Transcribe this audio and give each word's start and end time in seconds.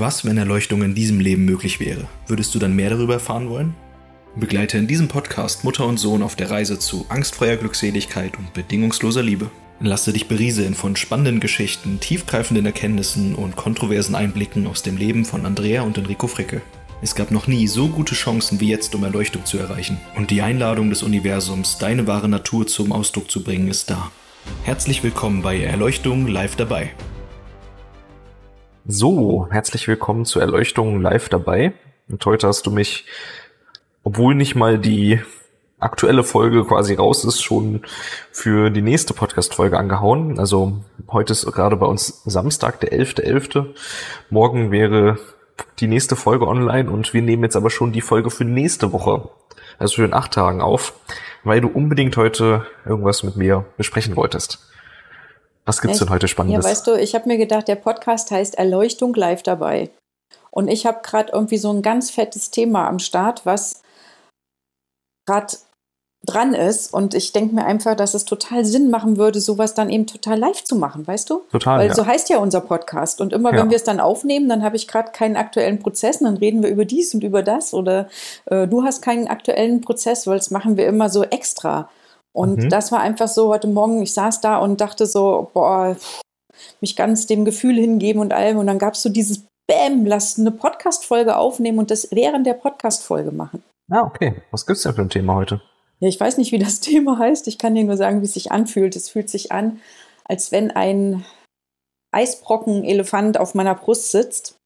Was, 0.00 0.24
wenn 0.24 0.38
Erleuchtung 0.38 0.82
in 0.82 0.94
diesem 0.94 1.20
Leben 1.20 1.44
möglich 1.44 1.78
wäre? 1.78 2.08
Würdest 2.26 2.54
du 2.54 2.58
dann 2.58 2.74
mehr 2.74 2.88
darüber 2.88 3.12
erfahren 3.12 3.50
wollen? 3.50 3.74
Begleite 4.34 4.78
in 4.78 4.86
diesem 4.86 5.08
Podcast 5.08 5.62
Mutter 5.62 5.84
und 5.84 5.98
Sohn 5.98 6.22
auf 6.22 6.36
der 6.36 6.50
Reise 6.50 6.78
zu 6.78 7.04
angstfreier 7.10 7.58
Glückseligkeit 7.58 8.38
und 8.38 8.54
bedingungsloser 8.54 9.22
Liebe. 9.22 9.50
Lasse 9.78 10.14
dich 10.14 10.26
berieseln 10.26 10.72
von 10.72 10.96
spannenden 10.96 11.38
Geschichten, 11.38 12.00
tiefgreifenden 12.00 12.64
Erkenntnissen 12.64 13.34
und 13.34 13.56
kontroversen 13.56 14.14
Einblicken 14.14 14.66
aus 14.66 14.82
dem 14.82 14.96
Leben 14.96 15.26
von 15.26 15.44
Andrea 15.44 15.82
und 15.82 15.98
Enrico 15.98 16.28
Fricke. 16.28 16.62
Es 17.02 17.14
gab 17.14 17.30
noch 17.30 17.46
nie 17.46 17.66
so 17.66 17.88
gute 17.88 18.14
Chancen 18.14 18.58
wie 18.58 18.70
jetzt, 18.70 18.94
um 18.94 19.04
Erleuchtung 19.04 19.44
zu 19.44 19.58
erreichen. 19.58 20.00
Und 20.16 20.30
die 20.30 20.40
Einladung 20.40 20.88
des 20.88 21.02
Universums, 21.02 21.76
deine 21.76 22.06
wahre 22.06 22.30
Natur 22.30 22.66
zum 22.66 22.92
Ausdruck 22.92 23.30
zu 23.30 23.44
bringen, 23.44 23.68
ist 23.68 23.90
da. 23.90 24.10
Herzlich 24.64 25.02
willkommen 25.02 25.42
bei 25.42 25.60
Erleuchtung 25.60 26.26
live 26.26 26.56
dabei. 26.56 26.94
So, 28.92 29.46
herzlich 29.52 29.86
willkommen 29.86 30.24
zur 30.24 30.42
Erleuchtung 30.42 31.00
live 31.00 31.28
dabei. 31.28 31.74
Und 32.08 32.26
heute 32.26 32.48
hast 32.48 32.66
du 32.66 32.72
mich, 32.72 33.06
obwohl 34.02 34.34
nicht 34.34 34.56
mal 34.56 34.80
die 34.80 35.20
aktuelle 35.78 36.24
Folge 36.24 36.64
quasi 36.64 36.94
raus 36.94 37.24
ist, 37.24 37.40
schon 37.40 37.82
für 38.32 38.68
die 38.70 38.82
nächste 38.82 39.14
Podcast-Folge 39.14 39.78
angehauen. 39.78 40.40
Also 40.40 40.80
heute 41.08 41.34
ist 41.34 41.46
gerade 41.52 41.76
bei 41.76 41.86
uns 41.86 42.22
Samstag, 42.24 42.80
der 42.80 42.90
11.11. 42.90 43.52
.11. 43.52 43.66
Morgen 44.28 44.72
wäre 44.72 45.20
die 45.78 45.86
nächste 45.86 46.16
Folge 46.16 46.48
online 46.48 46.90
und 46.90 47.14
wir 47.14 47.22
nehmen 47.22 47.44
jetzt 47.44 47.54
aber 47.54 47.70
schon 47.70 47.92
die 47.92 48.00
Folge 48.00 48.28
für 48.28 48.44
nächste 48.44 48.92
Woche, 48.92 49.28
also 49.78 49.94
für 49.94 50.04
in 50.04 50.14
acht 50.14 50.32
Tagen 50.32 50.60
auf, 50.60 50.94
weil 51.44 51.60
du 51.60 51.68
unbedingt 51.68 52.16
heute 52.16 52.66
irgendwas 52.84 53.22
mit 53.22 53.36
mir 53.36 53.66
besprechen 53.76 54.16
wolltest. 54.16 54.58
Was 55.64 55.80
gibt's 55.80 55.98
Echt? 55.98 56.08
denn 56.08 56.14
heute 56.14 56.28
Spannendes? 56.28 56.64
Ja, 56.64 56.70
weißt 56.70 56.86
du, 56.86 56.94
ich 56.98 57.14
habe 57.14 57.28
mir 57.28 57.38
gedacht, 57.38 57.68
der 57.68 57.76
Podcast 57.76 58.30
heißt 58.30 58.56
Erleuchtung 58.56 59.14
live 59.14 59.42
dabei. 59.42 59.90
Und 60.50 60.68
ich 60.68 60.86
habe 60.86 61.00
gerade 61.02 61.32
irgendwie 61.32 61.58
so 61.58 61.72
ein 61.72 61.82
ganz 61.82 62.10
fettes 62.10 62.50
Thema 62.50 62.88
am 62.88 62.98
Start, 62.98 63.46
was 63.46 63.82
gerade 65.26 65.56
dran 66.26 66.54
ist. 66.54 66.92
Und 66.92 67.14
ich 67.14 67.32
denke 67.32 67.54
mir 67.54 67.64
einfach, 67.64 67.96
dass 67.96 68.14
es 68.14 68.24
total 68.24 68.64
Sinn 68.64 68.90
machen 68.90 69.16
würde, 69.16 69.40
sowas 69.40 69.74
dann 69.74 69.90
eben 69.90 70.06
total 70.06 70.38
live 70.38 70.64
zu 70.64 70.76
machen, 70.76 71.06
weißt 71.06 71.30
du? 71.30 71.42
Total. 71.50 71.78
Weil 71.78 71.88
ja. 71.88 71.94
so 71.94 72.06
heißt 72.06 72.28
ja 72.28 72.38
unser 72.38 72.60
Podcast. 72.60 73.20
Und 73.20 73.32
immer, 73.32 73.52
ja. 73.52 73.60
wenn 73.60 73.70
wir 73.70 73.76
es 73.76 73.84
dann 73.84 74.00
aufnehmen, 74.00 74.48
dann 74.48 74.62
habe 74.62 74.76
ich 74.76 74.88
gerade 74.88 75.12
keinen 75.12 75.36
aktuellen 75.36 75.78
Prozess 75.78 76.18
und 76.18 76.26
dann 76.26 76.36
reden 76.36 76.62
wir 76.62 76.70
über 76.70 76.84
dies 76.84 77.14
und 77.14 77.24
über 77.24 77.42
das. 77.42 77.72
Oder 77.72 78.08
äh, 78.46 78.66
du 78.66 78.82
hast 78.84 79.02
keinen 79.02 79.28
aktuellen 79.28 79.80
Prozess, 79.80 80.26
weil 80.26 80.38
das 80.38 80.50
machen 80.50 80.76
wir 80.76 80.86
immer 80.86 81.08
so 81.08 81.22
extra. 81.24 81.88
Und 82.32 82.64
mhm. 82.64 82.68
das 82.68 82.92
war 82.92 83.00
einfach 83.00 83.28
so 83.28 83.48
heute 83.48 83.66
Morgen, 83.66 84.02
ich 84.02 84.12
saß 84.12 84.40
da 84.40 84.58
und 84.58 84.80
dachte 84.80 85.06
so, 85.06 85.50
boah, 85.52 85.96
mich 86.80 86.96
ganz 86.96 87.26
dem 87.26 87.44
Gefühl 87.44 87.76
hingeben 87.76 88.20
und 88.20 88.32
allem. 88.32 88.58
Und 88.58 88.66
dann 88.66 88.78
gab 88.78 88.94
es 88.94 89.02
so 89.02 89.08
dieses 89.08 89.44
Bäm, 89.66 90.06
lass 90.06 90.38
eine 90.38 90.50
Podcast-Folge 90.50 91.36
aufnehmen 91.36 91.78
und 91.78 91.90
das 91.90 92.08
während 92.10 92.46
der 92.46 92.54
Podcast-Folge 92.54 93.32
machen. 93.32 93.62
Ah, 93.90 94.02
okay. 94.02 94.42
Was 94.50 94.66
gibt's 94.66 94.82
denn 94.82 94.94
für 94.94 95.02
ein 95.02 95.10
Thema 95.10 95.34
heute? 95.34 95.60
Ja, 95.98 96.08
ich 96.08 96.18
weiß 96.18 96.38
nicht, 96.38 96.52
wie 96.52 96.58
das 96.58 96.80
Thema 96.80 97.18
heißt. 97.18 97.48
Ich 97.48 97.58
kann 97.58 97.74
dir 97.74 97.84
nur 97.84 97.96
sagen, 97.96 98.20
wie 98.20 98.26
es 98.26 98.34
sich 98.34 98.52
anfühlt. 98.52 98.96
Es 98.96 99.08
fühlt 99.08 99.28
sich 99.28 99.52
an, 99.52 99.80
als 100.24 100.52
wenn 100.52 100.70
ein 100.70 101.24
Eisbrocken-Elefant 102.12 103.38
auf 103.38 103.54
meiner 103.54 103.74
Brust 103.74 104.10
sitzt 104.10 104.56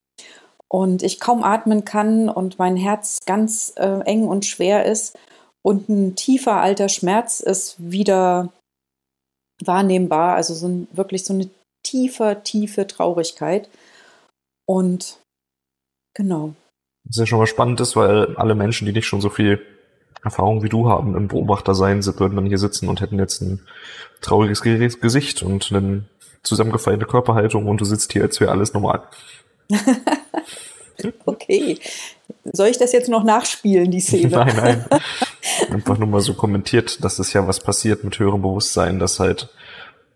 und 0.69 1.03
ich 1.03 1.21
kaum 1.21 1.45
atmen 1.45 1.85
kann 1.85 2.29
und 2.29 2.59
mein 2.59 2.77
Herz 2.77 3.19
ganz 3.27 3.75
äh, 3.77 4.01
eng 4.01 4.27
und 4.27 4.47
schwer 4.47 4.87
ist 4.87 5.19
und 5.65 5.89
ein 5.89 6.15
tiefer 6.15 6.61
alter 6.61 6.89
Schmerz 6.89 7.41
ist 7.41 7.77
wieder 7.79 8.53
wahrnehmbar. 9.65 10.35
Also 10.35 10.55
so 10.55 10.69
ein, 10.69 10.89
wirklich 10.93 11.25
so 11.25 11.33
eine 11.33 11.49
tiefe, 11.83 12.43
tiefe 12.45 12.87
Traurigkeit. 12.87 13.71
Und 14.67 15.19
genau. 16.15 16.55
Das 17.05 17.17
ist 17.17 17.21
ja 17.21 17.27
schon 17.27 17.41
was 17.41 17.49
Spannendes, 17.49 17.97
weil 17.97 18.37
alle 18.37 18.55
Menschen, 18.55 18.87
die 18.87 18.93
nicht 18.93 19.07
schon 19.07 19.23
so 19.23 19.31
viel 19.31 19.61
Erfahrung 20.23 20.63
wie 20.63 20.69
du 20.69 20.89
haben 20.89 21.17
im 21.17 21.29
Beobachtersein, 21.29 22.05
würden 22.05 22.37
dann 22.37 22.47
hier 22.47 22.59
sitzen 22.59 22.89
und 22.89 23.01
hätten 23.01 23.19
jetzt 23.19 23.41
ein 23.41 23.67
trauriges 24.21 24.63
Gesicht 24.63 25.43
und 25.43 25.71
eine 25.71 26.05
zusammengefallene 26.43 27.07
Körperhaltung 27.07 27.69
und 27.69 27.81
du 27.81 27.85
sitzt 27.87 28.13
hier, 28.13 28.23
als 28.23 28.41
wäre 28.41 28.51
alles 28.51 28.75
normal. 28.75 29.03
okay. 31.25 31.79
Soll 32.53 32.69
ich 32.69 32.79
das 32.79 32.93
jetzt 32.93 33.09
noch 33.09 33.25
nachspielen, 33.25 33.91
die 33.91 34.01
Szene? 34.01 34.29
nein, 34.29 34.57
nein. 34.57 34.85
Einfach 35.71 35.99
nur 35.99 36.09
mal 36.09 36.21
so 36.21 36.35
kommentiert, 36.35 37.03
dass 37.05 37.19
es 37.19 37.33
ja 37.33 37.47
was 37.47 37.61
passiert 37.61 38.05
mit 38.05 38.19
höherem 38.19 38.43
Bewusstsein, 38.43 38.99
dass 38.99 39.21
halt 39.21 39.49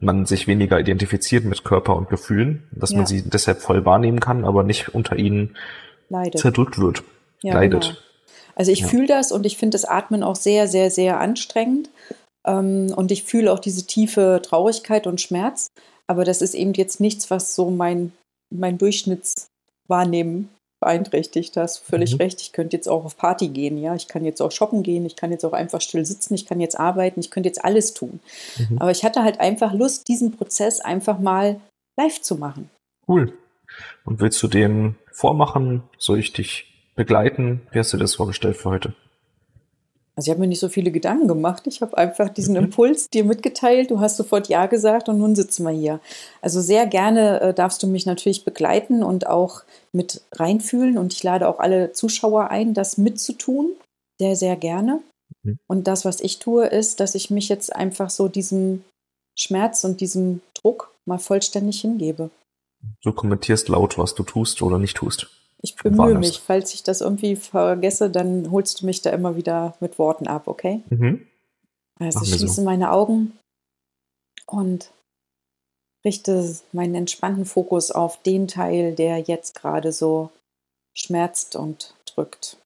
man 0.00 0.27
sich 0.27 0.47
weniger 0.47 0.78
identifiziert 0.78 1.44
mit 1.44 1.65
Körper 1.65 1.97
und 1.97 2.09
Gefühlen, 2.09 2.69
dass 2.71 2.91
ja. 2.91 2.99
man 2.99 3.06
sie 3.06 3.22
deshalb 3.22 3.61
voll 3.61 3.84
wahrnehmen 3.84 4.21
kann, 4.21 4.44
aber 4.44 4.62
nicht 4.62 4.94
unter 4.94 5.16
ihnen 5.16 5.56
Leidet. 6.09 6.41
zerdrückt 6.41 6.78
wird. 6.78 7.03
Ja, 7.43 7.55
leidet. 7.55 7.83
Genau. 7.83 7.97
Also 8.55 8.72
ich 8.72 8.81
ja. 8.81 8.89
fühle 8.89 9.06
das 9.06 9.33
und 9.33 9.47
ich 9.47 9.56
finde 9.56 9.77
das 9.77 9.84
Atmen 9.84 10.22
auch 10.22 10.37
sehr, 10.37 10.69
sehr, 10.69 10.91
sehr 10.91 11.21
anstrengend. 11.21 11.91
Ähm, 12.47 12.93
und 12.95 13.10
ich 13.12 13.25
fühle 13.25 13.53
auch 13.53 13.59
diese 13.59 13.87
tiefe 13.87 14.41
Traurigkeit 14.43 15.06
und 15.06 15.21
Schmerz. 15.21 15.69
Aber 16.06 16.25
das 16.25 16.43
ist 16.43 16.55
eben 16.55 16.72
jetzt 16.75 17.00
nichts, 17.00 17.31
was 17.31 17.55
so 17.55 17.71
mein, 17.71 18.12
mein 18.50 18.78
Durchschnittswahrnehmen 18.78 20.49
beeinträchtigt. 20.81 21.56
Das 21.56 21.78
völlig 21.78 22.15
mhm. 22.15 22.19
recht. 22.19 22.41
Ich 22.41 22.53
könnte 22.53 22.77
jetzt 22.77 22.89
auch 22.89 23.05
auf 23.05 23.16
Party 23.16 23.49
gehen, 23.49 23.78
ja. 23.78 23.94
Ich 23.94 24.09
kann 24.09 24.25
jetzt 24.25 24.41
auch 24.41 24.53
shoppen 24.53 24.83
gehen, 24.83 25.06
ich 25.06 25.16
kann 25.16 25.31
jetzt 25.31 25.44
auch 25.44 25.53
einfach 25.53 25.81
still 25.81 26.05
sitzen, 26.05 26.34
ich 26.34 26.47
kann 26.47 26.61
jetzt 26.61 26.78
arbeiten, 26.78 27.21
ich 27.21 27.31
könnte 27.31 27.49
jetzt 27.49 27.65
alles 27.65 27.94
tun. 27.94 28.21
Mhm. 28.59 28.78
Aber 28.78 28.91
ich 28.91 29.05
hatte 29.05 29.22
halt 29.22 29.41
einfach 29.41 29.72
Lust, 29.72 30.09
diesen 30.09 30.33
Prozess 30.33 30.81
einfach 30.81 31.19
mal 31.19 31.61
live 31.99 32.21
zu 32.21 32.37
machen. 32.37 32.71
Cool. 33.06 33.33
Und 34.05 34.21
willst 34.21 34.43
du 34.43 34.49
den 34.49 34.97
vormachen? 35.12 35.83
Soll 35.99 36.19
ich 36.19 36.33
dich 36.33 36.66
begleiten? 36.95 37.62
Wie 37.71 37.78
hast 37.78 37.93
du 37.93 37.97
das 37.97 38.15
vorgestellt 38.15 38.56
für 38.56 38.71
heute? 38.71 38.95
Also 40.18 40.26
ich 40.26 40.30
habe 40.32 40.40
mir 40.40 40.48
nicht 40.48 40.58
so 40.58 40.68
viele 40.68 40.90
Gedanken 40.90 41.28
gemacht. 41.28 41.68
Ich 41.68 41.80
habe 41.80 41.96
einfach 41.96 42.28
diesen. 42.28 42.56
Impuls 42.56 43.08
dir 43.08 43.22
mitgeteilt. 43.22 43.92
Du 43.92 44.00
hast 44.00 44.16
sofort 44.16 44.48
Ja 44.48 44.66
gesagt 44.66 45.08
und 45.08 45.18
nun 45.18 45.36
sitzen 45.36 45.62
wir 45.62 45.70
hier. 45.70 46.00
Also 46.42 46.60
sehr 46.60 46.88
gerne 46.88 47.40
äh, 47.40 47.54
darfst 47.54 47.84
du 47.84 47.86
mich 47.86 48.04
natürlich 48.04 48.44
begleiten 48.44 49.04
und 49.04 49.28
auch 49.28 49.62
mit 49.92 50.22
reinfühlen. 50.32 50.98
Und 50.98 51.12
ich 51.12 51.22
lade 51.22 51.48
auch 51.48 51.60
alle 51.60 51.92
Zuschauer 51.92 52.50
ein, 52.50 52.74
das 52.74 52.98
mitzutun. 52.98 53.74
Sehr, 54.18 54.34
sehr 54.34 54.56
gerne. 54.56 54.98
Mhm. 55.44 55.60
Und 55.68 55.86
das, 55.86 56.04
was 56.04 56.20
ich 56.20 56.40
tue, 56.40 56.66
ist, 56.66 56.98
dass 56.98 57.14
ich 57.14 57.30
mich 57.30 57.48
jetzt 57.48 57.72
einfach 57.72 58.10
so 58.10 58.26
diesem 58.26 58.82
Schmerz 59.38 59.84
und 59.84 60.00
diesem 60.00 60.40
Druck 60.52 60.92
mal 61.06 61.18
vollständig 61.18 61.80
hingebe. 61.80 62.30
Du 63.04 63.12
kommentierst 63.12 63.68
laut, 63.68 63.98
was 63.98 64.16
du 64.16 64.24
tust 64.24 64.62
oder 64.62 64.80
nicht 64.80 64.96
tust. 64.96 65.30
Ich 65.60 65.74
bemühe 65.76 66.19
mich. 66.19 66.41
Falls 66.41 66.72
ich 66.74 66.82
das 66.82 67.00
irgendwie 67.00 67.36
vergesse, 67.36 68.10
dann 68.10 68.50
holst 68.50 68.80
du 68.80 68.86
mich 68.86 69.02
da 69.02 69.10
immer 69.10 69.36
wieder 69.36 69.76
mit 69.80 69.98
Worten 69.98 70.26
ab, 70.26 70.46
okay? 70.46 70.82
Mhm. 70.91 71.26
Also 71.98 72.22
ich 72.22 72.34
schließe 72.34 72.54
so. 72.56 72.62
meine 72.62 72.92
Augen 72.92 73.32
und 74.47 74.92
richte 76.04 76.56
meinen 76.72 76.94
entspannten 76.94 77.44
Fokus 77.44 77.91
auf 77.91 78.22
den 78.22 78.47
Teil, 78.47 78.94
der 78.94 79.18
jetzt 79.18 79.54
gerade 79.54 79.92
so 79.92 80.30
schmerzt 80.94 81.56
und 81.56 81.94
drückt. 82.06 82.56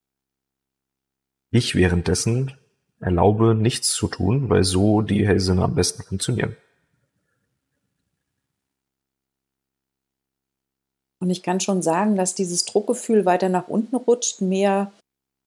Ich 1.50 1.74
währenddessen 1.74 2.52
erlaube 3.00 3.54
nichts 3.54 3.92
zu 3.92 4.06
tun, 4.08 4.48
weil 4.48 4.64
so 4.64 5.02
die 5.02 5.26
Hellsinne 5.26 5.62
am 5.62 5.74
besten 5.74 6.02
funktionieren. 6.02 6.56
Und 11.22 11.30
ich 11.30 11.44
kann 11.44 11.60
schon 11.60 11.82
sagen, 11.82 12.16
dass 12.16 12.34
dieses 12.34 12.64
Druckgefühl 12.64 13.24
weiter 13.24 13.48
nach 13.48 13.68
unten 13.68 13.94
rutscht, 13.94 14.40
mehr 14.40 14.92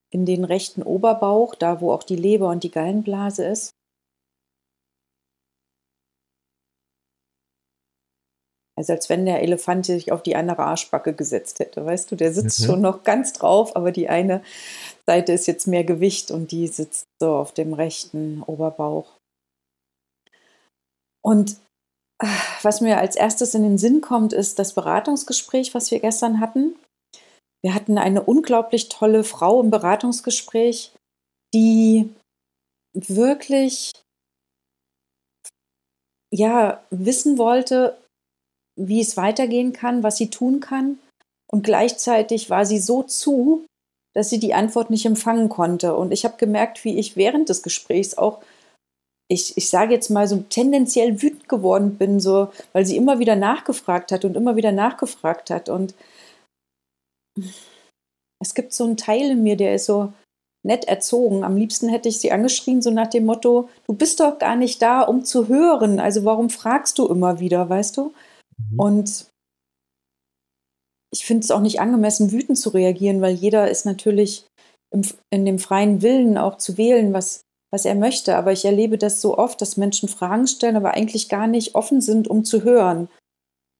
in 0.09 0.25
den 0.25 0.45
rechten 0.45 0.81
Oberbauch, 0.81 1.53
da 1.53 1.81
wo 1.81 1.91
auch 1.91 2.03
die 2.03 2.15
Leber 2.15 2.47
und 2.47 2.63
die 2.63 2.71
Gallenblase 2.71 3.45
ist. 3.45 3.71
Also 8.77 8.93
als 8.93 9.09
wenn 9.09 9.25
der 9.25 9.41
Elefant 9.41 9.85
sich 9.85 10.13
auf 10.13 10.23
die 10.23 10.37
andere 10.37 10.63
Arschbacke 10.63 11.13
gesetzt 11.13 11.59
hätte, 11.59 11.85
weißt 11.85 12.09
du, 12.09 12.15
der 12.15 12.33
sitzt 12.33 12.61
mhm. 12.61 12.65
schon 12.65 12.81
noch 12.81 13.03
ganz 13.03 13.33
drauf, 13.33 13.75
aber 13.75 13.91
die 13.91 14.07
eine 14.07 14.41
Seite 15.05 15.33
ist 15.33 15.45
jetzt 15.45 15.67
mehr 15.67 15.83
Gewicht 15.83 16.31
und 16.31 16.51
die 16.51 16.69
sitzt 16.69 17.03
so 17.19 17.35
auf 17.35 17.51
dem 17.51 17.73
rechten 17.73 18.43
Oberbauch. 18.43 19.17
Und 21.21 21.57
was 22.61 22.81
mir 22.81 22.97
als 22.97 23.15
erstes 23.15 23.53
in 23.53 23.63
den 23.63 23.77
Sinn 23.77 24.01
kommt, 24.01 24.33
ist 24.33 24.59
das 24.59 24.73
Beratungsgespräch, 24.73 25.73
was 25.73 25.91
wir 25.91 25.99
gestern 25.99 26.39
hatten. 26.39 26.75
Wir 27.63 27.73
hatten 27.73 27.97
eine 27.97 28.23
unglaublich 28.23 28.89
tolle 28.89 29.23
Frau 29.23 29.61
im 29.61 29.71
Beratungsgespräch, 29.71 30.93
die 31.53 32.13
wirklich 32.93 33.91
ja 36.31 36.83
wissen 36.89 37.37
wollte, 37.37 37.97
wie 38.77 39.01
es 39.01 39.17
weitergehen 39.17 39.73
kann, 39.73 40.03
was 40.03 40.17
sie 40.17 40.29
tun 40.29 40.59
kann. 40.59 40.99
Und 41.51 41.63
gleichzeitig 41.63 42.49
war 42.49 42.65
sie 42.65 42.79
so 42.79 43.03
zu, 43.03 43.65
dass 44.13 44.29
sie 44.29 44.39
die 44.39 44.53
Antwort 44.53 44.89
nicht 44.89 45.05
empfangen 45.05 45.49
konnte. 45.49 45.95
Und 45.95 46.11
ich 46.11 46.23
habe 46.25 46.37
gemerkt, 46.37 46.83
wie 46.83 46.97
ich 46.97 47.15
während 47.15 47.49
des 47.49 47.63
Gesprächs 47.63 48.17
auch 48.17 48.41
ich, 49.27 49.57
ich 49.57 49.69
sage 49.69 49.93
jetzt 49.93 50.09
mal 50.09 50.27
so 50.27 50.37
tendenziell 50.49 51.21
wütend 51.21 51.49
geworden 51.49 51.97
bin, 51.97 52.19
so, 52.19 52.49
weil 52.73 52.85
sie 52.85 52.97
immer 52.97 53.19
wieder 53.19 53.35
nachgefragt 53.35 54.11
hat 54.11 54.23
und 54.23 54.37
immer 54.37 54.55
wieder 54.55 54.71
nachgefragt 54.71 55.49
hat. 55.49 55.69
Und 55.69 55.95
es 58.39 58.53
gibt 58.53 58.73
so 58.73 58.83
einen 58.83 58.97
Teil 58.97 59.31
in 59.31 59.43
mir, 59.43 59.57
der 59.57 59.75
ist 59.75 59.85
so 59.85 60.13
nett 60.63 60.85
erzogen. 60.85 61.43
Am 61.43 61.55
liebsten 61.55 61.89
hätte 61.89 62.09
ich 62.09 62.19
sie 62.19 62.31
angeschrien, 62.31 62.81
so 62.81 62.91
nach 62.91 63.07
dem 63.07 63.25
Motto, 63.25 63.69
du 63.87 63.93
bist 63.93 64.19
doch 64.19 64.37
gar 64.39 64.55
nicht 64.55 64.81
da, 64.81 65.01
um 65.01 65.23
zu 65.23 65.47
hören. 65.47 65.99
Also 65.99 66.25
warum 66.25 66.49
fragst 66.49 66.97
du 66.97 67.07
immer 67.07 67.39
wieder, 67.39 67.67
weißt 67.69 67.97
du? 67.97 68.13
Mhm. 68.57 68.79
Und 68.79 69.27
ich 71.11 71.25
finde 71.25 71.43
es 71.43 71.51
auch 71.51 71.61
nicht 71.61 71.79
angemessen, 71.79 72.31
wütend 72.31 72.57
zu 72.57 72.69
reagieren, 72.69 73.21
weil 73.21 73.33
jeder 73.33 73.69
ist 73.69 73.85
natürlich 73.85 74.45
im, 74.93 75.03
in 75.31 75.45
dem 75.45 75.59
freien 75.59 76.01
Willen 76.01 76.37
auch 76.37 76.57
zu 76.57 76.77
wählen, 76.77 77.13
was, 77.13 77.44
was 77.75 77.83
er 77.83 77.95
möchte. 77.95 78.37
Aber 78.37 78.53
ich 78.53 78.63
erlebe 78.63 78.97
das 78.97 79.19
so 79.19 79.37
oft, 79.37 79.61
dass 79.61 79.75
Menschen 79.75 80.07
Fragen 80.07 80.47
stellen, 80.47 80.77
aber 80.77 80.93
eigentlich 80.93 81.27
gar 81.27 81.45
nicht 81.45 81.75
offen 81.75 81.99
sind, 81.99 82.29
um 82.29 82.45
zu 82.45 82.63
hören. 82.63 83.09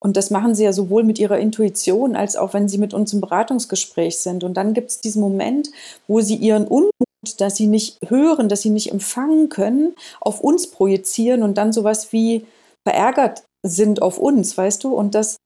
Und 0.04 0.18
das 0.18 0.30
machen 0.30 0.54
sie 0.54 0.66
ja 0.66 0.74
sowohl 0.74 1.04
mit 1.04 1.18
ihrer 1.18 1.40
Intuition 1.40 2.18
als 2.18 2.36
auch, 2.36 2.54
wenn 2.54 2.68
sie 2.68 2.78
mit 2.78 2.94
uns 2.94 3.14
im 3.14 3.22
Beratungsgespräch 3.22 4.20
sind. 4.20 4.44
Und 4.44 4.56
dann 4.56 4.74
gibt 4.74 4.92
es 4.92 5.00
diesen 5.00 5.22
Moment, 5.22 5.70
wo 6.08 6.20
sie 6.20 6.36
ihren 6.36 6.68
Unmut, 6.68 6.92
dass 7.40 7.56
sie 7.56 7.68
nicht 7.68 7.98
hören, 8.08 8.50
dass 8.50 8.62
sie 8.62 8.70
nicht 8.70 8.92
empfangen 8.92 9.48
können, 9.48 9.96
auf 10.20 10.42
uns 10.42 10.70
projizieren 10.70 11.42
und 11.42 11.58
dann 11.58 11.72
sowas 11.72 12.12
wie 12.12 12.46
verärgert 12.84 13.46
sind 13.64 14.02
auf 14.02 14.20
uns, 14.20 14.58
weißt 14.58 14.84
du? 14.84 14.94
Und 14.94 15.16
das, 15.16 15.38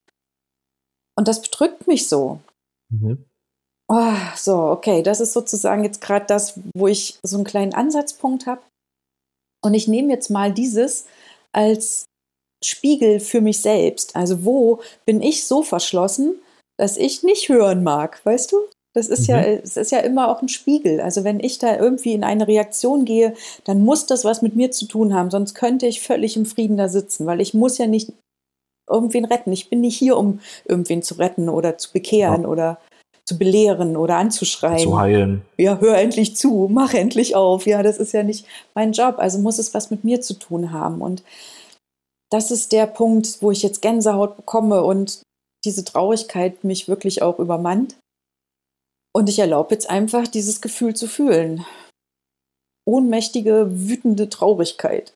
und 1.16 1.28
das 1.28 1.40
bedrückt 1.40 1.86
mich 1.86 2.08
so. 2.08 2.40
Mhm. 2.90 3.24
Oh, 3.92 4.14
so, 4.36 4.56
okay, 4.56 5.02
das 5.02 5.20
ist 5.20 5.32
sozusagen 5.32 5.82
jetzt 5.82 6.00
gerade 6.00 6.24
das, 6.26 6.60
wo 6.76 6.86
ich 6.86 7.18
so 7.24 7.36
einen 7.36 7.44
kleinen 7.44 7.74
Ansatzpunkt 7.74 8.46
habe. 8.46 8.62
Und 9.64 9.74
ich 9.74 9.88
nehme 9.88 10.12
jetzt 10.12 10.30
mal 10.30 10.52
dieses 10.52 11.06
als 11.52 12.04
Spiegel 12.64 13.18
für 13.18 13.40
mich 13.40 13.60
selbst. 13.60 14.14
Also 14.14 14.44
wo 14.44 14.80
bin 15.06 15.20
ich 15.20 15.44
so 15.44 15.64
verschlossen, 15.64 16.40
dass 16.78 16.96
ich 16.96 17.24
nicht 17.24 17.48
hören 17.48 17.82
mag, 17.82 18.24
weißt 18.24 18.52
du? 18.52 18.58
Das 18.94 19.08
ist 19.08 19.28
mhm. 19.28 19.34
ja, 19.34 19.42
es 19.42 19.76
ist 19.76 19.90
ja 19.90 19.98
immer 19.98 20.28
auch 20.28 20.40
ein 20.40 20.48
Spiegel. 20.48 21.00
Also 21.00 21.24
wenn 21.24 21.40
ich 21.40 21.58
da 21.58 21.76
irgendwie 21.76 22.12
in 22.12 22.22
eine 22.22 22.46
Reaktion 22.46 23.04
gehe, 23.04 23.34
dann 23.64 23.80
muss 23.80 24.06
das 24.06 24.24
was 24.24 24.40
mit 24.40 24.54
mir 24.54 24.70
zu 24.70 24.86
tun 24.86 25.14
haben, 25.14 25.30
sonst 25.30 25.54
könnte 25.54 25.86
ich 25.86 26.00
völlig 26.00 26.36
im 26.36 26.46
Frieden 26.46 26.76
da 26.76 26.88
sitzen, 26.88 27.26
weil 27.26 27.40
ich 27.40 27.54
muss 27.54 27.78
ja 27.78 27.88
nicht 27.88 28.12
irgendwen 28.88 29.24
retten. 29.24 29.52
Ich 29.52 29.68
bin 29.68 29.80
nicht 29.80 29.96
hier, 29.96 30.16
um 30.16 30.40
irgendwen 30.64 31.02
zu 31.02 31.14
retten 31.14 31.48
oder 31.48 31.76
zu 31.76 31.92
bekehren 31.92 32.42
ja. 32.42 32.48
oder 32.48 32.78
zu 33.26 33.38
belehren 33.38 33.96
oder 33.96 34.16
anzuschreien. 34.16 34.78
Zu 34.78 34.98
heilen. 34.98 35.42
Ja, 35.56 35.78
hör 35.78 35.96
endlich 35.96 36.36
zu, 36.36 36.68
mach 36.70 36.94
endlich 36.94 37.36
auf. 37.36 37.66
Ja, 37.66 37.82
das 37.82 37.98
ist 37.98 38.12
ja 38.12 38.22
nicht 38.22 38.46
mein 38.74 38.92
Job. 38.92 39.16
Also 39.18 39.38
muss 39.38 39.58
es 39.58 39.74
was 39.74 39.90
mit 39.90 40.04
mir 40.04 40.20
zu 40.20 40.34
tun 40.34 40.72
haben. 40.72 41.00
Und 41.00 41.22
das 42.30 42.50
ist 42.50 42.72
der 42.72 42.86
Punkt, 42.86 43.38
wo 43.40 43.50
ich 43.50 43.62
jetzt 43.62 43.82
Gänsehaut 43.82 44.36
bekomme 44.36 44.82
und 44.82 45.22
diese 45.64 45.84
Traurigkeit 45.84 46.64
mich 46.64 46.88
wirklich 46.88 47.22
auch 47.22 47.38
übermannt. 47.38 47.96
Und 49.12 49.28
ich 49.28 49.38
erlaube 49.38 49.74
jetzt 49.74 49.90
einfach, 49.90 50.28
dieses 50.28 50.60
Gefühl 50.60 50.94
zu 50.94 51.08
fühlen. 51.08 51.64
Ohnmächtige, 52.86 53.66
wütende 53.70 54.28
Traurigkeit. 54.28 55.12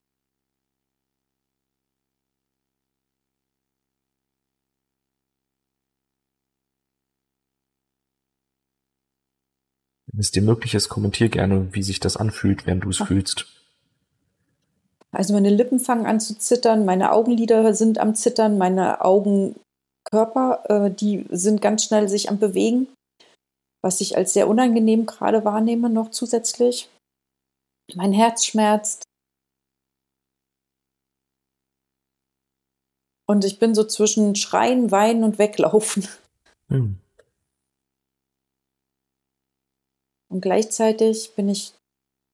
Wenn 10.15 10.21
es 10.21 10.31
dir 10.31 10.43
möglich 10.43 10.73
ist, 10.73 10.87
kommentier 10.87 11.27
gerne, 11.27 11.73
wie 11.73 11.83
sich 11.83 11.99
das 11.99 12.15
anfühlt, 12.15 12.65
während 12.65 12.85
du 12.85 12.89
es 12.89 12.99
fühlst. 12.99 13.47
Also 15.11 15.33
meine 15.33 15.49
Lippen 15.49 15.81
fangen 15.81 16.05
an 16.05 16.21
zu 16.21 16.37
zittern, 16.37 16.85
meine 16.85 17.11
Augenlider 17.11 17.73
sind 17.73 17.97
am 17.97 18.15
Zittern, 18.15 18.57
meine 18.57 19.03
Augenkörper, 19.03 20.63
äh, 20.69 20.89
die 20.89 21.25
sind 21.31 21.61
ganz 21.61 21.83
schnell 21.83 22.07
sich 22.07 22.29
am 22.29 22.39
Bewegen, 22.39 22.87
was 23.81 23.99
ich 23.99 24.15
als 24.15 24.31
sehr 24.31 24.47
unangenehm 24.47 25.05
gerade 25.05 25.43
wahrnehme 25.43 25.89
noch 25.89 26.11
zusätzlich. 26.11 26.89
Mein 27.95 28.13
Herz 28.13 28.45
schmerzt. 28.45 29.03
Und 33.27 33.43
ich 33.43 33.59
bin 33.59 33.75
so 33.75 33.83
zwischen 33.83 34.35
Schreien, 34.35 34.91
Weinen 34.91 35.25
und 35.25 35.39
Weglaufen. 35.39 36.07
Hm. 36.69 36.99
Und 40.35 40.41
gleichzeitig 40.41 41.33
bin 41.35 41.47
ich 41.47 41.73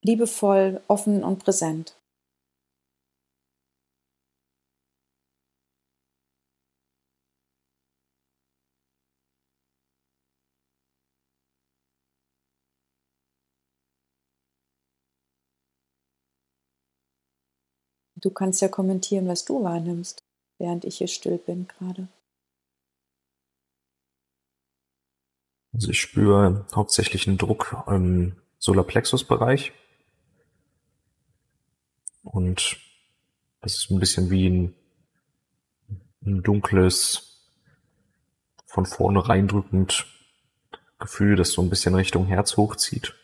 liebevoll, 0.04 0.82
offen 0.88 1.24
und 1.24 1.38
präsent. 1.38 1.96
Du 18.16 18.32
kannst 18.32 18.64
ja 18.64 18.68
kommentieren, 18.68 19.28
was 19.28 19.46
du 19.46 19.64
wahrnimmst, 19.64 20.24
während 20.58 20.86
ich 20.86 20.98
hier 20.98 21.08
still 21.08 21.38
bin 21.38 21.68
gerade. 21.68 22.08
Also 25.74 25.90
ich 25.90 26.02
spüre 26.02 26.66
hauptsächlich 26.76 27.28
einen 27.28 27.38
Druck 27.38 27.84
im 27.88 28.36
Solarplexus-Bereich. 28.60 29.72
Und 32.24 32.78
das 33.62 33.76
ist 33.76 33.92
ein 33.92 34.00
bisschen 34.00 34.30
wie 34.30 34.50
ein, 34.50 34.76
ein 36.26 36.44
dunkles, 36.44 37.28
von 38.66 38.86
vorne 38.86 39.28
reindrückend 39.28 40.06
Gefühl, 41.00 41.36
das 41.36 41.52
so 41.52 41.62
ein 41.62 41.70
bisschen 41.70 41.96
Richtung 41.96 42.26
Herz 42.26 42.58
hochzieht. 42.58 43.16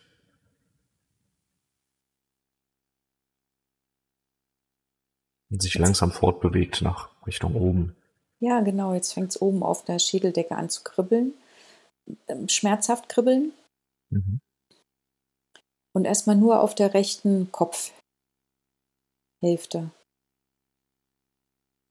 und 5.49 5.61
sich 5.61 5.77
langsam 5.77 6.11
fortbewegt 6.11 6.81
nach 6.81 7.09
Richtung 7.25 7.55
oben. 7.55 7.95
Ja, 8.39 8.61
genau. 8.61 8.93
Jetzt 8.93 9.13
fängt 9.13 9.31
es 9.31 9.41
oben 9.41 9.63
auf 9.63 9.83
der 9.85 9.99
Schädeldecke 9.99 10.55
an 10.55 10.69
zu 10.69 10.83
kribbeln. 10.83 11.33
Ähm, 12.27 12.49
schmerzhaft 12.49 13.09
kribbeln. 13.09 13.53
Mhm. 14.09 14.39
Und 15.93 16.05
erstmal 16.05 16.35
nur 16.35 16.61
auf 16.61 16.75
der 16.75 16.93
rechten 16.93 17.51
Kopfhälfte. 17.51 17.91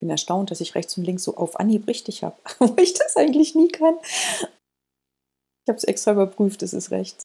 Bin 0.00 0.10
erstaunt, 0.10 0.50
dass 0.50 0.60
ich 0.60 0.74
rechts 0.74 0.96
und 0.98 1.04
links 1.04 1.24
so 1.24 1.36
auf 1.36 1.58
Anhieb 1.58 1.86
richtig 1.88 2.22
habe, 2.22 2.36
wo 2.58 2.76
ich 2.80 2.94
das 2.94 3.16
eigentlich 3.16 3.54
nie 3.54 3.68
kann. 3.68 3.98
Ich 4.02 5.68
habe 5.68 5.78
es 5.78 5.84
extra 5.84 6.12
überprüft, 6.12 6.62
es 6.62 6.72
ist 6.72 6.90
rechts. 6.90 7.24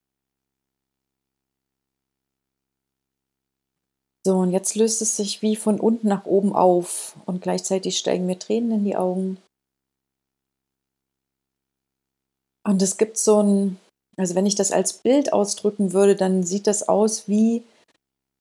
So, 4.25 4.38
und 4.38 4.51
jetzt 4.51 4.75
löst 4.75 5.01
es 5.01 5.18
sich 5.18 5.42
wie 5.42 5.56
von 5.56 5.80
unten 5.80 6.08
nach 6.08 6.25
oben 6.25 6.54
auf 6.56 7.16
und 7.25 7.42
gleichzeitig 7.42 7.98
steigen 7.98 8.27
mir 8.27 8.38
Tränen 8.38 8.72
in 8.72 8.86
die 8.86 8.96
Augen. 8.96 9.38
Und 12.68 12.82
es 12.82 12.98
gibt 12.98 13.18
so 13.18 13.41
ein, 13.41 13.80
also 14.18 14.36
wenn 14.36 14.46
ich 14.46 14.56
das 14.56 14.72
als 14.72 14.94
Bild 14.94 15.34
ausdrücken 15.34 15.94
würde, 15.94 16.15
dann 16.15 16.44
sieht 16.44 16.68
das 16.68 16.88
aus 16.88 17.27
wie 17.27 17.63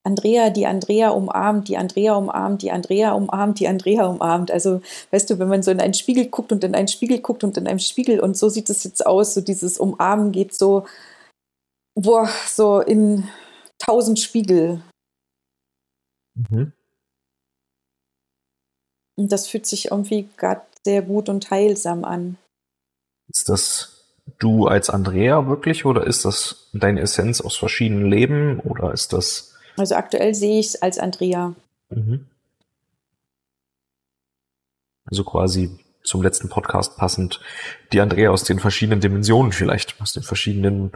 Andrea, 0.03 0.51
die 0.51 0.67
Andrea 0.67 1.11
umarmt, 1.11 1.69
die 1.69 1.77
Andrea 1.77 2.15
umarmt, 2.15 2.63
die 2.63 2.71
Andrea 2.71 3.13
umarmt, 3.13 3.61
die 3.61 3.69
Andrea 3.69 4.07
umarmt. 4.07 4.51
Also, 4.51 4.81
weißt 5.11 5.29
du, 5.29 5.39
wenn 5.39 5.49
man 5.49 5.63
so 5.63 5.71
in 5.71 5.81
einen 5.81 5.95
Spiegel 5.95 6.27
guckt 6.27 6.53
und 6.53 6.65
in 6.65 6.75
einen 6.75 6.89
Spiegel 6.89 7.21
guckt 7.21 7.45
und 7.45 7.57
in 7.57 7.67
einem 7.67 7.79
Spiegel 7.79 8.21
und 8.21 8.37
so 8.37 8.49
sieht 8.49 8.71
es 8.71 8.85
jetzt 8.85 9.05
aus, 9.05 9.35
so 9.35 9.41
dieses 9.43 9.79
Umarmen 9.79 10.33
geht 10.33 10.55
so, 10.55 10.87
boah, 11.95 12.29
so 12.47 12.81
in 12.81 13.29
tausend 13.79 14.19
Spiegel 14.19 14.83
Mhm. 16.49 16.73
Und 19.17 19.33
das 19.33 19.49
fühlt 19.49 19.67
sich 19.67 19.91
irgendwie 19.91 20.29
gerade 20.37 20.63
sehr 20.85 21.03
gut 21.03 21.29
und 21.29 21.51
heilsam 21.51 22.05
an. 22.05 22.39
Ist 23.29 23.49
das 23.49 24.00
du 24.39 24.67
als 24.67 24.91
Andrea 24.91 25.47
wirklich 25.47 25.85
oder 25.85 26.07
ist 26.07 26.25
das 26.25 26.69
deine 26.73 27.01
Essenz 27.01 27.41
aus 27.41 27.57
verschiedenen 27.57 28.07
Leben 28.07 28.61
oder 28.61 28.93
ist 28.93 29.13
das. 29.13 29.55
Also 29.77 29.95
aktuell 29.95 30.35
sehe 30.35 30.61
ich 30.61 30.69
es 30.69 30.83
als 30.83 30.99
Andrea. 30.99 31.55
Mhm. 31.91 32.27
Also 35.07 35.25
quasi 35.25 35.79
zum 36.03 36.23
letzten 36.23 36.49
Podcast 36.49 36.97
passend, 36.97 37.41
die 37.93 38.01
Andrea 38.01 38.31
aus 38.31 38.45
den 38.45 38.59
verschiedenen 38.59 39.01
Dimensionen 39.01 39.53
vielleicht, 39.53 40.01
aus 40.01 40.13
den 40.13 40.23
verschiedenen 40.23 40.93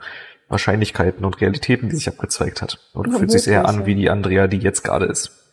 Wahrscheinlichkeiten 0.48 1.24
und 1.24 1.40
Realitäten, 1.40 1.88
die 1.88 1.96
sich 1.96 2.08
abgezeigt 2.08 2.62
hat. 2.62 2.78
Oder 2.94 3.12
ja, 3.12 3.18
fühlt 3.18 3.30
sich 3.30 3.46
eher 3.46 3.66
an 3.66 3.86
wie 3.86 3.94
die 3.94 4.10
Andrea, 4.10 4.46
die 4.46 4.58
jetzt 4.58 4.82
gerade 4.82 5.06
ist? 5.06 5.43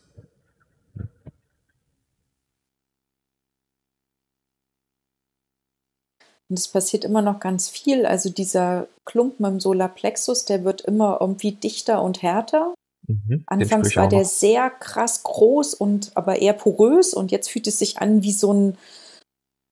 Und 6.52 6.60
es 6.60 6.68
passiert 6.68 7.06
immer 7.06 7.22
noch 7.22 7.40
ganz 7.40 7.70
viel. 7.70 8.06
Also 8.06 8.30
dieser 8.30 8.90
Klumpen 9.06 9.46
im 9.46 9.60
Solarplexus, 9.62 10.44
der 10.44 10.66
wird 10.66 10.82
immer 10.82 11.20
irgendwie 11.22 11.54
dichter 11.54 12.02
und 12.04 12.22
härter. 12.22 12.76
Mhm, 13.08 13.46
Anfangs 13.48 13.96
war 13.96 14.10
der 14.10 14.26
sehr 14.26 14.70
krass 14.70 15.24
groß 15.24 15.74
und 15.76 16.12
aber 16.18 16.40
eher 16.42 16.52
porös 16.52 17.14
und 17.14 17.32
jetzt 17.32 17.50
fühlt 17.50 17.68
es 17.68 17.80
sich 17.80 18.00
an 18.00 18.22
wie 18.22 18.34
so 18.34 18.52
ein, 18.54 18.78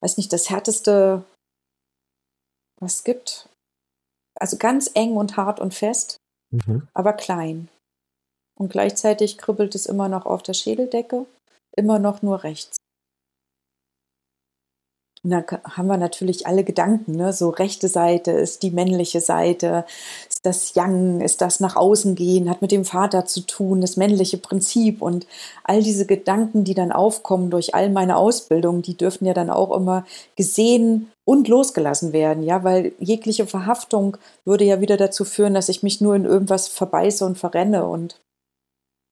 weiß 0.01 0.15
nicht, 0.15 0.31
das 0.31 0.49
härteste, 0.49 1.25
was 2.79 2.95
es 2.95 3.03
gibt. 3.03 3.49
also 4.39 4.55
ganz 4.55 4.89
eng 4.93 5.17
und 5.17 5.35
hart 5.35 5.59
und 5.59 5.73
fest, 5.73 6.15
Mhm. 6.51 6.87
aber 6.93 7.11
klein. 7.11 7.67
Und 8.57 8.71
gleichzeitig 8.71 9.37
kribbelt 9.37 9.75
es 9.75 9.85
immer 9.85 10.07
noch 10.07 10.25
auf 10.25 10.43
der 10.43 10.53
Schädeldecke, 10.53 11.25
immer 11.75 11.99
noch 11.99 12.21
nur 12.21 12.43
rechts. 12.43 12.77
Und 15.23 15.31
dann 15.31 15.43
haben 15.63 15.87
wir 15.87 15.97
natürlich 15.97 16.47
alle 16.47 16.63
Gedanken, 16.63 17.13
ne? 17.13 17.33
so 17.33 17.49
rechte 17.49 17.89
Seite 17.89 18.31
ist 18.31 18.63
die 18.63 18.71
männliche 18.71 19.19
Seite, 19.19 19.85
ist 20.29 20.45
das 20.45 20.75
Yang, 20.75 21.19
ist 21.19 21.41
das 21.41 21.59
nach 21.59 21.75
außen 21.75 22.15
gehen, 22.15 22.49
hat 22.49 22.61
mit 22.61 22.71
dem 22.71 22.85
Vater 22.85 23.25
zu 23.25 23.41
tun, 23.41 23.81
das 23.81 23.97
männliche 23.97 24.37
Prinzip? 24.37 25.01
Und 25.01 25.27
all 25.65 25.83
diese 25.83 26.05
Gedanken, 26.05 26.63
die 26.63 26.73
dann 26.73 26.93
aufkommen 26.93 27.49
durch 27.49 27.75
all 27.75 27.89
meine 27.89 28.15
Ausbildung, 28.15 28.81
die 28.81 28.95
dürfen 28.95 29.25
ja 29.25 29.33
dann 29.33 29.49
auch 29.49 29.75
immer 29.75 30.05
gesehen 30.37 31.11
und 31.25 31.49
losgelassen 31.49 32.13
werden, 32.13 32.43
ja, 32.43 32.63
weil 32.63 32.93
jegliche 32.99 33.45
Verhaftung 33.45 34.17
würde 34.45 34.63
ja 34.63 34.79
wieder 34.79 34.97
dazu 34.97 35.25
führen, 35.25 35.53
dass 35.53 35.69
ich 35.69 35.83
mich 35.83 35.99
nur 35.99 36.15
in 36.15 36.25
irgendwas 36.25 36.69
verbeiße 36.69 37.25
und 37.25 37.37
verrenne. 37.37 37.85
Und 37.85 38.19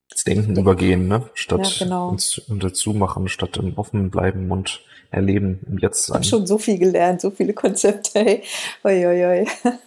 Das 0.10 0.24
Denken 0.24 0.56
übergehen, 0.56 1.08
ne? 1.08 1.30
Statt 1.34 1.80
Ja, 1.80 1.86
genau. 1.86 2.10
uns 2.10 2.42
dazu 2.48 2.94
machen, 2.94 3.28
statt 3.28 3.58
im 3.58 3.78
Offen 3.78 4.10
bleiben 4.10 4.52
und 4.52 4.82
erleben 5.12 5.60
im 5.68 5.78
Jetzt 5.80 6.08
Ich 6.08 6.14
habe 6.14 6.24
sein. 6.24 6.30
schon 6.30 6.48
so 6.48 6.58
viel 6.58 6.78
gelernt, 6.80 7.22
so 7.22 7.30
viele 7.32 7.54
Konzepte. 7.54 8.20
Hey. 8.20 8.44
Oi, 8.84 9.06
oi, 9.06 9.26
oi. 9.26 9.48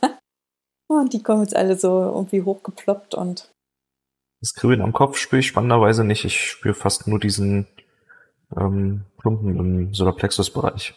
Und 0.89 1.12
die 1.12 1.23
kommen 1.23 1.43
jetzt 1.43 1.55
alle 1.55 1.79
so 1.79 1.89
irgendwie 2.03 2.43
hochgeploppt 2.43 3.15
und 3.15 3.49
Das 4.41 4.55
Kribbeln 4.55 4.81
am 4.83 4.93
Kopf 4.93 5.19
spüre 5.19 5.39
ich 5.39 5.47
spannenderweise 5.47 6.03
nicht. 6.03 6.25
Ich 6.25 6.41
spüre 6.50 6.75
fast 6.75 7.07
nur 7.07 7.21
diesen 7.21 7.69
ähm, 8.57 9.05
Klumpen 9.19 9.57
im 9.57 9.95
Solarplexus-Bereich. 9.95 10.95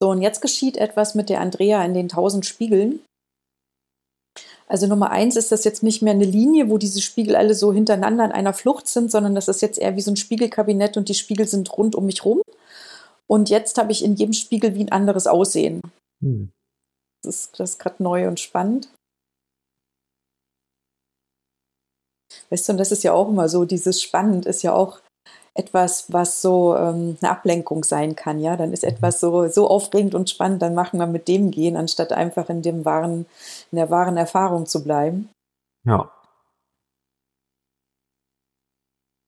so, 0.00 0.08
und 0.10 0.22
jetzt 0.22 0.40
geschieht 0.40 0.76
etwas 0.76 1.14
mit 1.14 1.28
der 1.28 1.40
Andrea 1.40 1.84
in 1.84 1.92
den 1.94 2.08
tausend 2.08 2.46
Spiegeln. 2.46 3.00
Also 4.74 4.88
Nummer 4.88 5.12
eins 5.12 5.36
ist 5.36 5.52
das 5.52 5.62
jetzt 5.62 5.84
nicht 5.84 6.02
mehr 6.02 6.14
eine 6.14 6.24
Linie, 6.24 6.68
wo 6.68 6.78
diese 6.78 7.00
Spiegel 7.00 7.36
alle 7.36 7.54
so 7.54 7.72
hintereinander 7.72 8.24
in 8.24 8.32
einer 8.32 8.52
Flucht 8.52 8.88
sind, 8.88 9.08
sondern 9.08 9.36
das 9.36 9.46
ist 9.46 9.62
jetzt 9.62 9.78
eher 9.78 9.94
wie 9.94 10.00
so 10.00 10.10
ein 10.10 10.16
Spiegelkabinett 10.16 10.96
und 10.96 11.08
die 11.08 11.14
Spiegel 11.14 11.46
sind 11.46 11.78
rund 11.78 11.94
um 11.94 12.06
mich 12.06 12.24
rum. 12.24 12.42
Und 13.28 13.50
jetzt 13.50 13.78
habe 13.78 13.92
ich 13.92 14.02
in 14.02 14.16
jedem 14.16 14.32
Spiegel 14.32 14.74
wie 14.74 14.80
ein 14.80 14.90
anderes 14.90 15.28
Aussehen. 15.28 15.80
Hm. 16.24 16.50
Das 17.22 17.36
ist, 17.36 17.60
das 17.60 17.70
ist 17.70 17.78
gerade 17.78 18.02
neu 18.02 18.26
und 18.26 18.40
spannend. 18.40 18.88
Weißt 22.50 22.68
du, 22.68 22.72
und 22.72 22.78
das 22.78 22.90
ist 22.90 23.04
ja 23.04 23.12
auch 23.12 23.28
immer 23.28 23.48
so, 23.48 23.64
dieses 23.64 24.02
Spannend 24.02 24.44
ist 24.44 24.62
ja 24.62 24.74
auch 24.74 24.98
etwas, 25.54 26.12
was 26.12 26.42
so 26.42 26.76
ähm, 26.76 27.16
eine 27.20 27.30
Ablenkung 27.30 27.84
sein 27.84 28.16
kann, 28.16 28.40
ja. 28.40 28.56
Dann 28.56 28.72
ist 28.72 28.84
etwas 28.84 29.20
so, 29.20 29.48
so 29.48 29.68
aufregend 29.68 30.14
und 30.14 30.28
spannend, 30.28 30.62
dann 30.62 30.74
machen 30.74 30.98
wir 30.98 31.06
mit 31.06 31.28
dem 31.28 31.50
gehen, 31.50 31.76
anstatt 31.76 32.12
einfach 32.12 32.48
in 32.48 32.62
dem 32.62 32.84
wahren, 32.84 33.26
in 33.70 33.76
der 33.76 33.90
wahren 33.90 34.16
Erfahrung 34.16 34.66
zu 34.66 34.82
bleiben. 34.82 35.30
Ja. 35.84 36.10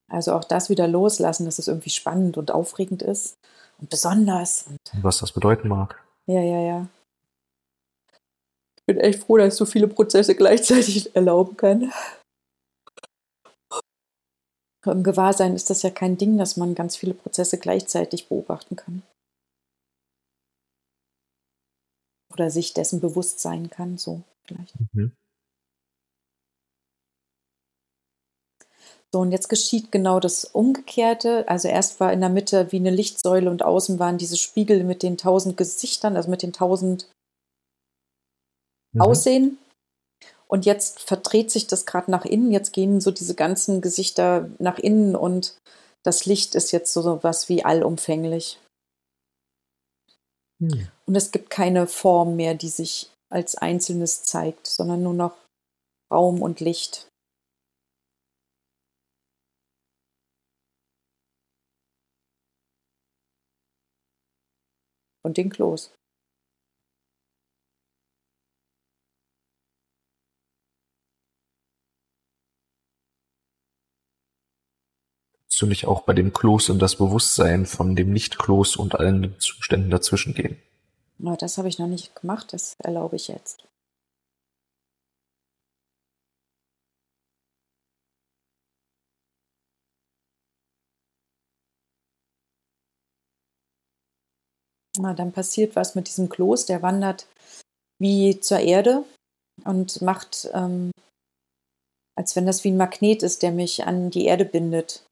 Also 0.09 0.33
auch 0.33 0.43
das 0.43 0.69
wieder 0.69 0.87
loslassen, 0.87 1.45
dass 1.45 1.59
es 1.59 1.67
irgendwie 1.67 1.89
spannend 1.89 2.37
und 2.37 2.51
aufregend 2.51 3.01
ist 3.01 3.37
und 3.79 3.89
besonders. 3.89 4.65
Und 4.67 4.77
Und 4.93 5.03
was 5.03 5.19
das 5.19 5.31
bedeuten 5.31 5.67
mag. 5.67 6.01
ja, 6.27 6.41
ja, 6.41 6.59
ja. 6.59 6.87
Ich 8.77 8.85
bin 8.85 9.01
echt 9.01 9.23
froh, 9.23 9.37
dass 9.37 9.53
ich 9.53 9.57
so 9.57 9.65
viele 9.65 9.87
Prozesse 9.89 10.33
gleichzeitig 10.35 11.13
erlauben 11.15 11.57
kann. 11.57 11.91
Im 14.87 15.03
Gewahrsein 15.03 15.55
ist 15.55 15.69
das 15.69 15.81
ja 15.83 15.89
kein 15.89 16.17
Ding, 16.17 16.37
dass 16.37 16.57
man 16.57 16.75
ganz 16.75 16.95
viele 16.95 17.13
Prozesse 17.13 17.57
gleichzeitig 17.57 18.27
beobachten 18.27 18.75
kann. 18.75 19.03
Oder 22.33 22.51
sich 22.51 22.73
dessen 22.73 22.99
bewusst 22.99 23.39
sein 23.39 23.69
kann, 23.69 23.97
so 23.97 24.21
vielleicht. 24.45 24.75
Mhm. 24.93 25.13
So, 29.13 29.21
und 29.21 29.31
jetzt 29.31 29.47
geschieht 29.47 29.91
genau 29.91 30.19
das 30.19 30.43
Umgekehrte. 30.43 31.47
Also 31.47 31.69
erst 31.69 31.99
war 31.99 32.11
in 32.11 32.19
der 32.19 32.29
Mitte 32.29 32.71
wie 32.71 32.77
eine 32.77 32.89
Lichtsäule 32.91 33.49
und 33.49 33.63
außen 33.63 33.99
waren 33.99 34.17
diese 34.17 34.37
Spiegel 34.37 34.83
mit 34.83 35.01
den 35.01 35.17
tausend 35.17 35.55
Gesichtern, 35.55 36.17
also 36.17 36.29
mit 36.29 36.41
den 36.41 36.53
tausend 36.53 37.09
Mhm. 38.93 39.01
Aussehen. 39.01 39.57
Und 40.47 40.65
jetzt 40.65 41.01
verdreht 41.01 41.51
sich 41.51 41.67
das 41.67 41.85
gerade 41.85 42.09
nach 42.09 42.25
innen. 42.25 42.51
Jetzt 42.51 42.71
gehen 42.71 43.01
so 43.01 43.11
diese 43.11 43.35
ganzen 43.35 43.81
Gesichter 43.81 44.49
nach 44.59 44.79
innen 44.79 45.15
und 45.15 45.57
das 46.03 46.25
Licht 46.25 46.55
ist 46.55 46.71
jetzt 46.71 46.93
so 46.93 47.21
was 47.23 47.49
wie 47.49 47.65
allumfänglich. 47.65 48.59
Hm. 50.61 50.87
Und 51.05 51.15
es 51.15 51.31
gibt 51.31 51.49
keine 51.49 51.85
Form 51.87 52.35
mehr, 52.35 52.53
die 52.55 52.69
sich 52.69 53.11
als 53.29 53.55
Einzelnes 53.55 54.23
zeigt, 54.23 54.67
sondern 54.67 55.03
nur 55.03 55.13
noch 55.13 55.37
Raum 56.11 56.41
und 56.41 56.61
Licht. 56.61 57.09
Und 65.23 65.35
den 65.35 65.49
Klos. 65.49 65.91
Du 75.59 75.65
nicht 75.65 75.87
auch 75.87 76.01
bei 76.01 76.13
dem 76.13 76.33
Kloß 76.33 76.69
in 76.69 76.77
das 76.77 76.97
Bewusstsein 76.97 77.65
von 77.65 77.95
dem 77.95 78.13
Nicht-Kloß 78.13 78.75
und 78.75 78.93
allen 78.93 79.39
Zuständen 79.39 79.89
dazwischen 79.89 80.35
gehen? 80.35 80.61
Na, 81.17 81.35
das 81.35 81.57
habe 81.57 81.67
ich 81.67 81.79
noch 81.79 81.87
nicht 81.87 82.15
gemacht, 82.15 82.53
das 82.53 82.75
erlaube 82.77 83.15
ich 83.15 83.27
jetzt. 83.27 83.63
Na, 94.99 95.15
dann 95.15 95.31
passiert 95.31 95.75
was 95.75 95.95
mit 95.95 96.07
diesem 96.07 96.29
Kloß, 96.29 96.67
der 96.67 96.83
wandert 96.83 97.27
wie 97.99 98.39
zur 98.39 98.59
Erde 98.59 99.05
und 99.63 100.03
macht, 100.03 100.49
ähm, 100.53 100.91
als 102.15 102.35
wenn 102.35 102.45
das 102.45 102.63
wie 102.63 102.69
ein 102.69 102.77
Magnet 102.77 103.23
ist, 103.23 103.41
der 103.41 103.51
mich 103.51 103.85
an 103.85 104.11
die 104.11 104.25
Erde 104.25 104.45
bindet. 104.45 105.06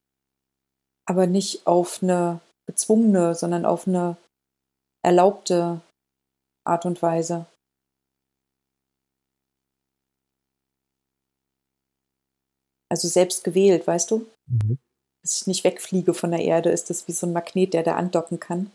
Aber 1.08 1.28
nicht 1.28 1.68
auf 1.68 2.02
eine 2.02 2.42
gezwungene, 2.68 3.36
sondern 3.36 3.66
auf 3.66 3.88
eine 3.88 4.18
erlaubte 5.04 5.82
Art 6.66 6.86
und 6.86 7.02
Weise. 7.02 7.46
Also 12.90 13.08
selbst 13.08 13.44
gewählt, 13.44 13.86
weißt 13.86 14.12
du? 14.12 14.26
Mhm. 14.48 14.80
Dass 15.22 15.42
ich 15.42 15.48
nicht 15.48 15.64
wegfliege 15.64 16.14
von 16.14 16.32
der 16.32 16.42
Erde, 16.42 16.70
ist 16.70 16.90
das 16.90 17.08
wie 17.08 17.12
so 17.12 17.28
ein 17.28 17.34
Magnet, 17.34 17.74
der 17.74 17.84
da 17.84 17.96
andocken 17.96 18.40
kann. 18.40 18.72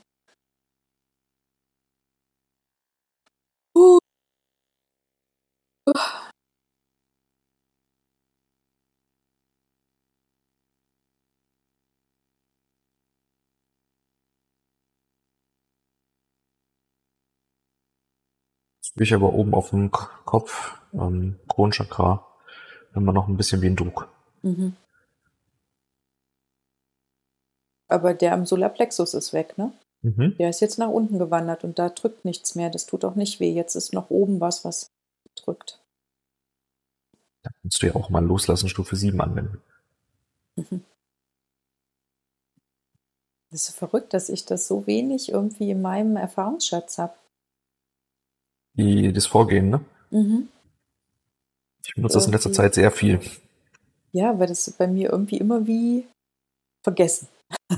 Jetzt 18.80 18.80
bin 18.80 18.80
ich 18.97 19.15
aber 19.15 19.33
oben 19.33 19.55
auf 19.55 19.71
dem 19.71 19.91
Kopf, 19.91 20.79
ähm, 20.93 21.39
Kronchakra, 21.49 22.27
immer 22.95 23.13
noch 23.13 23.29
ein 23.29 23.37
bisschen 23.37 23.63
wie 23.63 23.69
ein 23.69 23.77
Druck. 23.77 24.09
Mhm. 24.43 24.77
Aber 27.89 28.15
der 28.15 28.33
am 28.35 28.47
Solarplexus 28.47 29.15
ist 29.15 29.33
weg, 29.33 29.59
ne? 29.59 29.73
Mhm. 30.03 30.37
Der 30.39 30.49
ist 30.51 30.61
jetzt 30.61 30.79
nach 30.79 30.89
unten 30.89 31.19
gewandert 31.19 31.65
und 31.65 31.79
da 31.79 31.91
drückt 31.91 32.25
nichts 32.25 32.55
mehr. 32.55 32.71
Das 32.71 32.87
tut 32.87 33.05
auch 33.05 33.17
nicht 33.17 33.41
weh. 33.41 33.53
Jetzt 33.53 33.75
ist 33.75 33.93
noch 33.93 34.11
oben 34.11 34.41
was, 34.41 34.65
was 34.65 34.91
drückt. 35.35 35.81
Da 37.43 37.51
kannst 37.61 37.83
du 37.83 37.87
ja 37.87 37.95
auch 37.95 38.11
mal 38.11 38.25
loslassen, 38.25 38.69
Stufe 38.69 38.97
7 38.97 39.21
anwenden. 39.21 39.61
Mhm. 40.57 40.85
Das 43.51 43.63
ist 43.63 43.67
so 43.67 43.73
verrückt, 43.73 44.15
dass 44.15 44.29
ich 44.29 44.45
das 44.45 44.69
so 44.69 44.87
wenig 44.87 45.31
irgendwie 45.31 45.71
in 45.71 45.83
meinem 45.83 46.17
Erfahrungsschatz 46.17 46.99
habe. 46.99 47.15
Wie 48.75 49.13
das 49.13 49.27
Vorgehen, 49.27 49.71
ne? 49.71 49.81
Mhm. 50.11 50.49
Ich 51.87 51.95
benutze 51.95 52.19
das 52.19 52.27
in 52.27 52.33
letzter. 52.33 52.53
Zeit 52.53 52.75
sehr 52.75 52.91
viel. 52.91 53.21
Ja, 54.13 54.39
weil 54.39 54.49
das 54.49 54.71
bei 54.73 54.87
mir 54.87 55.11
irgendwie 55.11 55.39
immer 55.39 55.67
wie 55.67 56.07
vergessen. 56.85 57.29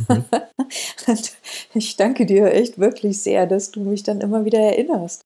Mhm. 0.09 0.25
Ich 1.75 1.97
danke 1.97 2.27
dir 2.27 2.53
echt 2.53 2.79
wirklich 2.79 3.21
sehr, 3.23 3.47
dass 3.47 3.71
du 3.71 3.81
mich 3.81 4.03
dann 4.03 4.21
immer 4.21 4.45
wieder 4.45 4.59
erinnerst. 4.61 5.23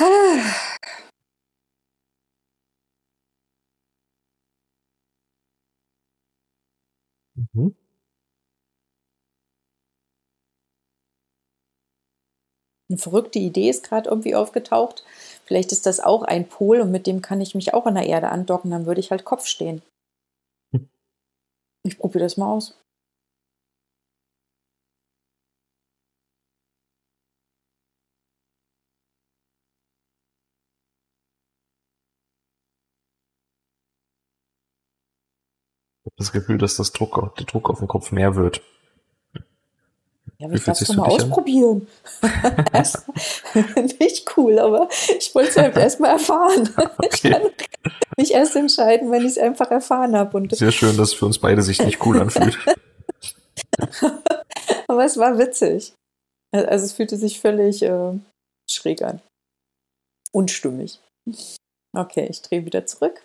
Ah. 0.00 0.76
Mhm. 7.36 7.74
Eine 12.94 12.98
verrückte 12.98 13.38
Idee 13.38 13.68
ist 13.68 13.84
gerade 13.84 14.08
irgendwie 14.08 14.34
aufgetaucht. 14.34 15.04
Vielleicht 15.44 15.72
ist 15.72 15.86
das 15.86 16.00
auch 16.00 16.22
ein 16.22 16.48
Pol 16.48 16.80
und 16.80 16.90
mit 16.90 17.06
dem 17.06 17.22
kann 17.22 17.40
ich 17.40 17.54
mich 17.54 17.74
auch 17.74 17.86
an 17.86 17.94
der 17.94 18.06
Erde 18.06 18.28
andocken, 18.28 18.70
dann 18.70 18.86
würde 18.86 19.00
ich 19.00 19.10
halt 19.10 19.24
Kopf 19.24 19.46
stehen. 19.46 19.82
Hm. 20.72 20.88
Ich 21.84 21.98
probiere 21.98 22.24
das 22.24 22.36
mal 22.36 22.50
aus. 22.50 22.78
das 36.16 36.30
Gefühl, 36.30 36.58
dass 36.58 36.76
das 36.76 36.92
Druck, 36.92 37.34
der 37.36 37.46
Druck 37.46 37.70
auf 37.70 37.78
dem 37.78 37.88
Kopf 37.88 38.12
mehr 38.12 38.36
wird. 38.36 38.62
Ja, 40.38 40.46
aber 40.46 40.56
ich 40.56 40.64
darf 40.64 40.80
es 40.80 40.94
mal 40.94 41.06
ausprobieren. 41.06 41.86
Nicht 44.00 44.36
cool, 44.36 44.58
aber 44.58 44.88
ich 45.18 45.34
wollte 45.34 45.50
es 45.50 45.56
halt 45.56 45.76
erstmal 45.76 46.10
erfahren. 46.10 46.68
Okay. 46.76 47.08
Ich 47.12 47.22
kann 47.22 47.42
mich 48.16 48.32
erst 48.32 48.56
entscheiden, 48.56 49.10
wenn 49.10 49.22
ich 49.22 49.32
es 49.32 49.38
einfach 49.38 49.70
erfahren 49.70 50.16
habe. 50.16 50.42
Sehr 50.50 50.72
schön, 50.72 50.96
dass 50.96 51.10
es 51.10 51.14
für 51.14 51.26
uns 51.26 51.38
beide 51.38 51.62
sich 51.62 51.80
nicht 51.80 52.04
cool 52.04 52.20
anfühlt. 52.20 52.58
aber 54.88 55.04
es 55.04 55.16
war 55.16 55.38
witzig. 55.38 55.94
Also 56.52 56.84
es 56.84 56.92
fühlte 56.92 57.16
sich 57.16 57.40
völlig 57.40 57.82
äh, 57.82 58.18
schräg 58.70 59.02
an. 59.02 59.20
Unstimmig. 60.32 61.00
Okay, 61.96 62.26
ich 62.28 62.42
drehe 62.42 62.64
wieder 62.64 62.86
zurück. 62.86 63.22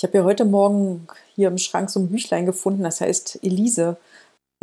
Ich 0.00 0.04
habe 0.04 0.16
ja 0.16 0.24
heute 0.24 0.46
Morgen 0.46 1.06
hier 1.34 1.48
im 1.48 1.58
Schrank 1.58 1.90
so 1.90 2.00
ein 2.00 2.08
Büchlein 2.08 2.46
gefunden, 2.46 2.84
das 2.84 3.02
heißt 3.02 3.40
Elise. 3.42 3.98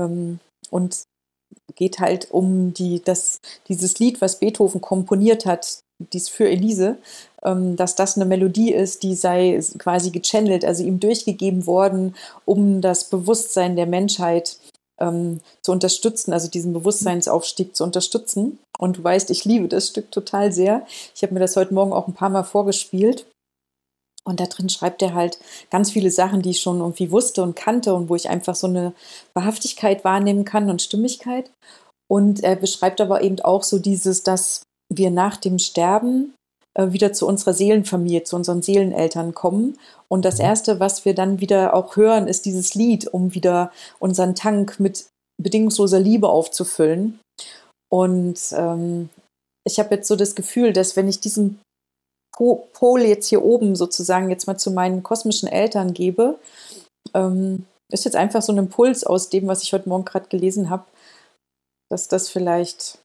Ähm, 0.01 0.39
und 0.72 1.03
geht 1.75 2.00
halt 2.00 2.32
um 2.32 2.74
die, 2.74 3.03
das, 3.03 3.39
dieses 3.67 4.00
Lied, 4.00 4.20
was 4.20 4.39
Beethoven 4.39 4.82
komponiert 4.82 5.46
hat, 5.46 5.82
dies 6.12 6.27
für 6.27 6.50
Elise, 6.50 6.98
ähm, 7.44 7.75
dass 7.75 7.94
das 7.94 8.15
eine 8.15 8.25
Melodie 8.25 8.74
ist, 8.74 9.03
die 9.03 9.13
sei 9.13 9.62
quasi 9.77 10.10
gechannelt, 10.10 10.65
also 10.65 10.84
ihm 10.84 11.00
durchgegeben 11.00 11.67
worden, 11.67 12.15
um 12.46 12.82
das 12.82 13.03
Bewusstsein 13.03 13.75
der 13.75 13.86
Menschheit 13.86 14.58
ähm, 15.00 15.41
zu 15.62 15.72
unterstützen, 15.72 16.34
also 16.34 16.50
diesen 16.50 16.74
Bewusstseinsaufstieg 16.74 17.75
zu 17.75 17.84
unterstützen. 17.84 18.58
Und 18.79 18.98
du 18.98 19.03
weißt, 19.03 19.29
ich 19.29 19.46
liebe 19.46 19.67
das 19.67 19.89
Stück 19.89 20.12
total 20.12 20.51
sehr. 20.51 20.88
Ich 21.13 21.22
habe 21.22 21.36
mir 21.36 21.41
das 21.41 21.56
heute 21.56 21.75
Morgen 21.75 21.94
auch 21.94 22.08
ein 22.08 22.15
paar 22.15 22.29
Mal 22.29 22.44
vorgespielt. 22.44 23.27
Und 24.27 24.39
da 24.39 24.46
drin 24.46 24.69
schreibt 24.69 25.01
er 25.01 25.13
halt 25.13 25.39
ganz 25.72 25.91
viele 25.91 26.12
Sachen, 26.12 26.41
die 26.41 26.51
ich 26.51 26.60
schon 26.60 26.79
irgendwie 26.79 27.12
wusste 27.12 27.43
und 27.43 27.55
kannte 27.55 27.93
und 27.93 28.10
wo 28.10 28.15
ich 28.15 28.29
einfach 28.29 28.55
so 28.55 28.67
eine 28.67 28.93
Wahrhaftigkeit 29.34 30.03
wahrnehmen 30.03 30.43
kann 30.43 30.69
und 30.69 30.81
Stimmigkeit. 30.81 31.50
Und 32.10 32.43
er 32.43 32.55
beschreibt 32.55 33.00
aber 33.00 33.22
eben 33.22 33.39
auch 33.39 33.63
so 33.63 33.79
dieses, 33.79 34.24
dass 34.24 34.63
wir 34.93 35.12
nach 35.12 35.38
dem 35.38 35.60
Sterben 35.60 36.34
äh, 36.77 36.91
wieder 36.91 37.13
zu 37.13 37.27
unserer 37.27 37.53
Seelenfamilie, 37.53 38.24
zu 38.24 38.36
unseren 38.36 38.62
Seeleneltern 38.62 39.34
kommen. 39.34 39.77
Und 40.10 40.25
das 40.25 40.38
mhm. 40.38 40.46
Erste, 40.46 40.79
was 40.79 41.05
wir 41.05 41.15
dann 41.15 41.39
wieder 41.39 41.74
auch 41.74 41.96
hören, 41.96 42.27
ist 42.27 42.46
dieses 42.46 42.75
Lied, 42.75 43.07
um 43.07 43.34
wieder 43.34 43.72
unseren 44.00 44.36
Tank 44.36 44.79
mit 44.79 45.07
bedingungsloser 45.41 46.00
Liebe 46.00 46.29
aufzufüllen. 46.29 47.19
Und 47.89 48.39
ähm, 48.51 49.10
ich 49.65 49.79
habe 49.79 49.96
jetzt 49.96 50.07
so 50.07 50.15
das 50.15 50.36
Gefühl, 50.36 50.74
dass 50.74 50.96
wenn 50.96 51.07
ich 51.07 51.19
diesen 51.19 51.60
Pol 52.38 53.01
jetzt 53.01 53.27
hier 53.27 53.44
oben 53.44 53.75
sozusagen 53.75 54.29
jetzt 54.29 54.48
mal 54.48 54.58
zu 54.58 54.72
meinen 54.72 55.03
kosmischen 55.03 55.48
Eltern 55.48 55.94
gebe, 55.94 56.40
ähm, 57.14 57.66
ist 57.92 58.05
jetzt 58.05 58.16
einfach 58.16 58.42
so 58.42 58.51
ein 58.51 58.57
Impuls 58.57 59.03
aus 59.03 59.29
dem, 59.29 59.48
was 59.48 59.64
ich 59.64 59.74
heute 59.74 59.90
Morgen 59.90 60.05
gerade 60.05 60.27
gelesen 60.27 60.70
habe, 60.70 60.85
dass 61.90 62.07
das 62.07 62.29
vielleicht 62.29 63.00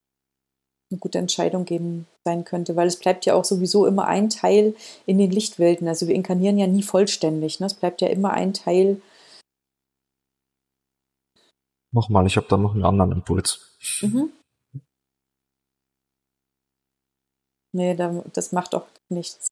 eine 0.91 0.99
gute 0.99 1.17
Entscheidung 1.17 1.65
geben 1.65 2.07
sein 2.25 2.45
könnte, 2.45 2.75
weil 2.75 2.87
es 2.87 2.99
bleibt 2.99 3.25
ja 3.25 3.33
auch 3.33 3.45
sowieso 3.45 3.85
immer 3.85 4.05
ein 4.05 4.29
Teil 4.29 4.75
in 5.05 5.17
den 5.17 5.31
Lichtwelten. 5.31 5.87
Also 5.87 6.07
wir 6.07 6.15
inkarnieren 6.15 6.57
ja 6.57 6.67
nie 6.67 6.83
vollständig. 6.83 7.59
Ne? 7.59 7.65
Es 7.65 7.73
bleibt 7.73 8.01
ja 8.01 8.09
immer 8.09 8.31
ein 8.31 8.53
Teil. 8.53 9.01
Nochmal, 11.91 12.25
ich 12.27 12.37
habe 12.37 12.47
da 12.49 12.57
noch 12.57 12.73
einen 12.73 12.85
anderen 12.85 13.11
Impuls. 13.11 13.77
Mhm. 14.01 14.31
Nee, 17.73 17.95
das 18.33 18.51
macht 18.51 18.75
auch 18.75 18.85
nichts. 19.09 19.49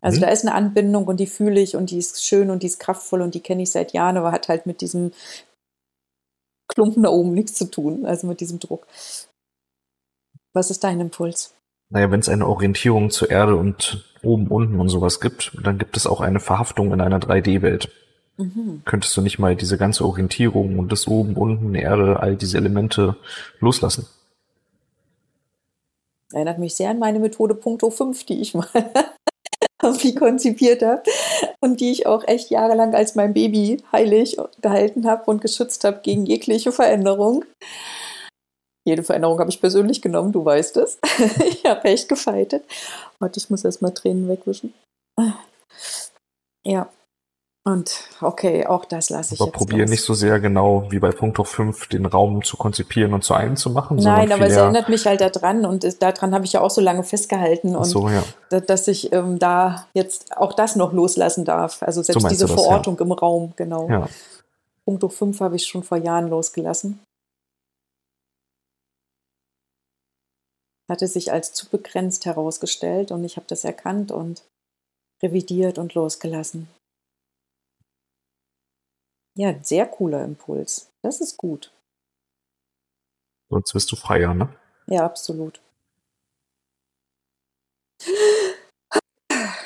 Also 0.00 0.18
mhm. 0.18 0.22
da 0.22 0.28
ist 0.30 0.44
eine 0.44 0.54
Anbindung 0.54 1.04
und 1.06 1.20
die 1.20 1.26
fühle 1.26 1.60
ich 1.60 1.76
und 1.76 1.90
die 1.90 1.98
ist 1.98 2.24
schön 2.24 2.50
und 2.50 2.62
die 2.62 2.66
ist 2.66 2.80
kraftvoll 2.80 3.22
und 3.22 3.34
die 3.34 3.40
kenne 3.40 3.62
ich 3.62 3.70
seit 3.70 3.92
Jahren, 3.92 4.16
aber 4.16 4.32
hat 4.32 4.48
halt 4.48 4.66
mit 4.66 4.80
diesem 4.80 5.12
Klumpen 6.68 7.04
da 7.04 7.10
oben 7.10 7.32
nichts 7.32 7.54
zu 7.54 7.70
tun, 7.70 8.04
also 8.04 8.26
mit 8.26 8.40
diesem 8.40 8.58
Druck. 8.58 8.86
Was 10.52 10.70
ist 10.70 10.82
dein 10.82 11.00
Impuls? 11.00 11.54
Naja, 11.90 12.10
wenn 12.10 12.20
es 12.20 12.28
eine 12.28 12.48
Orientierung 12.48 13.10
zur 13.10 13.30
Erde 13.30 13.54
und 13.54 14.04
oben, 14.22 14.48
unten 14.48 14.80
und 14.80 14.88
sowas 14.88 15.20
gibt, 15.20 15.52
dann 15.62 15.78
gibt 15.78 15.96
es 15.96 16.06
auch 16.06 16.20
eine 16.20 16.40
Verhaftung 16.40 16.92
in 16.92 17.00
einer 17.00 17.20
3D-Welt. 17.20 17.92
Mhm. 18.38 18.82
Könntest 18.84 19.16
du 19.16 19.20
nicht 19.20 19.38
mal 19.38 19.54
diese 19.54 19.78
ganze 19.78 20.04
Orientierung 20.04 20.78
und 20.78 20.90
das 20.90 21.06
oben, 21.06 21.34
unten, 21.34 21.74
Erde, 21.74 22.18
all 22.18 22.34
diese 22.34 22.58
Elemente 22.58 23.16
loslassen? 23.60 24.08
Erinnert 26.32 26.58
mich 26.58 26.74
sehr 26.74 26.90
an 26.90 26.98
meine 26.98 27.18
Methode 27.18 27.54
Punkto 27.54 27.90
5, 27.90 28.24
die 28.24 28.40
ich 28.40 28.54
mal 28.54 28.68
irgendwie 29.82 30.14
konzipiert 30.14 30.82
habe 30.82 31.02
und 31.60 31.80
die 31.80 31.92
ich 31.92 32.06
auch 32.06 32.26
echt 32.26 32.50
jahrelang 32.50 32.94
als 32.94 33.14
mein 33.14 33.32
Baby 33.32 33.82
heilig 33.92 34.36
gehalten 34.60 35.06
habe 35.06 35.30
und 35.30 35.40
geschützt 35.40 35.84
habe 35.84 36.00
gegen 36.02 36.26
jegliche 36.26 36.72
Veränderung. 36.72 37.44
Jede 38.86 39.02
Veränderung 39.02 39.38
habe 39.40 39.50
ich 39.50 39.60
persönlich 39.60 40.00
genommen, 40.00 40.32
du 40.32 40.44
weißt 40.44 40.76
es. 40.78 40.98
ich 41.48 41.64
habe 41.64 41.88
echt 41.88 42.08
gefeitet. 42.08 42.64
Warte, 43.18 43.38
ich 43.38 43.50
muss 43.50 43.64
erst 43.64 43.82
mal 43.82 43.90
Tränen 43.90 44.28
wegwischen. 44.28 44.74
Ja, 46.64 46.90
und 47.66 48.04
okay, 48.20 48.64
auch 48.64 48.84
das 48.84 49.10
lasse 49.10 49.34
ich 49.34 49.40
aber 49.40 49.48
jetzt. 49.48 49.56
probiere 49.56 49.88
nicht 49.88 50.04
so 50.04 50.14
sehr 50.14 50.38
genau 50.38 50.86
wie 50.90 51.00
bei 51.00 51.10
Punkt 51.10 51.44
5 51.44 51.88
den 51.88 52.06
Raum 52.06 52.44
zu 52.44 52.56
konzipieren 52.56 53.12
und 53.12 53.24
zu 53.24 53.34
einem 53.34 53.56
zu 53.56 53.70
machen. 53.70 53.96
Nein, 53.96 54.30
aber 54.30 54.46
es 54.46 54.54
erinnert 54.54 54.88
mich 54.88 55.04
halt 55.04 55.20
daran 55.20 55.66
und 55.66 56.00
daran 56.00 56.32
habe 56.32 56.44
ich 56.44 56.52
ja 56.52 56.60
auch 56.60 56.70
so 56.70 56.80
lange 56.80 57.02
festgehalten 57.02 57.74
und 57.74 57.84
so, 57.84 58.08
ja. 58.08 58.22
dass 58.60 58.86
ich 58.86 59.12
ähm, 59.12 59.40
da 59.40 59.88
jetzt 59.94 60.36
auch 60.36 60.52
das 60.52 60.76
noch 60.76 60.92
loslassen 60.92 61.44
darf. 61.44 61.82
Also 61.82 62.04
selbst 62.04 62.22
so 62.22 62.28
diese 62.28 62.46
das, 62.46 62.54
Verortung 62.54 62.98
ja. 63.00 63.04
im 63.04 63.10
Raum, 63.10 63.52
genau. 63.56 63.88
Ja. 63.90 64.08
Punkt 64.84 65.12
5 65.12 65.40
habe 65.40 65.56
ich 65.56 65.66
schon 65.66 65.82
vor 65.82 65.98
Jahren 65.98 66.28
losgelassen. 66.28 67.00
Hatte 70.88 71.08
sich 71.08 71.32
als 71.32 71.52
zu 71.52 71.68
begrenzt 71.68 72.26
herausgestellt 72.26 73.10
und 73.10 73.24
ich 73.24 73.36
habe 73.36 73.46
das 73.48 73.64
erkannt 73.64 74.12
und 74.12 74.44
revidiert 75.20 75.78
und 75.78 75.94
losgelassen. 75.94 76.68
Ja, 79.36 79.54
sehr 79.62 79.86
cooler 79.86 80.24
Impuls. 80.24 80.90
Das 81.02 81.20
ist 81.20 81.36
gut. 81.36 81.72
Sonst 83.50 83.74
wirst 83.74 83.92
du 83.92 83.96
freier, 83.96 84.32
ne? 84.34 84.48
Ja, 84.86 85.04
absolut. 85.04 85.60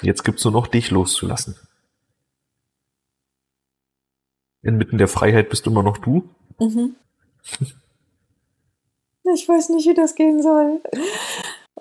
Jetzt 0.02 0.24
gibt's 0.24 0.44
nur 0.44 0.52
noch 0.52 0.66
dich 0.66 0.90
loszulassen. 0.90 1.56
Inmitten 4.62 4.98
der 4.98 5.08
Freiheit 5.08 5.48
bist 5.48 5.66
immer 5.66 5.82
noch 5.82 5.98
du. 5.98 6.28
Mhm. 6.58 6.96
Ich 9.32 9.48
weiß 9.48 9.68
nicht, 9.70 9.86
wie 9.86 9.94
das 9.94 10.16
gehen 10.16 10.42
soll. 10.42 10.82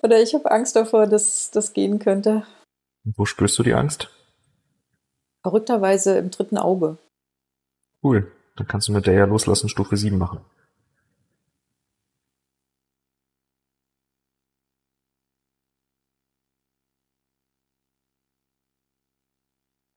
Oder 0.04 0.22
ich 0.22 0.34
habe 0.36 0.52
Angst 0.52 0.76
davor, 0.76 1.08
dass 1.08 1.50
das 1.52 1.74
gehen 1.74 1.98
könnte. 2.00 2.46
Wo 3.04 3.26
spürst 3.26 3.58
du 3.58 3.64
die 3.64 3.74
Angst? 3.74 4.10
Verrückterweise 5.42 6.18
im 6.18 6.30
dritten 6.30 6.58
Auge. 6.58 6.98
Cool. 8.02 8.32
Dann 8.56 8.68
kannst 8.68 8.88
du 8.88 8.94
mit 8.94 9.08
der 9.08 9.14
ja 9.14 9.26
loslassen 9.26 9.70
Stufe 9.70 9.98
7 9.98 10.18
machen. 10.18 10.40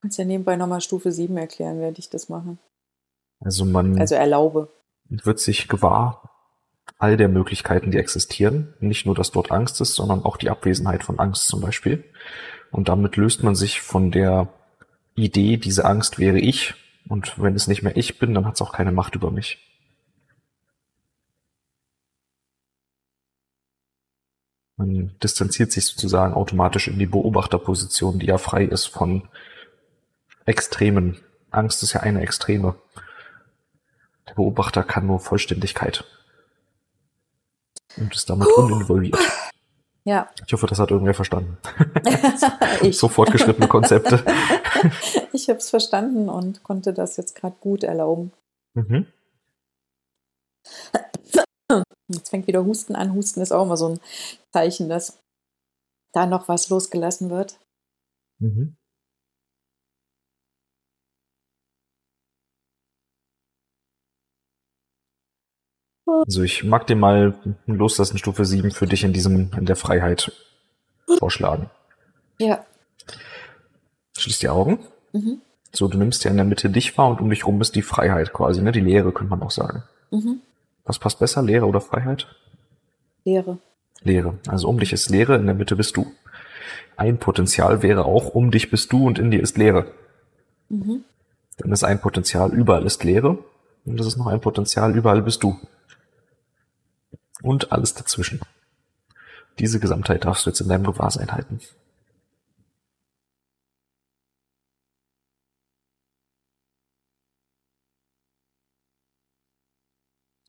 Kannst 0.00 0.18
ja 0.18 0.24
nebenbei 0.24 0.56
nochmal 0.56 0.80
Stufe 0.80 1.12
7 1.12 1.36
erklären, 1.36 1.80
werde 1.80 2.00
ich 2.00 2.10
das 2.10 2.28
machen. 2.28 2.58
Also 3.40 3.64
man. 3.64 4.00
Also 4.00 4.16
erlaube. 4.16 4.68
Wird 5.08 5.38
sich 5.38 5.68
gewahr 5.68 6.28
all 6.98 7.16
der 7.16 7.28
Möglichkeiten, 7.28 7.90
die 7.90 7.98
existieren. 7.98 8.74
Nicht 8.80 9.06
nur, 9.06 9.14
dass 9.14 9.32
dort 9.32 9.50
Angst 9.50 9.80
ist, 9.80 9.94
sondern 9.94 10.24
auch 10.24 10.36
die 10.36 10.50
Abwesenheit 10.50 11.02
von 11.02 11.18
Angst 11.18 11.48
zum 11.48 11.60
Beispiel. 11.60 12.04
Und 12.70 12.88
damit 12.88 13.16
löst 13.16 13.42
man 13.42 13.54
sich 13.54 13.80
von 13.80 14.10
der 14.10 14.48
Idee, 15.14 15.56
diese 15.56 15.84
Angst 15.84 16.18
wäre 16.18 16.38
ich, 16.38 16.74
und 17.12 17.38
wenn 17.38 17.54
es 17.54 17.66
nicht 17.68 17.82
mehr 17.82 17.94
ich 17.94 18.18
bin, 18.18 18.32
dann 18.32 18.46
hat 18.46 18.54
es 18.54 18.62
auch 18.62 18.72
keine 18.72 18.90
Macht 18.90 19.14
über 19.14 19.30
mich. 19.30 19.58
Man 24.78 25.14
distanziert 25.22 25.72
sich 25.72 25.84
sozusagen 25.84 26.32
automatisch 26.32 26.88
in 26.88 26.98
die 26.98 27.04
Beobachterposition, 27.04 28.18
die 28.18 28.24
ja 28.24 28.38
frei 28.38 28.64
ist 28.64 28.86
von 28.86 29.28
Extremen. 30.46 31.20
Angst 31.50 31.82
ist 31.82 31.92
ja 31.92 32.00
eine 32.00 32.22
Extreme. 32.22 32.76
Der 34.26 34.32
Beobachter 34.32 34.82
kann 34.82 35.06
nur 35.06 35.20
Vollständigkeit. 35.20 36.06
Und 37.98 38.14
ist 38.14 38.30
damit 38.30 38.48
uninvolviert. 38.56 39.20
Ja. 40.04 40.28
Ich 40.46 40.52
hoffe, 40.52 40.66
das 40.66 40.78
hat 40.78 40.90
irgendwer 40.90 41.14
verstanden. 41.14 41.58
so 42.92 43.08
fortgeschrittene 43.08 43.68
Konzepte. 43.68 44.24
ich 45.32 45.48
habe 45.48 45.58
es 45.58 45.70
verstanden 45.70 46.28
und 46.28 46.62
konnte 46.64 46.92
das 46.92 47.16
jetzt 47.16 47.36
gerade 47.36 47.56
gut 47.60 47.84
erlauben. 47.84 48.32
Mhm. 48.74 49.06
Jetzt 52.08 52.30
fängt 52.30 52.46
wieder 52.46 52.64
Husten 52.64 52.96
an. 52.96 53.14
Husten 53.14 53.40
ist 53.40 53.52
auch 53.52 53.62
immer 53.64 53.76
so 53.76 53.90
ein 53.90 54.00
Zeichen, 54.52 54.88
dass 54.88 55.20
da 56.12 56.26
noch 56.26 56.48
was 56.48 56.68
losgelassen 56.68 57.30
wird. 57.30 57.58
Mhm. 58.40 58.76
Also 66.26 66.42
ich 66.42 66.64
mag 66.64 66.86
dir 66.86 66.96
mal 66.96 67.34
Loslassen 67.66 68.18
Stufe 68.18 68.44
7 68.44 68.70
für 68.70 68.86
dich 68.86 69.04
in 69.04 69.12
diesem, 69.12 69.50
in 69.56 69.66
der 69.66 69.76
Freiheit 69.76 70.32
vorschlagen. 71.18 71.70
Ja. 72.38 72.64
Schließ 74.16 74.38
die 74.38 74.48
Augen. 74.48 74.78
Mhm. 75.12 75.40
So, 75.72 75.88
du 75.88 75.96
nimmst 75.96 76.24
ja 76.24 76.30
in 76.30 76.36
der 76.36 76.44
Mitte 76.44 76.68
dich 76.68 76.96
wahr 76.98 77.08
und 77.08 77.20
um 77.20 77.30
dich 77.30 77.46
rum 77.46 77.60
ist 77.60 77.74
die 77.74 77.82
Freiheit 77.82 78.32
quasi, 78.32 78.60
ne? 78.60 78.72
Die 78.72 78.80
Leere, 78.80 79.12
könnte 79.12 79.30
man 79.30 79.42
auch 79.42 79.50
sagen. 79.50 79.84
Mhm. 80.10 80.40
Was 80.84 80.98
passt 80.98 81.18
besser, 81.18 81.42
Leere 81.42 81.66
oder 81.66 81.80
Freiheit? 81.80 82.26
Leere. 83.24 83.58
Leere. 84.02 84.38
Also 84.48 84.68
um 84.68 84.78
dich 84.78 84.92
ist 84.92 85.08
Leere, 85.08 85.36
in 85.36 85.46
der 85.46 85.54
Mitte 85.54 85.76
bist 85.76 85.96
du. 85.96 86.06
Ein 86.96 87.18
Potenzial 87.18 87.82
wäre 87.82 88.04
auch, 88.04 88.34
um 88.34 88.50
dich 88.50 88.70
bist 88.70 88.92
du 88.92 89.06
und 89.06 89.18
in 89.18 89.30
dir 89.30 89.40
ist 89.40 89.56
Leere. 89.56 89.86
Mhm. 90.68 91.04
Dann 91.58 91.72
ist 91.72 91.84
ein 91.84 92.00
Potenzial, 92.00 92.52
überall 92.52 92.84
ist 92.84 93.04
Leere. 93.04 93.38
Und 93.84 93.98
das 93.98 94.06
ist 94.06 94.16
noch 94.16 94.26
ein 94.26 94.40
Potenzial, 94.40 94.94
überall 94.94 95.22
bist 95.22 95.42
du. 95.42 95.58
Und 97.42 97.72
alles 97.72 97.94
dazwischen. 97.94 98.40
Diese 99.58 99.80
Gesamtheit 99.80 100.24
darfst 100.24 100.46
du 100.46 100.50
jetzt 100.50 100.60
in 100.60 100.68
deinem 100.68 100.84
Gewahrsein 100.84 101.32
halten. 101.32 101.60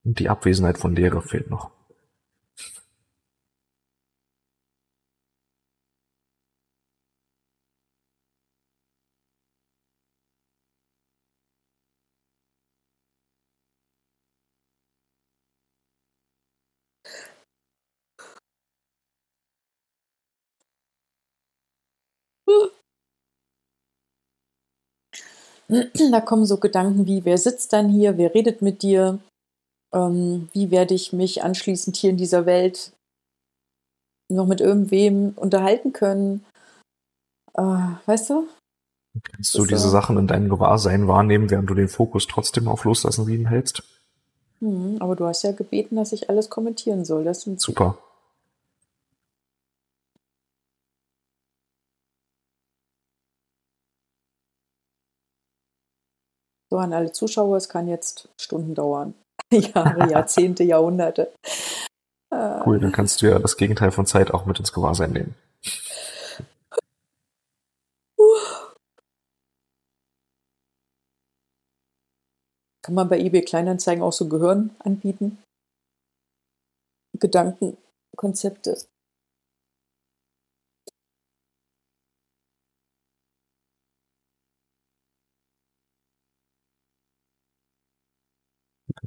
Und 0.06 0.20
die 0.20 0.30
Abwesenheit 0.30 0.78
von 0.78 0.96
Leere 0.96 1.22
fehlt 1.22 1.50
noch. 1.50 1.72
Da 26.12 26.22
kommen 26.22 26.46
so 26.46 26.58
Gedanken 26.58 27.06
wie, 27.06 27.26
wer 27.26 27.38
sitzt 27.38 27.74
dann 27.74 27.90
hier, 27.90 28.18
wer 28.18 28.34
redet 28.34 28.62
mit 28.62 28.82
dir, 28.82 29.20
ähm, 29.94 30.50
wie 30.54 30.72
werde 30.72 30.94
ich 30.94 31.14
mich 31.14 31.44
anschließend 31.44 31.96
hier 31.98 32.12
in 32.12 32.18
dieser 32.18 32.46
Welt 32.46 32.92
noch 34.30 34.48
mit 34.48 34.62
irgendwem 34.62 35.34
unterhalten 35.36 35.94
können. 35.94 36.46
Äh, 37.54 37.62
weißt 38.06 38.32
du? 38.32 38.48
Kannst 39.22 39.54
du 39.54 39.66
diese 39.66 39.80
so. 39.80 39.90
Sachen 39.90 40.18
in 40.18 40.28
deinem 40.28 40.50
Gewahrsein 40.50 41.08
wahrnehmen, 41.08 41.50
während 41.52 41.70
du 41.70 41.76
den 41.76 41.88
Fokus 41.88 42.28
trotzdem 42.28 42.68
auf 42.68 42.84
Loslassen 42.84 43.26
sieben 43.26 43.48
hältst? 43.48 43.84
Hm, 44.60 44.98
aber 45.00 45.16
du 45.16 45.26
hast 45.26 45.44
ja 45.44 45.52
gebeten, 45.52 45.98
dass 45.98 46.14
ich 46.14 46.30
alles 46.30 46.50
kommentieren 46.50 47.06
soll. 47.06 47.24
Das 47.24 47.42
sind 47.42 47.62
Super. 47.62 47.98
So 56.74 56.80
an 56.80 56.92
alle 56.92 57.12
Zuschauer. 57.12 57.58
Es 57.58 57.70
kann 57.70 57.88
jetzt 57.88 58.30
Stunden 58.42 58.74
dauern. 58.74 59.14
Jahre, 59.52 60.10
Jahrzehnte, 60.10 60.64
Jahrhunderte. 60.64 61.32
Äh, 62.32 62.62
Cool, 62.66 62.80
dann 62.80 62.92
kannst 62.92 63.22
du 63.22 63.28
ja 63.28 63.38
das 63.38 63.58
Gegenteil 63.58 63.92
von 63.92 64.08
Zeit 64.08 64.34
auch 64.34 64.48
mit 64.48 64.58
ins 64.58 64.74
Gewahrsein 64.74 65.12
nehmen. 65.12 65.36
Kann 72.82 72.96
man 72.96 73.08
bei 73.08 73.20
eBay 73.20 73.44
Kleinanzeigen 73.44 74.04
auch 74.04 74.12
so 74.12 74.28
Gehirn 74.28 74.76
anbieten? 74.80 75.38
Gedanken, 77.20 77.78
Konzepte. 78.18 78.78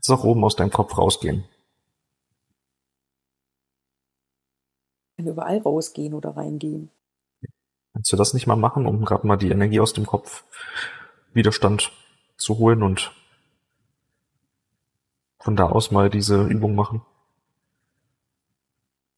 Kannst 0.06 0.20
auch 0.20 0.24
oben 0.24 0.44
aus 0.44 0.54
deinem 0.54 0.70
Kopf 0.70 0.96
rausgehen. 0.96 1.44
Kann 5.16 5.26
überall 5.26 5.58
rausgehen 5.58 6.14
oder 6.14 6.36
reingehen. 6.36 6.90
Kannst 7.92 8.12
du 8.12 8.16
das 8.16 8.32
nicht 8.32 8.46
mal 8.46 8.54
machen, 8.54 8.86
um 8.86 9.04
gerade 9.04 9.26
mal 9.26 9.36
die 9.36 9.50
Energie 9.50 9.80
aus 9.80 9.94
dem 9.94 10.06
Kopf 10.06 10.44
Widerstand 11.32 11.90
zu 12.36 12.58
holen 12.58 12.84
und 12.84 13.12
von 15.40 15.56
da 15.56 15.70
aus 15.70 15.90
mal 15.90 16.08
diese 16.08 16.44
Übung 16.44 16.76
machen? 16.76 17.02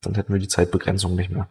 Dann 0.00 0.14
hätten 0.14 0.32
wir 0.32 0.40
die 0.40 0.48
Zeitbegrenzung 0.48 1.14
nicht 1.16 1.28
mehr. 1.28 1.50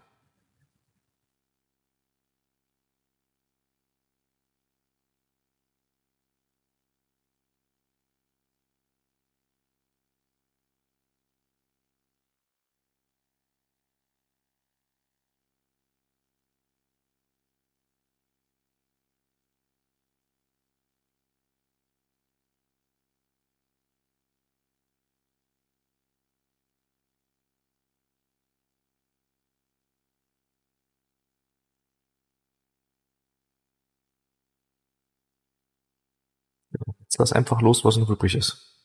Jetzt 37.07 37.19
lass 37.19 37.31
einfach 37.31 37.61
los, 37.61 37.85
was 37.85 37.95
noch 37.95 38.09
übrig 38.09 38.35
ist. 38.35 38.75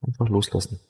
Einfach 0.00 0.28
loslassen. 0.28 0.80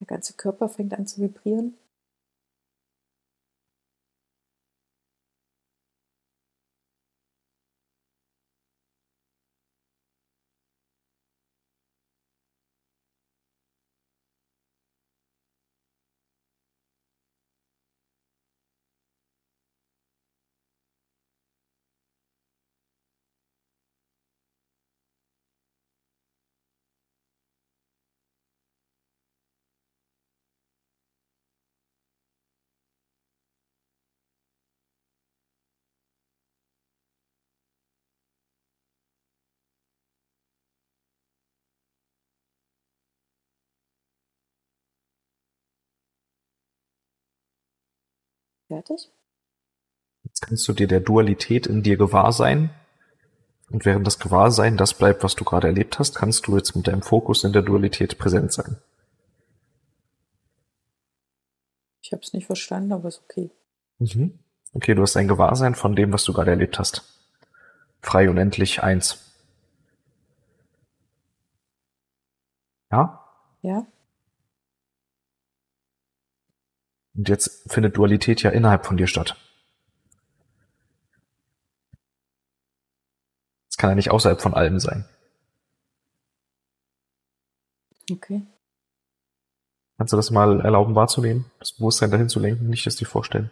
Der 0.00 0.06
ganze 0.06 0.34
Körper 0.34 0.68
fängt 0.68 0.92
an 0.92 1.06
zu 1.06 1.22
vibrieren. 1.22 1.74
Fertig? 48.68 49.10
Jetzt 50.24 50.40
kannst 50.40 50.66
du 50.66 50.72
dir 50.72 50.88
der 50.88 51.00
Dualität 51.00 51.66
in 51.66 51.82
dir 51.82 51.96
gewahr 51.96 52.32
sein. 52.32 52.70
Und 53.70 53.84
während 53.84 54.06
das 54.06 54.18
Gewahrsein 54.18 54.76
das 54.76 54.94
bleibt, 54.94 55.24
was 55.24 55.34
du 55.34 55.44
gerade 55.44 55.68
erlebt 55.68 55.98
hast, 55.98 56.16
kannst 56.16 56.46
du 56.46 56.56
jetzt 56.56 56.76
mit 56.76 56.86
deinem 56.86 57.02
Fokus 57.02 57.44
in 57.44 57.52
der 57.52 57.62
Dualität 57.62 58.18
präsent 58.18 58.52
sein. 58.52 58.76
Ich 62.02 62.12
habe 62.12 62.22
es 62.22 62.32
nicht 62.32 62.46
verstanden, 62.46 62.92
aber 62.92 63.08
ist 63.08 63.22
okay. 63.24 63.50
Mhm. 63.98 64.38
Okay, 64.72 64.94
du 64.94 65.02
hast 65.02 65.16
ein 65.16 65.26
Gewahrsein 65.26 65.74
von 65.74 65.96
dem, 65.96 66.12
was 66.12 66.24
du 66.24 66.32
gerade 66.32 66.50
erlebt 66.50 66.78
hast. 66.78 67.02
Frei 68.00 68.30
unendlich 68.30 68.82
eins. 68.82 69.18
Ja? 72.90 73.24
Ja? 73.62 73.86
Und 77.16 77.28
jetzt 77.28 77.72
findet 77.72 77.96
Dualität 77.96 78.42
ja 78.42 78.50
innerhalb 78.50 78.84
von 78.84 78.96
dir 78.96 79.06
statt. 79.06 79.36
Es 83.70 83.76
kann 83.78 83.90
ja 83.90 83.96
nicht 83.96 84.10
außerhalb 84.10 84.40
von 84.40 84.54
allem 84.54 84.78
sein. 84.78 85.06
Okay. 88.10 88.42
Kannst 89.96 90.12
du 90.12 90.16
das 90.16 90.30
mal 90.30 90.60
erlauben 90.60 90.94
wahrzunehmen? 90.94 91.50
Das 91.58 91.72
Bewusstsein 91.72 92.10
dahin 92.10 92.28
zu 92.28 92.38
lenken, 92.38 92.68
nicht 92.68 92.86
das 92.86 92.96
dir 92.96 93.06
vorstellen. 93.06 93.50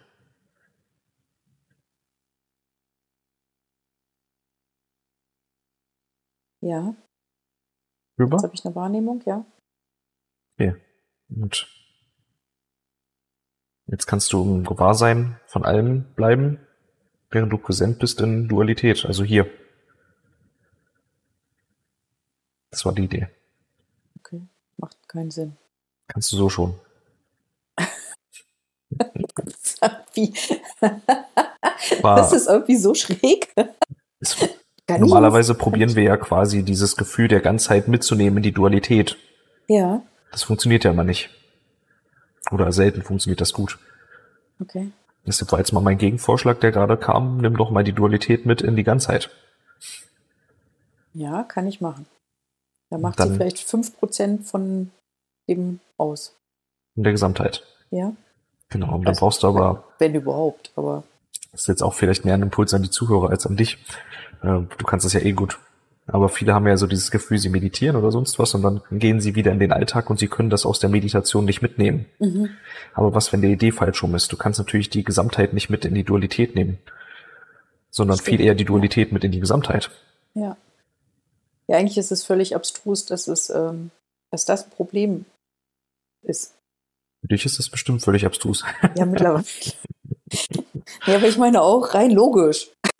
Ja. 6.61 6.95
Rüber? 8.19 8.37
Jetzt 8.37 8.43
habe 8.43 8.55
ich 8.55 8.65
eine 8.65 8.75
Wahrnehmung, 8.75 9.21
ja. 9.25 9.45
Okay. 10.53 10.75
Und 11.29 11.67
jetzt 13.87 14.07
kannst 14.07 14.33
du 14.33 14.43
im 14.43 14.63
Gewahrsein 14.63 15.39
von 15.45 15.65
allem 15.65 16.05
bleiben, 16.15 16.59
während 17.31 17.51
du 17.51 17.57
präsent 17.57 17.99
bist 17.99 18.21
in 18.21 18.47
Dualität, 18.47 19.05
also 19.05 19.23
hier. 19.23 19.47
Das 22.71 22.85
war 22.85 22.93
die 22.93 23.03
Idee. 23.05 23.27
Okay. 24.19 24.41
Macht 24.77 24.97
keinen 25.07 25.31
Sinn. 25.31 25.55
Kannst 26.07 26.31
du 26.31 26.37
so 26.37 26.49
schon. 26.49 26.79
Das 32.01 32.31
ist 32.33 32.47
irgendwie 32.47 32.77
so 32.77 32.93
schräg. 32.93 33.53
Ist, 34.19 34.37
normalerweise 34.87 35.55
probieren 35.55 35.95
wir 35.95 36.03
ja 36.03 36.17
quasi 36.17 36.63
dieses 36.63 36.95
Gefühl 36.95 37.27
der 37.27 37.41
Ganzheit 37.41 37.87
mitzunehmen 37.87 38.37
in 38.37 38.43
die 38.43 38.53
Dualität. 38.53 39.17
Ja, 39.67 40.01
Das 40.31 40.43
funktioniert 40.43 40.83
ja 40.83 40.91
immer 40.91 41.03
nicht. 41.03 41.29
Oder 42.51 42.71
selten 42.71 43.01
funktioniert 43.01 43.41
das 43.41 43.53
gut. 43.53 43.77
okay. 44.61 44.91
Deshalb 45.27 45.51
war 45.51 45.57
jetzt 45.59 45.71
mal 45.73 45.81
mein 45.81 45.97
Gegenvorschlag, 45.97 46.59
der 46.59 46.71
gerade 46.71 46.97
kam, 46.97 47.37
nimm 47.37 47.57
doch 47.57 47.71
mal 47.71 47.83
die 47.83 47.93
Dualität 47.93 48.45
mit 48.45 48.61
in 48.61 48.75
die 48.75 48.83
Ganzheit. 48.83 49.31
Ja, 51.13 51.43
kann 51.43 51.65
ich 51.67 51.81
machen. 51.81 52.05
Da 52.89 52.97
macht 52.99 53.19
dann- 53.19 53.29
sie 53.29 53.35
vielleicht 53.37 53.57
5% 53.57 54.43
von 54.45 54.91
dem 55.49 55.79
aus. 55.97 56.35
In 56.95 57.03
der 57.03 57.11
Gesamtheit. 57.13 57.63
Ja, 57.91 58.13
Genau. 58.69 58.95
Und 58.95 59.01
dann 59.03 59.09
Also- 59.09 59.19
brauchst 59.21 59.43
du 59.43 59.47
aber, 59.47 59.83
wenn 59.99 60.15
überhaupt. 60.15 60.71
Aber 60.75 61.03
das 61.51 61.61
ist 61.61 61.67
jetzt 61.67 61.83
auch 61.83 61.93
vielleicht 61.93 62.25
mehr 62.25 62.33
ein 62.33 62.41
Impuls 62.41 62.73
an 62.73 62.81
die 62.83 62.89
Zuhörer 62.89 63.29
als 63.29 63.45
an 63.45 63.55
dich. 63.55 63.77
Äh, 64.41 64.61
Du 64.77 64.85
kannst 64.85 65.05
das 65.05 65.13
ja 65.13 65.19
eh 65.21 65.31
gut. 65.33 65.59
Aber 66.07 66.29
viele 66.29 66.53
haben 66.53 66.67
ja 66.67 66.77
so 66.77 66.85
dieses 66.85 67.09
Gefühl, 67.09 67.39
sie 67.39 67.49
meditieren 67.49 67.95
oder 67.95 68.11
sonst 68.11 68.37
was 68.37 68.53
und 68.53 68.61
dann 68.61 68.81
gehen 68.91 69.19
sie 69.19 69.33
wieder 69.33 69.51
in 69.51 69.59
den 69.59 69.71
Alltag 69.71 70.09
und 70.09 70.19
sie 70.19 70.27
können 70.27 70.51
das 70.51 70.65
aus 70.65 70.79
der 70.79 70.89
Meditation 70.89 71.45
nicht 71.45 71.61
mitnehmen. 71.61 72.05
mhm. 72.19 72.49
Aber 72.93 73.13
was, 73.15 73.33
wenn 73.33 73.41
die 73.41 73.51
Idee 73.51 73.71
falsch 73.71 74.03
rum 74.03 74.13
ist? 74.15 74.31
Du 74.31 74.37
kannst 74.37 74.59
natürlich 74.59 74.89
die 74.89 75.03
Gesamtheit 75.03 75.53
nicht 75.53 75.69
mit 75.69 75.83
in 75.83 75.95
die 75.95 76.03
Dualität 76.03 76.55
nehmen, 76.55 76.77
sondern 77.89 78.17
Stimmt, 78.17 78.37
viel 78.37 78.45
eher 78.45 78.55
die. 78.55 78.65
Dualität 78.65 79.11
mit 79.11 79.23
in 79.23 79.31
die 79.31 79.39
Gesamtheit. 79.39 79.89
ja. 80.33 80.57
Ja, 81.67 81.77
eigentlich 81.77 81.97
ist 81.97 82.11
es 82.11 82.23
völlig 82.23 82.55
abstrus, 82.55 83.05
dass 83.05 83.27
es, 83.27 83.49
ähm, 83.49 83.89
dass 84.29 84.45
das 84.45 84.65
ein 84.65 84.69
Problem 84.69 85.25
ist. 86.21 86.53
Für 87.21 87.27
dich 87.27 87.45
ist 87.45 87.57
das 87.57 87.69
bestimmt 87.69 88.03
völlig 88.03 88.25
abstrus. 88.25 88.63
Ja, 88.95 89.05
mittlerweile. 89.05 89.45
ja, 91.07 91.15
aber 91.15 91.27
ich 91.27 91.37
meine 91.37 91.61
auch 91.61 91.95
rein 91.95 92.11
logisch. 92.11 92.69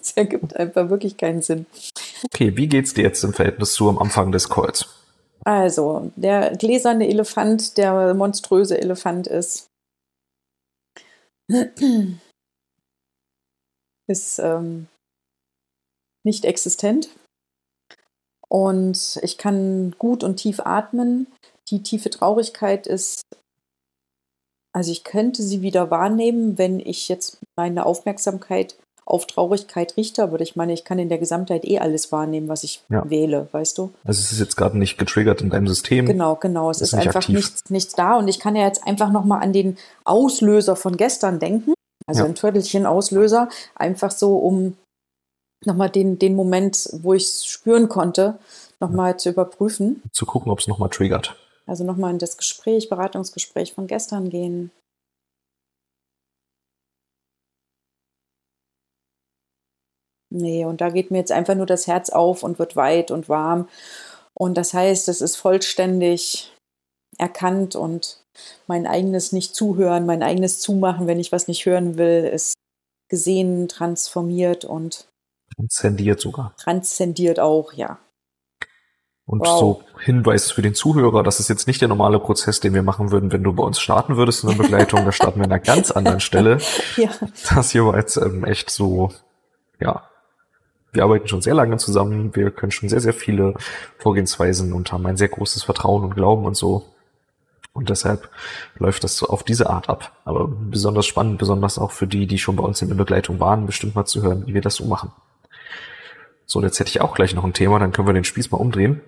Es 0.02 0.12
ergibt 0.12 0.56
einfach 0.56 0.88
wirklich 0.88 1.16
keinen 1.16 1.42
Sinn. 1.42 1.66
Okay, 2.24 2.56
wie 2.56 2.68
geht's 2.68 2.94
dir 2.94 3.02
jetzt 3.02 3.22
im 3.22 3.34
Verhältnis 3.34 3.74
zu 3.74 3.88
am 3.88 3.98
Anfang 3.98 4.32
des 4.32 4.48
Calls? 4.48 4.86
Also, 5.44 6.10
der 6.16 6.56
gläserne 6.56 7.08
Elefant, 7.08 7.76
der 7.78 8.14
monströse 8.14 8.78
Elefant 8.78 9.26
ist, 9.26 9.68
ist 14.06 14.38
ähm, 14.38 14.86
nicht 16.24 16.44
existent. 16.44 17.08
Und 18.48 19.18
ich 19.22 19.38
kann 19.38 19.94
gut 19.98 20.24
und 20.24 20.36
tief 20.36 20.60
atmen. 20.60 21.26
Die 21.70 21.82
tiefe 21.82 22.10
Traurigkeit 22.10 22.86
ist, 22.86 23.22
also 24.72 24.90
ich 24.92 25.04
könnte 25.04 25.42
sie 25.42 25.62
wieder 25.62 25.90
wahrnehmen, 25.90 26.58
wenn 26.58 26.80
ich 26.80 27.08
jetzt 27.08 27.38
meine 27.56 27.86
Aufmerksamkeit 27.86 28.76
auf 29.10 29.26
Traurigkeit 29.26 29.96
richte, 29.96 30.22
aber 30.22 30.40
ich 30.40 30.56
meine, 30.56 30.72
ich 30.72 30.84
kann 30.84 30.98
in 30.98 31.08
der 31.08 31.18
Gesamtheit 31.18 31.64
eh 31.64 31.78
alles 31.78 32.12
wahrnehmen, 32.12 32.48
was 32.48 32.64
ich 32.64 32.82
Ja. 32.88 33.08
wähle, 33.08 33.48
weißt 33.52 33.76
du? 33.78 33.92
Also 34.04 34.20
es 34.20 34.32
ist 34.32 34.40
jetzt 34.40 34.56
gerade 34.56 34.78
nicht 34.78 34.98
getriggert 34.98 35.42
in 35.42 35.50
deinem 35.50 35.68
System. 35.68 36.06
Genau, 36.06 36.36
genau. 36.36 36.70
Es 36.70 36.80
Ist 36.80 36.92
ist, 36.92 36.98
nicht 36.98 37.06
einfach 37.08 37.28
nichts, 37.28 37.70
nichts 37.70 37.94
da. 37.94 38.16
Und 38.16 38.28
ich 38.28 38.38
kann 38.40 38.56
ja 38.56 38.64
jetzt 38.66 38.86
einfach 38.86 39.10
nochmal 39.10 39.42
an 39.42 39.52
den 39.52 39.76
Auslöser 40.04 40.76
von 40.76 40.96
gestern 40.96 41.38
denken. 41.38 41.74
Also 42.06 42.22
Ja. 42.22 42.26
ein 42.28 42.36
Viertelchen 42.36 42.86
Auslöser. 42.86 43.48
Einfach 43.74 44.10
so, 44.10 44.36
um 44.36 44.76
nochmal 45.64 45.90
den, 45.90 46.18
den 46.18 46.34
Moment, 46.34 46.88
wo 46.92 47.14
ich 47.14 47.24
es 47.24 47.44
spüren 47.46 47.88
konnte, 47.88 48.38
nochmal 48.80 49.18
zu 49.18 49.28
überprüfen. 49.30 50.02
Zu 50.12 50.26
gucken, 50.26 50.50
ob 50.50 50.60
es 50.60 50.66
nochmal 50.68 50.88
triggert. 50.88 51.36
Also 51.66 51.84
nochmal 51.84 52.10
in 52.12 52.18
das 52.18 52.36
Gespräch, 52.36 52.88
Beratungsgespräch 52.88 53.74
von 53.74 53.86
gestern 53.86 54.30
gehen. 54.30 54.70
Nee, 60.30 60.64
und 60.64 60.80
da 60.80 60.90
geht 60.90 61.10
mir 61.10 61.18
jetzt 61.18 61.32
einfach 61.32 61.54
nur 61.56 61.66
das 61.66 61.86
Herz 61.86 62.10
auf 62.10 62.42
und 62.42 62.58
wird 62.58 62.76
weit 62.76 63.10
und 63.10 63.28
warm. 63.28 63.68
Und 64.34 64.56
das 64.56 64.72
heißt, 64.74 65.08
es 65.08 65.20
ist 65.20 65.36
vollständig 65.36 66.52
erkannt 67.18 67.74
und 67.76 68.22
mein 68.66 68.86
eigenes 68.86 69.32
Nicht-Zuhören, 69.32 70.06
mein 70.06 70.22
eigenes 70.22 70.60
Zumachen, 70.60 71.06
wenn 71.06 71.20
ich 71.20 71.32
was 71.32 71.48
nicht 71.48 71.66
hören 71.66 71.98
will, 71.98 72.24
ist 72.24 72.54
gesehen, 73.08 73.68
transformiert 73.68 74.64
und 74.64 75.08
Transzendiert 75.56 76.20
sogar. 76.20 76.54
transzendiert 76.56 77.40
auch, 77.40 77.72
ja. 77.72 77.98
Und 79.26 79.40
Wow. 79.46 79.58
so 79.60 79.82
Hinweis 80.00 80.50
für 80.50 80.62
den 80.62 80.74
Zuhörer, 80.74 81.22
das 81.22 81.38
ist 81.40 81.48
jetzt 81.48 81.66
nicht 81.66 81.80
der 81.80 81.88
normale 81.88 82.18
Prozess, 82.18 82.60
den 82.60 82.72
wir 82.72 82.82
machen 82.82 83.10
würden, 83.10 83.30
wenn 83.32 83.42
du 83.44 83.52
bei 83.52 83.62
uns 83.62 83.78
starten 83.80 84.16
würdest 84.16 84.42
in 84.44 84.50
der 84.50 84.56
Begleitung. 84.56 85.04
Da 85.04 85.12
starten 85.12 85.38
wir 85.40 85.44
an 85.44 85.52
einer 85.52 85.60
ganz 85.60 85.90
anderen 85.90 86.20
Stelle. 86.20 86.58
Ja, 86.96 87.10
Das 87.54 87.70
hier 87.70 87.84
war 87.84 87.96
jetzt 87.96 88.16
ähm, 88.16 88.44
echt 88.44 88.70
so, 88.70 89.10
ja, 89.80 90.08
wir 90.92 91.04
arbeiten 91.04 91.28
schon 91.28 91.42
sehr 91.42 91.54
lange 91.54 91.76
zusammen, 91.76 92.34
wir 92.34 92.50
können 92.50 92.72
schon 92.72 92.88
sehr, 92.88 93.00
sehr 93.00 93.14
viele 93.14 93.54
Vorgehensweisen 93.98 94.72
und 94.72 94.92
haben 94.92 95.06
ein 95.06 95.16
sehr 95.16 95.28
großes 95.28 95.62
Vertrauen 95.62 96.04
und 96.04 96.14
Glauben 96.14 96.44
und 96.44 96.56
so. 96.56 96.86
Und 97.72 97.88
deshalb 97.88 98.28
läuft 98.76 99.04
das 99.04 99.16
so 99.16 99.28
auf 99.28 99.44
diese 99.44 99.70
Art 99.70 99.88
ab. 99.88 100.12
Aber 100.24 100.48
besonders 100.48 101.06
spannend, 101.06 101.38
besonders 101.38 101.78
auch 101.78 101.92
für 101.92 102.08
die, 102.08 102.26
die 102.26 102.38
schon 102.38 102.56
bei 102.56 102.64
uns 102.64 102.82
in 102.82 102.88
der 102.88 102.96
Begleitung 102.96 103.38
waren, 103.38 103.66
bestimmt 103.66 103.94
mal 103.94 104.06
zu 104.06 104.22
hören, 104.22 104.46
wie 104.46 104.54
wir 104.54 104.60
das 104.60 104.74
so 104.74 104.84
machen. 104.84 105.12
So, 106.46 106.58
und 106.58 106.64
jetzt 106.64 106.80
hätte 106.80 106.90
ich 106.90 107.00
auch 107.00 107.14
gleich 107.14 107.34
noch 107.34 107.44
ein 107.44 107.52
Thema, 107.52 107.78
dann 107.78 107.92
können 107.92 108.08
wir 108.08 108.14
den 108.14 108.24
Spieß 108.24 108.50
mal 108.50 108.58
umdrehen. 108.58 109.00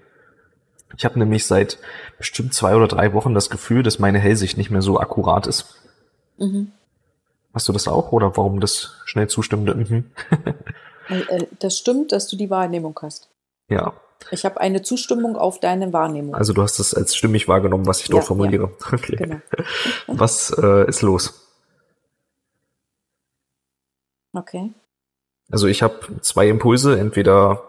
Ich 0.97 1.05
habe 1.05 1.19
nämlich 1.19 1.47
seit 1.47 1.79
bestimmt 2.19 2.55
zwei 2.55 2.77
oder 2.77 2.87
drei 2.87 3.13
Wochen 3.15 3.35
das 3.35 3.51
Gefühl, 3.51 3.83
dass 3.83 3.99
meine 3.99 4.21
Hellsicht 4.21 4.57
nicht 4.57 4.71
mehr 4.71 4.83
so 4.83 5.01
akkurat 5.01 5.47
ist. 5.47 5.81
mhm. 6.39 6.71
Hast 7.55 7.69
du 7.69 7.73
das 7.73 7.87
auch 7.87 8.13
oder 8.13 8.35
warum 8.37 8.61
das 8.61 8.95
schnell 9.05 9.29
zustimmende? 9.29 9.75
Mhm. 9.75 10.05
Äh, 11.13 11.37
äh, 11.37 11.47
das 11.59 11.79
stimmt, 11.79 12.13
dass 12.13 12.27
du 12.29 12.37
die 12.37 12.51
Wahrnehmung 12.51 12.99
hast. 13.03 13.29
Ja, 13.69 13.93
Ich 14.31 14.45
habe 14.45 14.61
eine 14.61 14.83
Zustimmung 14.83 15.37
auf 15.37 15.61
deine 15.61 15.93
Wahrnehmung. 15.93 16.35
also 16.35 16.53
du 16.53 16.63
hast 16.63 16.79
es 16.79 16.95
als 16.95 17.15
stimmig 17.17 17.49
wahrgenommen, 17.49 17.87
was 17.87 18.01
ich 18.01 18.09
dort 18.09 18.23
Ja, 18.23 18.27
formuliere. 18.27 18.71
Okay. 18.93 19.17
Genau. 19.17 19.37
Was 20.07 20.51
äh, 20.57 20.89
ist 20.89 21.03
los? 21.03 21.35
Okay. 24.35 24.73
Also 25.51 25.67
ich 25.67 25.83
habe 25.83 25.99
zwei 26.23 26.49
Impulse, 26.49 26.99
entweder 26.99 27.63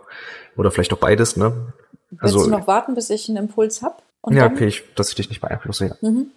oder 0.56 0.72
vielleicht 0.72 0.94
auch 0.94 0.98
beides, 1.00 1.36
ne? 1.36 1.74
Willst 2.12 2.24
Also- 2.36 2.46
du 2.46 2.52
noch 2.52 2.68
warten, 2.68 2.96
bis 2.96 3.10
ich 3.10 3.28
einen 3.30 3.38
Impuls 3.38 3.82
habe? 3.82 3.96
ja, 4.30 4.46
okay, 4.46 4.68
ich, 4.68 4.84
dass 4.96 5.10
ich 5.10 5.16
dich 5.16 5.30
nicht 5.30 5.42
beeinflusse. 5.42 5.88
Ja. 5.88 6.10
Mhm. 6.10 6.32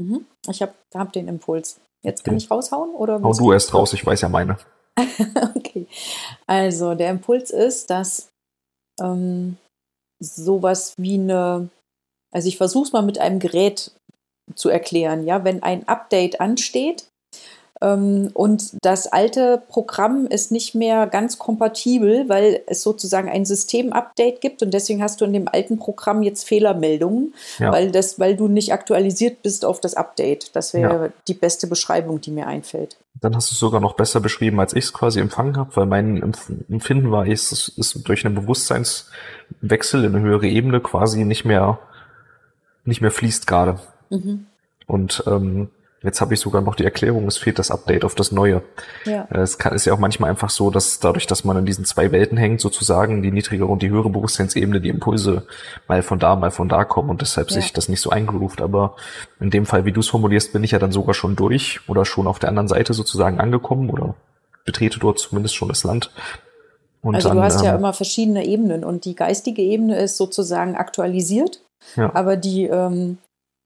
Mhm. 0.00 0.26
Ich 0.48 0.62
habe 0.62 0.72
hab 0.94 1.12
den 1.12 1.28
Impuls. 1.28 1.78
Jetzt 2.02 2.24
kann 2.24 2.34
Okay. 2.34 2.44
ich 2.44 2.50
raushauen 2.50 2.94
oder 2.94 3.22
Hau 3.22 3.32
du 3.34 3.52
erst 3.52 3.74
raus, 3.74 3.92
ich 3.92 4.04
weiß 4.04 4.22
ja 4.22 4.28
meine. 4.28 4.56
okay. 5.54 5.86
Also 6.46 6.94
der 6.94 7.10
Impuls 7.10 7.50
ist, 7.50 7.90
dass 7.90 8.28
ähm, 9.00 9.58
sowas 10.18 10.94
wie 10.96 11.14
eine, 11.14 11.68
also 12.32 12.48
ich 12.48 12.56
versuche 12.56 12.84
es 12.86 12.92
mal 12.92 13.02
mit 13.02 13.18
einem 13.18 13.38
Gerät 13.38 13.92
zu 14.54 14.68
erklären, 14.68 15.24
ja, 15.24 15.44
wenn 15.44 15.62
ein 15.62 15.86
Update 15.86 16.40
ansteht, 16.40 17.06
und 17.82 18.74
das 18.82 19.06
alte 19.06 19.62
Programm 19.68 20.26
ist 20.26 20.52
nicht 20.52 20.74
mehr 20.74 21.06
ganz 21.06 21.38
kompatibel, 21.38 22.28
weil 22.28 22.60
es 22.66 22.82
sozusagen 22.82 23.30
ein 23.30 23.46
System-Update 23.46 24.42
gibt 24.42 24.62
und 24.62 24.74
deswegen 24.74 25.02
hast 25.02 25.20
du 25.20 25.24
in 25.24 25.32
dem 25.32 25.48
alten 25.48 25.78
Programm 25.78 26.22
jetzt 26.22 26.46
Fehlermeldungen, 26.46 27.34
ja. 27.58 27.72
weil, 27.72 27.90
das, 27.90 28.18
weil 28.18 28.36
du 28.36 28.48
nicht 28.48 28.74
aktualisiert 28.74 29.40
bist 29.42 29.64
auf 29.64 29.80
das 29.80 29.94
Update. 29.94 30.54
Das 30.54 30.74
wäre 30.74 31.06
ja. 31.06 31.12
die 31.26 31.32
beste 31.32 31.66
Beschreibung, 31.68 32.20
die 32.20 32.32
mir 32.32 32.46
einfällt. 32.46 32.98
Dann 33.18 33.34
hast 33.34 33.50
du 33.50 33.54
es 33.54 33.58
sogar 33.58 33.80
noch 33.80 33.94
besser 33.94 34.20
beschrieben, 34.20 34.60
als 34.60 34.74
ich 34.74 34.84
es 34.84 34.92
quasi 34.92 35.18
empfangen 35.18 35.56
habe, 35.56 35.74
weil 35.76 35.86
mein 35.86 36.22
Empfinden 36.68 37.10
war, 37.10 37.26
es 37.26 37.50
ist 37.50 38.06
durch 38.06 38.26
einen 38.26 38.34
Bewusstseinswechsel 38.34 40.04
in 40.04 40.14
eine 40.14 40.24
höhere 40.24 40.48
Ebene 40.48 40.80
quasi 40.80 41.24
nicht 41.24 41.46
mehr, 41.46 41.78
nicht 42.84 43.00
mehr 43.00 43.10
fließt 43.10 43.46
gerade. 43.46 43.80
Mhm. 44.10 44.46
Und 44.86 45.24
ähm, 45.26 45.70
Jetzt 46.02 46.22
habe 46.22 46.32
ich 46.32 46.40
sogar 46.40 46.62
noch 46.62 46.76
die 46.76 46.84
Erklärung, 46.84 47.26
es 47.26 47.36
fehlt 47.36 47.58
das 47.58 47.70
Update 47.70 48.06
auf 48.06 48.14
das 48.14 48.32
Neue. 48.32 48.62
Ja. 49.04 49.28
Äh, 49.30 49.40
es 49.40 49.58
kann, 49.58 49.74
ist 49.74 49.84
ja 49.84 49.92
auch 49.92 49.98
manchmal 49.98 50.30
einfach 50.30 50.48
so, 50.48 50.70
dass 50.70 50.98
dadurch, 50.98 51.26
dass 51.26 51.44
man 51.44 51.58
in 51.58 51.66
diesen 51.66 51.84
zwei 51.84 52.10
Welten 52.10 52.38
hängt, 52.38 52.62
sozusagen 52.62 53.22
die 53.22 53.30
niedrigere 53.30 53.66
und 53.66 53.82
die 53.82 53.90
höhere 53.90 54.08
Bewusstseinsebene, 54.08 54.80
die 54.80 54.88
Impulse 54.88 55.46
mal 55.88 56.02
von 56.02 56.18
da, 56.18 56.36
mal 56.36 56.50
von 56.50 56.70
da 56.70 56.84
kommen 56.84 57.10
und 57.10 57.20
deshalb 57.20 57.50
ja. 57.50 57.60
sich 57.60 57.74
das 57.74 57.90
nicht 57.90 58.00
so 58.00 58.08
eingeruft. 58.08 58.62
Aber 58.62 58.96
in 59.40 59.50
dem 59.50 59.66
Fall, 59.66 59.84
wie 59.84 59.92
du 59.92 60.00
es 60.00 60.08
formulierst, 60.08 60.54
bin 60.54 60.64
ich 60.64 60.70
ja 60.70 60.78
dann 60.78 60.92
sogar 60.92 61.12
schon 61.12 61.36
durch 61.36 61.80
oder 61.86 62.06
schon 62.06 62.26
auf 62.26 62.38
der 62.38 62.48
anderen 62.48 62.68
Seite 62.68 62.94
sozusagen 62.94 63.38
angekommen 63.38 63.90
oder 63.90 64.14
betrete 64.64 64.98
dort 64.98 65.18
zumindest 65.18 65.54
schon 65.54 65.68
das 65.68 65.84
Land. 65.84 66.10
Und 67.02 67.14
also 67.14 67.28
dann, 67.28 67.38
du 67.38 67.42
hast 67.42 67.62
ja 67.62 67.72
ähm, 67.72 67.78
immer 67.78 67.92
verschiedene 67.92 68.46
Ebenen 68.46 68.84
und 68.84 69.04
die 69.04 69.14
geistige 69.14 69.62
Ebene 69.62 69.98
ist 69.98 70.16
sozusagen 70.16 70.76
aktualisiert, 70.76 71.60
ja. 71.96 72.10
aber 72.14 72.36
die 72.36 72.64
ähm, 72.64 73.18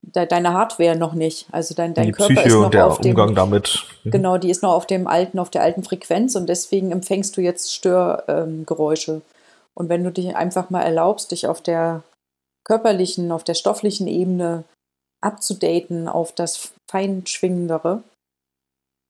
de 0.07 0.27
deine 0.27 0.53
Hardware 0.53 0.97
noch 0.97 1.15
nicht. 1.15 1.47
Also 1.53 1.75
dein, 1.75 1.95
dein 1.95 2.07
die 2.07 2.13
Körper 2.13 2.35
Psyche 2.35 2.49
ist 2.49 2.55
noch 2.55 2.71
der 2.71 2.87
auf 2.87 3.01
dem, 3.01 3.11
Umgang 3.11 3.35
damit. 3.35 3.85
Mhm. 4.05 4.11
Genau, 4.11 4.39
die 4.39 4.51
ist 4.51 4.63
noch 4.63 4.73
auf 4.73 4.87
dem 4.87 5.07
alten, 5.07 5.39
auf 5.39 5.51
der 5.51 5.63
alten 5.63 5.83
Frequenz 5.83 6.37
und 6.37 6.49
deswegen 6.49 6.93
empfängst 6.93 7.37
du 7.37 7.41
jetzt 7.41 7.75
Störgeräusche. 7.75 9.13
Ähm, 9.13 9.23
und 9.75 9.89
wenn 9.89 10.05
du 10.05 10.13
dich 10.13 10.37
einfach 10.37 10.71
mal 10.71 10.83
erlaubst, 10.83 11.33
dich 11.33 11.47
auf 11.47 11.61
der 11.61 12.03
körperlichen, 12.65 13.33
auf 13.33 13.45
der 13.45 13.55
stofflichen 13.55 14.07
Ebene 14.07 14.65
abzudaten 15.21 16.07
auf 16.09 16.33
das 16.33 16.73
Feinschwingendere, 16.91 18.03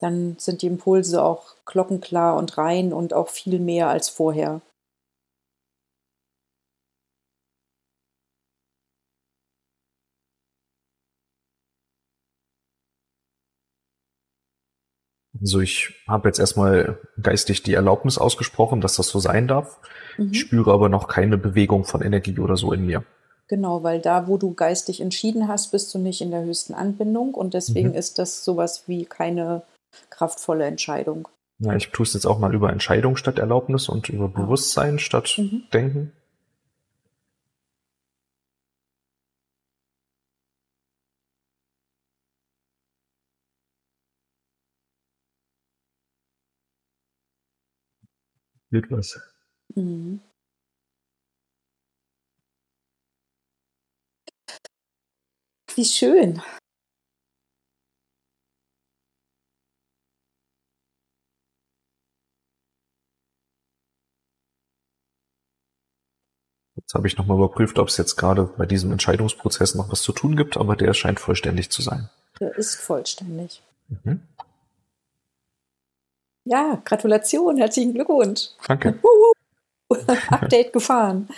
dann 0.01 0.37
sind 0.39 0.63
die 0.63 0.69
Impulse 0.69 1.23
auch 1.23 1.55
glockenklar 1.67 2.37
und 2.37 2.57
rein 2.57 2.93
und 2.93 3.13
auch 3.13 3.29
viel 3.29 3.59
mehr 3.59 3.89
als 3.89 4.09
vorher. 4.09 4.61
Also 15.45 15.61
ich 15.61 15.93
habe 16.09 16.29
jetzt 16.29 16.39
erstmal 16.39 16.99
geistig 17.23 17.63
die 17.63 17.75
Erlaubnis 17.75 18.17
ausgesprochen, 18.17 18.81
dass 18.81 18.97
das 18.97 19.09
so 19.09 19.19
sein 19.19 19.47
darf. 19.47 19.79
Mhm. 20.17 20.31
Ich 20.33 20.41
spüre 20.41 20.73
aber 20.73 20.89
noch 20.89 21.07
keine 21.07 21.37
Bewegung 21.37 21.85
von 21.85 22.01
Energie 22.01 22.39
oder 22.39 22.57
so 22.57 22.73
in 22.73 22.87
mir. 22.87 23.05
Genau, 23.49 23.83
weil 23.83 24.01
da, 24.01 24.27
wo 24.27 24.39
du 24.39 24.55
geistig 24.55 25.03
entschieden 25.03 25.47
hast, 25.47 25.71
bist 25.71 25.93
du 25.95 25.99
nicht 25.99 26.23
in 26.23 26.31
der 26.31 26.45
höchsten 26.45 26.73
Anbindung 26.73 27.35
und 27.35 27.53
deswegen 27.53 27.91
mhm. 27.91 27.95
ist 27.95 28.19
das 28.19 28.43
sowas 28.43 28.85
wie 28.87 29.05
keine 29.05 29.63
kraftvolle 30.09 30.65
Entscheidung. 30.65 31.29
Ja, 31.59 31.75
ich 31.75 31.91
tue 31.91 32.05
es 32.05 32.15
jetzt 32.15 32.27
auch 32.27 32.39
mal 32.39 32.55
über 32.55 32.73
Entscheidung 32.73 33.17
statt 33.17 33.39
Erlaubnis 33.39 33.91
und 33.91 34.09
über 34.09 34.29
Bewusstsein 34.29 34.99
statt 34.99 35.35
mhm. 35.37 35.65
Denken. 35.75 36.13
Wird 48.75 48.91
was. 48.91 49.19
Mhm. 49.75 50.21
Wie 55.75 55.85
schön. 55.85 56.43
Jetzt 66.77 66.95
habe 66.95 67.07
ich 67.07 67.17
nochmal 67.17 67.39
überprüft, 67.39 67.79
ob 67.79 67.89
es 67.89 67.97
jetzt 67.97 68.17
gerade 68.17 68.45
bei 68.45 68.67
diesem 68.67 68.93
Entscheidungsprozess 68.93 69.75
noch 69.75 69.91
was 69.91 70.03
zu 70.03 70.13
tun 70.13 70.37
gibt, 70.37 70.57
aber 70.57 70.77
der 70.77 70.93
scheint 70.93 71.19
vollständig 71.19 71.71
zu 71.71 71.83
sein. 71.83 72.11
Der 72.41 72.55
ist 72.57 72.75
vollständig. 72.75 73.63
Mhm. 73.89 74.23
Ja, 76.45 76.81
Gratulation, 76.85 77.57
herzlichen 77.57 77.95
Glückwunsch. 77.95 78.51
Danke. 78.67 78.99
Update 80.29 80.73
gefahren. 80.73 81.29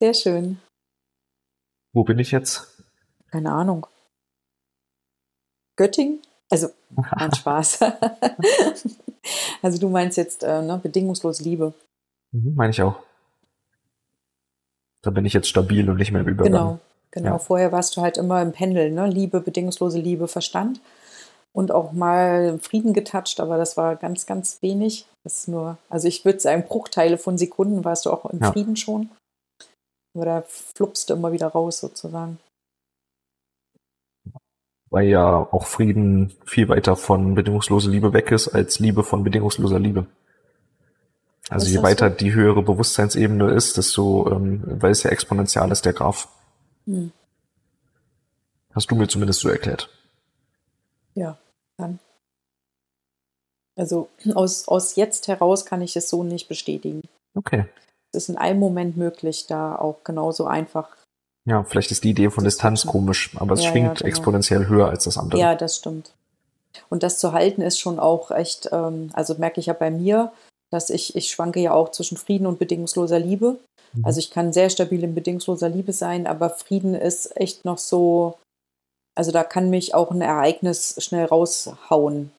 Sehr 0.00 0.14
schön. 0.14 0.58
Wo 1.92 2.02
bin 2.04 2.18
ich 2.18 2.30
jetzt? 2.30 2.82
Keine 3.30 3.52
Ahnung. 3.52 3.86
Göttingen? 5.76 6.22
Also, 6.50 6.68
ein 6.96 7.34
Spaß. 7.34 7.80
also 9.62 9.78
du 9.78 9.88
meinst 9.88 10.16
jetzt 10.16 10.42
äh, 10.42 10.62
ne, 10.62 10.78
bedingungslos 10.82 11.40
Liebe. 11.40 11.74
Mhm, 12.32 12.54
meine 12.54 12.70
ich 12.70 12.80
auch. 12.82 12.96
Da 15.02 15.10
bin 15.10 15.26
ich 15.26 15.34
jetzt 15.34 15.48
stabil 15.48 15.88
und 15.90 15.96
nicht 15.96 16.12
mehr 16.12 16.22
im 16.22 16.28
Übergang. 16.28 16.52
Genau, 16.52 16.78
genau. 17.10 17.32
Ja. 17.32 17.38
Vorher 17.38 17.72
warst 17.72 17.96
du 17.96 18.00
halt 18.00 18.16
immer 18.16 18.40
im 18.40 18.52
Pendel, 18.52 18.90
ne? 18.92 19.08
Liebe, 19.08 19.40
bedingungslose 19.40 19.98
Liebe, 19.98 20.28
Verstand 20.28 20.80
und 21.52 21.70
auch 21.70 21.92
mal 21.92 22.58
Frieden 22.58 22.92
getatscht, 22.94 23.38
aber 23.40 23.58
das 23.58 23.76
war 23.76 23.96
ganz, 23.96 24.26
ganz 24.26 24.62
wenig. 24.62 25.06
Das 25.22 25.40
ist 25.40 25.48
nur, 25.48 25.78
also 25.88 26.08
ich 26.08 26.24
würde 26.24 26.40
sagen, 26.40 26.64
Bruchteile 26.66 27.18
von 27.18 27.38
Sekunden 27.38 27.84
warst 27.84 28.06
du 28.06 28.10
auch 28.10 28.24
im 28.26 28.40
ja. 28.40 28.52
Frieden 28.52 28.76
schon. 28.76 29.10
Aber 30.14 30.24
da 30.24 30.42
flupst 30.46 31.10
du 31.10 31.14
immer 31.14 31.32
wieder 31.32 31.48
raus 31.48 31.78
sozusagen. 31.78 32.38
Weil 34.90 35.08
ja 35.08 35.48
auch 35.50 35.66
Frieden 35.66 36.32
viel 36.44 36.68
weiter 36.68 36.96
von 36.96 37.34
bedingungsloser 37.34 37.90
Liebe 37.90 38.12
weg 38.12 38.30
ist, 38.30 38.48
als 38.48 38.78
Liebe 38.78 39.04
von 39.04 39.24
bedingungsloser 39.24 39.78
Liebe. 39.78 40.06
Also 41.48 41.66
je 41.68 41.82
weiter 41.82 42.10
so? 42.10 42.16
die 42.16 42.32
höhere 42.32 42.62
Bewusstseinsebene 42.62 43.50
ist, 43.52 43.76
desto, 43.76 44.30
ähm, 44.30 44.62
weil 44.64 44.92
es 44.92 45.02
ja 45.02 45.10
exponentiell 45.10 45.70
ist, 45.70 45.84
der 45.84 45.92
Graph. 45.92 46.28
Hm. 46.86 47.12
Hast 48.74 48.90
du 48.90 48.96
mir 48.96 49.08
zumindest 49.08 49.40
so 49.40 49.48
erklärt. 49.48 49.88
Ja, 51.14 51.36
dann. 51.82 51.98
Also 53.78 54.08
aus, 54.34 54.68
aus 54.68 54.96
jetzt 54.96 55.28
heraus 55.28 55.64
kann 55.64 55.82
ich 55.82 55.96
es 55.96 56.08
so 56.08 56.22
nicht 56.22 56.48
bestätigen. 56.48 57.02
Okay. 57.34 57.66
Es 58.12 58.24
ist 58.24 58.28
in 58.28 58.36
einem 58.36 58.60
Moment 58.60 58.96
möglich, 58.96 59.46
da 59.46 59.76
auch 59.76 60.04
genauso 60.04 60.46
einfach. 60.46 60.96
Ja, 61.48 61.64
vielleicht 61.64 61.90
ist 61.90 62.04
die 62.04 62.10
Idee 62.10 62.30
von 62.30 62.44
Distanz 62.44 62.86
komisch, 62.86 63.30
aber 63.36 63.54
es 63.54 63.64
ja, 63.64 63.70
schwingt 63.70 63.86
ja, 63.86 63.94
genau. 63.94 64.08
exponentiell 64.08 64.68
höher 64.68 64.88
als 64.88 65.04
das 65.04 65.18
andere. 65.18 65.40
Ja, 65.40 65.54
das 65.54 65.76
stimmt. 65.76 66.12
Und 66.88 67.02
das 67.02 67.18
zu 67.18 67.32
halten 67.32 67.62
ist 67.62 67.78
schon 67.78 67.98
auch 67.98 68.30
echt, 68.30 68.68
ähm, 68.72 69.10
also 69.14 69.34
merke 69.36 69.60
ich 69.60 69.66
ja 69.66 69.72
bei 69.72 69.90
mir, 69.90 70.32
dass 70.70 70.90
ich, 70.90 71.16
ich 71.16 71.30
schwanke 71.30 71.60
ja 71.60 71.72
auch 71.72 71.90
zwischen 71.90 72.16
Frieden 72.16 72.46
und 72.46 72.58
bedingungsloser 72.58 73.18
Liebe. 73.18 73.58
Mhm. 73.92 74.04
Also 74.04 74.20
ich 74.20 74.30
kann 74.30 74.52
sehr 74.52 74.70
stabil 74.70 75.02
in 75.02 75.14
bedingungsloser 75.14 75.68
Liebe 75.68 75.92
sein, 75.92 76.26
aber 76.26 76.50
Frieden 76.50 76.94
ist 76.94 77.36
echt 77.36 77.64
noch 77.64 77.78
so, 77.78 78.38
also 79.14 79.30
da 79.30 79.44
kann 79.44 79.70
mich 79.70 79.94
auch 79.94 80.10
ein 80.10 80.22
Ereignis 80.22 80.96
schnell 80.98 81.26
raushauen. 81.26 82.32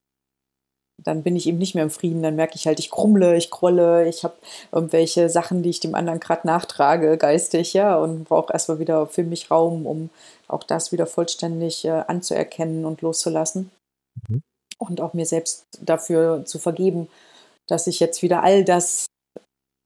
Dann 1.02 1.22
bin 1.22 1.34
ich 1.34 1.46
eben 1.46 1.58
nicht 1.58 1.74
mehr 1.74 1.82
im 1.82 1.90
Frieden, 1.90 2.22
dann 2.22 2.36
merke 2.36 2.54
ich 2.54 2.66
halt, 2.66 2.78
ich 2.78 2.90
krummle, 2.90 3.36
ich 3.36 3.50
krolle, 3.50 4.08
ich 4.08 4.22
habe 4.22 4.36
irgendwelche 4.70 5.28
Sachen, 5.28 5.62
die 5.62 5.70
ich 5.70 5.80
dem 5.80 5.94
anderen 5.96 6.20
gerade 6.20 6.46
nachtrage, 6.46 7.18
geistig, 7.18 7.72
ja, 7.74 7.96
und 7.96 8.24
brauche 8.24 8.52
erstmal 8.52 8.78
wieder 8.78 9.06
für 9.08 9.24
mich 9.24 9.50
Raum, 9.50 9.86
um 9.86 10.10
auch 10.46 10.62
das 10.62 10.92
wieder 10.92 11.06
vollständig 11.06 11.84
äh, 11.84 11.90
anzuerkennen 11.90 12.84
und 12.84 13.02
loszulassen. 13.02 13.70
Mhm. 14.28 14.42
Und 14.78 15.00
auch 15.00 15.14
mir 15.14 15.26
selbst 15.26 15.64
dafür 15.80 16.44
zu 16.44 16.58
vergeben, 16.58 17.08
dass 17.66 17.86
ich 17.86 17.98
jetzt 17.98 18.22
wieder 18.22 18.42
all 18.42 18.64
das 18.64 19.06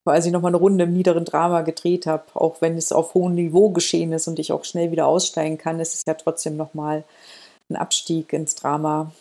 quasi 0.09 0.31
nochmal 0.31 0.49
eine 0.49 0.57
Runde 0.57 0.85
im 0.85 0.93
niederen 0.93 1.23
Drama 1.23 1.61
gedreht 1.61 2.07
habe, 2.07 2.23
auch 2.33 2.61
wenn 2.61 2.75
es 2.77 2.91
auf 2.91 3.13
hohem 3.13 3.35
Niveau 3.35 3.69
geschehen 3.69 4.11
ist 4.11 4.27
und 4.27 4.39
ich 4.39 4.51
auch 4.51 4.65
schnell 4.65 4.89
wieder 4.89 5.05
aussteigen 5.05 5.59
kann, 5.59 5.79
ist 5.79 5.93
es 5.93 6.03
ja 6.07 6.15
trotzdem 6.15 6.57
nochmal 6.57 7.03
ein 7.69 7.75
Abstieg 7.75 8.33
ins 8.33 8.55
Drama. 8.55 9.11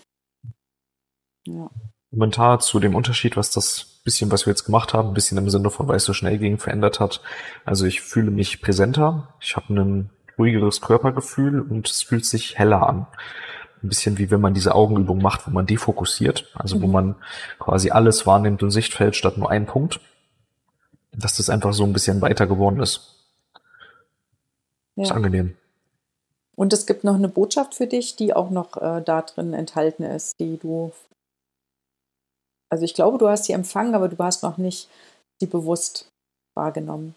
Ja. 1.46 1.68
Kommentar 2.10 2.60
zu 2.60 2.80
dem 2.80 2.94
Unterschied, 2.94 3.36
was 3.36 3.50
das 3.50 4.00
bisschen, 4.02 4.32
was 4.32 4.46
wir 4.46 4.52
jetzt 4.52 4.64
gemacht 4.64 4.94
haben, 4.94 5.08
ein 5.08 5.14
bisschen 5.14 5.36
im 5.36 5.50
Sinne 5.50 5.68
von, 5.68 5.88
weil 5.88 5.96
es 5.96 6.04
so 6.04 6.14
schnell 6.14 6.38
ging, 6.38 6.56
verändert 6.56 7.00
hat. 7.00 7.20
Also 7.66 7.84
ich 7.84 8.00
fühle 8.00 8.30
mich 8.30 8.62
präsenter, 8.62 9.34
ich 9.42 9.56
habe 9.56 9.74
ein 9.74 10.08
ruhigeres 10.38 10.80
Körpergefühl 10.80 11.60
und 11.60 11.86
es 11.86 12.00
fühlt 12.00 12.24
sich 12.24 12.58
heller 12.58 12.88
an 12.88 13.06
ein 13.82 13.88
bisschen 13.88 14.18
wie 14.18 14.30
wenn 14.30 14.40
man 14.40 14.54
diese 14.54 14.74
Augenübung 14.74 15.20
macht, 15.20 15.46
wo 15.46 15.50
man 15.50 15.66
defokussiert, 15.66 16.50
also 16.54 16.76
mhm. 16.76 16.82
wo 16.82 16.86
man 16.86 17.14
quasi 17.58 17.90
alles 17.90 18.26
wahrnimmt 18.26 18.62
im 18.62 18.70
Sichtfeld 18.70 19.14
statt 19.14 19.36
nur 19.36 19.50
einen 19.50 19.66
Punkt 19.66 20.00
dass 21.18 21.36
das 21.36 21.50
einfach 21.50 21.72
so 21.72 21.84
ein 21.84 21.92
bisschen 21.92 22.20
weiter 22.20 22.46
geworden 22.46 22.80
ist. 22.80 23.14
Ja. 24.96 25.04
Ist 25.04 25.12
angenehm. 25.12 25.56
Und 26.56 26.72
es 26.72 26.86
gibt 26.86 27.04
noch 27.04 27.14
eine 27.14 27.28
Botschaft 27.28 27.74
für 27.74 27.86
dich, 27.86 28.16
die 28.16 28.34
auch 28.34 28.50
noch 28.50 28.76
äh, 28.76 29.02
da 29.02 29.22
drin 29.22 29.52
enthalten 29.52 30.02
ist, 30.02 30.40
die 30.40 30.56
du. 30.56 30.92
Also 32.68 32.84
ich 32.84 32.94
glaube, 32.94 33.18
du 33.18 33.28
hast 33.28 33.44
sie 33.44 33.52
empfangen, 33.52 33.94
aber 33.94 34.08
du 34.08 34.16
hast 34.18 34.42
noch 34.42 34.58
nicht 34.58 34.88
sie 35.40 35.46
bewusst 35.46 36.10
wahrgenommen. 36.54 37.14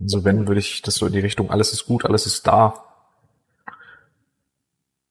Also 0.00 0.24
wenn, 0.24 0.46
würde 0.46 0.60
ich 0.60 0.82
das 0.82 0.96
so 0.96 1.06
in 1.06 1.12
die 1.12 1.20
Richtung, 1.20 1.50
alles 1.50 1.72
ist 1.72 1.86
gut, 1.86 2.04
alles 2.04 2.26
ist 2.26 2.46
da. 2.46 2.84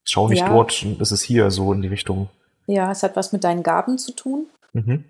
Schau 0.04 0.28
nicht 0.28 0.42
ja. 0.42 0.50
dort, 0.50 0.86
es 1.00 1.12
ist 1.12 1.24
hier, 1.24 1.50
so 1.52 1.74
in 1.74 1.82
die 1.82 1.88
Richtung. 1.88 2.30
Ja, 2.68 2.92
es 2.92 3.04
hat 3.04 3.16
was 3.16 3.32
mit 3.32 3.44
deinen 3.44 3.64
Gaben 3.64 3.98
zu 3.98 4.12
tun. 4.12 4.48
Mhm. 4.74 5.06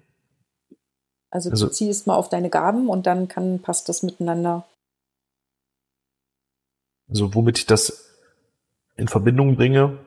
Also, 1.29 1.49
also 1.49 1.67
du 1.67 1.71
ziehst 1.71 2.07
mal 2.07 2.15
auf 2.15 2.29
deine 2.29 2.49
Gaben 2.49 2.89
und 2.89 3.05
dann 3.07 3.27
kann, 3.27 3.59
passt 3.59 3.89
das 3.89 4.03
miteinander. 4.03 4.65
Also 7.09 7.33
womit 7.35 7.59
ich 7.59 7.65
das 7.65 8.09
in 8.95 9.07
Verbindung 9.07 9.55
bringe, 9.55 9.97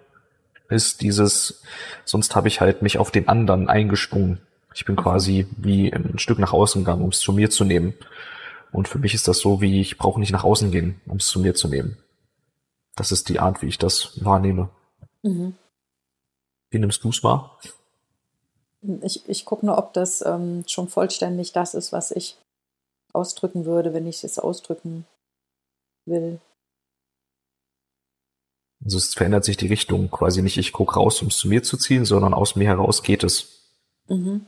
ist 0.69 1.01
dieses, 1.01 1.63
sonst 2.05 2.35
habe 2.35 2.49
ich 2.49 2.61
halt 2.61 2.83
mich 2.83 2.99
auf 2.99 3.11
den 3.11 3.29
anderen 3.29 3.69
eingesprungen. 3.69 4.41
Ich 4.75 4.85
bin 4.85 4.97
quasi 4.97 5.47
wie 5.57 5.93
ein 5.93 6.19
Stück 6.19 6.39
nach 6.39 6.53
außen 6.53 6.83
gegangen, 6.83 7.03
um 7.03 7.11
es 7.11 7.21
zu 7.21 7.33
mir 7.33 7.51
zu 7.51 7.65
nehmen. 7.65 7.95
Und 8.71 8.87
für 8.87 8.99
mich 8.99 9.15
ist 9.15 9.29
das 9.29 9.39
so, 9.39 9.61
wie 9.61 9.81
ich 9.81 9.97
brauche 9.97 10.21
nicht 10.21 10.33
nach 10.33 10.45
außen 10.45 10.71
gehen, 10.71 11.01
um 11.07 11.17
es 11.17 11.27
zu 11.27 11.41
mir 11.41 11.55
zu 11.55 11.69
nehmen. 11.69 11.97
Das 12.97 13.13
ist 13.13 13.29
die 13.29 13.41
Art, 13.41 13.63
wie 13.63 13.67
ich 13.67 13.79
das 13.79 14.23
wahrnehme. 14.25 14.69
Mhm. 15.23 15.55
Wie 16.71 16.79
nimmst 16.79 17.03
du 17.05 17.11
es 17.11 17.23
wahr? 17.23 17.59
Ich, 19.03 19.29
ich 19.29 19.45
gucke 19.45 19.67
nur, 19.67 19.79
ob 19.79 19.93
das 19.93 20.23
ähm, 20.23 20.65
schon 20.67 20.89
vollständig 20.89 21.53
das 21.53 21.75
ist, 21.75 21.93
was 21.93 22.11
ich 22.11 22.37
ausdrücken 23.13 23.65
würde, 23.65 23.93
wenn 23.93 24.07
ich 24.07 24.23
es 24.23 24.39
ausdrücken 24.39 25.07
will. 26.07 26.41
Also 28.85 28.99
es 28.99 29.15
verändert 29.15 29.45
sich 29.45 29.57
die 29.57 29.67
Richtung 29.67 30.11
quasi 30.11 30.43
nicht, 30.43 30.57
ich 30.57 30.73
gucke 30.73 30.95
raus, 30.95 31.21
um 31.23 31.29
es 31.29 31.39
zu 31.39 31.49
mir 31.49 31.63
zu 31.63 31.77
ziehen, 31.77 32.05
sondern 32.05 32.33
aus 32.33 32.55
mir 32.55 32.69
heraus 32.69 33.03
geht 33.03 33.25
es. 33.25 33.59
Mhm. 34.07 34.47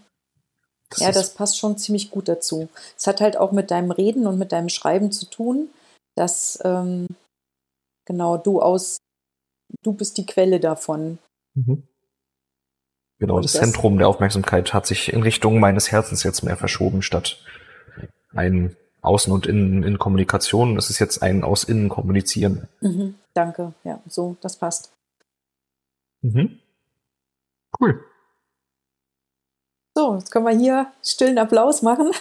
Das 0.91 1.01
ja, 1.01 1.13
das 1.13 1.35
passt 1.35 1.59
schon 1.59 1.79
ziemlich 1.79 2.11
gut 2.11 2.29
dazu. 2.29 2.69
Es 2.97 3.07
hat 3.07 3.21
halt 3.21 3.37
auch 3.37 3.53
mit 3.53 3.71
deinem 3.71 3.91
Reden 3.91 4.27
und 4.27 4.39
mit 4.39 4.53
deinem 4.53 4.69
Schreiben 4.69 5.13
zu 5.13 5.27
tun, 5.27 5.69
dass 6.17 6.59
ähm, 6.65 7.07
genau 8.07 8.37
du 8.37 8.61
aus, 8.61 8.99
du 9.83 9.93
bist 9.93 10.19
die 10.19 10.27
Quelle 10.27 10.59
davon. 10.59 11.19
Mhm. 11.55 11.85
Genau, 13.21 13.39
das, 13.39 13.53
das, 13.53 13.61
Zentrum 13.61 13.99
der 13.99 14.09
Aufmerksamkeit 14.09 14.73
hat 14.73 14.87
sich 14.87 15.13
in 15.13 15.23
Richtung 15.23 15.61
meines 15.61 15.93
Herzens 15.93 16.23
jetzt 16.23 16.43
mehr 16.43 16.57
verschoben, 16.57 17.03
statt 17.03 17.37
ein 18.35 18.75
Außen 19.03 19.31
und 19.31 19.47
Innen 19.47 19.83
in 19.83 19.99
Kommunikation. 19.99 20.75
Das 20.75 20.89
ist 20.89 20.99
jetzt 20.99 21.23
ein 21.23 21.45
aus 21.45 21.65
Innen 21.65 21.91
kommunizieren. 21.91 22.67
Mhm, 22.81 23.15
danke, 23.35 23.75
ja, 23.85 24.01
so, 24.09 24.37
das 24.41 24.57
passt. 24.57 24.93
Mhm. 26.23 26.61
Cool. 27.79 28.03
So, 29.95 30.15
jetzt 30.15 30.31
können 30.31 30.47
wir 30.47 30.57
hier 30.57 30.91
stillen 31.05 31.39
Applaus 31.39 31.83
machen. 31.83 32.13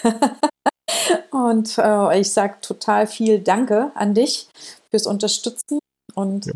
und 1.31 1.77
äh, 1.77 2.19
ich 2.19 2.31
sage 2.31 2.55
total 2.61 3.07
viel 3.07 3.39
Danke 3.39 3.91
an 3.95 4.13
dich 4.13 4.49
fürs 4.89 5.07
Unterstützen 5.07 5.79
und 6.13 6.47
ja. 6.47 6.53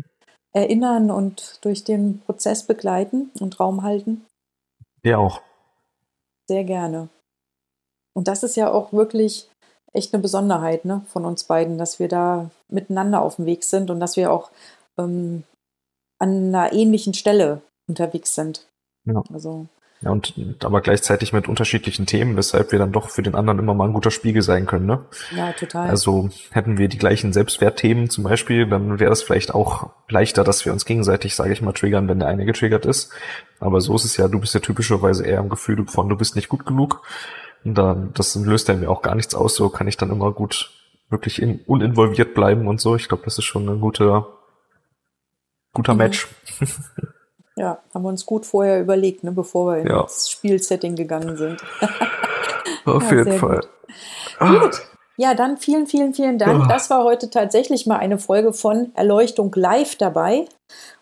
Erinnern 0.52 1.10
und 1.10 1.58
durch 1.62 1.82
den 1.82 2.20
Prozess 2.20 2.66
begleiten 2.66 3.30
und 3.40 3.58
Raum 3.58 3.82
halten. 3.82 4.26
Ja, 5.04 5.18
auch. 5.18 5.40
Sehr 6.48 6.64
gerne. 6.64 7.08
Und 8.14 8.28
das 8.28 8.42
ist 8.42 8.56
ja 8.56 8.70
auch 8.70 8.92
wirklich 8.92 9.50
echt 9.92 10.12
eine 10.12 10.22
Besonderheit 10.22 10.84
ne, 10.84 11.02
von 11.08 11.24
uns 11.24 11.44
beiden, 11.44 11.78
dass 11.78 11.98
wir 11.98 12.08
da 12.08 12.50
miteinander 12.68 13.22
auf 13.22 13.36
dem 13.36 13.46
Weg 13.46 13.64
sind 13.64 13.90
und 13.90 14.00
dass 14.00 14.16
wir 14.16 14.32
auch 14.32 14.50
ähm, 14.98 15.44
an 16.18 16.54
einer 16.54 16.72
ähnlichen 16.72 17.14
Stelle 17.14 17.62
unterwegs 17.88 18.34
sind. 18.34 18.66
Ja. 19.04 19.22
Also 19.32 19.66
ja, 20.00 20.10
und 20.10 20.34
aber 20.64 20.80
gleichzeitig 20.82 21.32
mit 21.32 21.48
unterschiedlichen 21.48 22.04
Themen, 22.04 22.36
weshalb 22.36 22.72
wir 22.72 22.78
dann 22.78 22.92
doch 22.92 23.08
für 23.08 23.22
den 23.22 23.34
anderen 23.34 23.58
immer 23.58 23.72
mal 23.72 23.86
ein 23.86 23.94
guter 23.94 24.10
Spiegel 24.10 24.42
sein 24.42 24.66
können, 24.66 24.86
ne? 24.86 25.04
Ja, 25.34 25.52
total. 25.52 25.88
Also 25.88 26.28
hätten 26.50 26.76
wir 26.76 26.88
die 26.88 26.98
gleichen 26.98 27.32
Selbstwertthemen 27.32 28.10
zum 28.10 28.24
Beispiel, 28.24 28.66
dann 28.66 29.00
wäre 29.00 29.12
es 29.12 29.22
vielleicht 29.22 29.54
auch 29.54 29.90
leichter, 30.08 30.44
dass 30.44 30.64
wir 30.66 30.72
uns 30.72 30.84
gegenseitig, 30.84 31.34
sage 31.34 31.52
ich 31.52 31.62
mal, 31.62 31.72
triggern, 31.72 32.08
wenn 32.08 32.18
der 32.18 32.28
eine 32.28 32.44
getriggert 32.44 32.84
ist. 32.84 33.12
Aber 33.60 33.80
so 33.80 33.94
ist 33.94 34.04
es 34.04 34.16
ja, 34.16 34.28
du 34.28 34.40
bist 34.40 34.52
ja 34.52 34.60
typischerweise 34.60 35.24
eher 35.24 35.40
im 35.40 35.48
Gefühl 35.48 35.86
von, 35.86 36.08
du 36.08 36.16
bist 36.16 36.36
nicht 36.36 36.50
gut 36.50 36.66
genug. 36.66 37.02
Und 37.64 37.76
dann, 37.78 38.12
das 38.12 38.34
löst 38.34 38.68
dann 38.68 38.80
mir 38.80 38.90
auch 38.90 39.00
gar 39.00 39.14
nichts 39.14 39.34
aus, 39.34 39.54
so 39.54 39.70
kann 39.70 39.88
ich 39.88 39.96
dann 39.96 40.10
immer 40.10 40.32
gut 40.32 40.70
wirklich 41.08 41.40
in, 41.40 41.60
uninvolviert 41.60 42.34
bleiben 42.34 42.68
und 42.68 42.80
so. 42.80 42.94
Ich 42.96 43.08
glaube, 43.08 43.24
das 43.24 43.38
ist 43.38 43.44
schon 43.44 43.66
ein 43.68 43.80
guter, 43.80 44.28
guter 45.72 45.94
mhm. 45.94 45.98
Match. 45.98 46.28
Ja, 47.56 47.78
haben 47.92 48.02
wir 48.02 48.08
uns 48.08 48.26
gut 48.26 48.46
vorher 48.46 48.80
überlegt, 48.80 49.22
ne, 49.22 49.30
bevor 49.30 49.74
wir 49.74 49.86
ja. 49.86 50.02
ins 50.02 50.28
Spielsetting 50.30 50.96
gegangen 50.96 51.36
sind. 51.36 51.62
Auf 52.84 53.10
ja, 53.10 53.18
jeden 53.18 53.38
Fall. 53.38 53.60
Gut. 54.38 54.60
gut. 54.60 54.82
Ja, 55.16 55.34
dann 55.34 55.58
vielen, 55.58 55.86
vielen, 55.86 56.12
vielen 56.12 56.38
Dank. 56.38 56.64
Oh. 56.64 56.68
Das 56.68 56.90
war 56.90 57.04
heute 57.04 57.30
tatsächlich 57.30 57.86
mal 57.86 57.98
eine 57.98 58.18
Folge 58.18 58.52
von 58.52 58.90
Erleuchtung 58.94 59.52
live 59.54 59.94
dabei. 59.96 60.46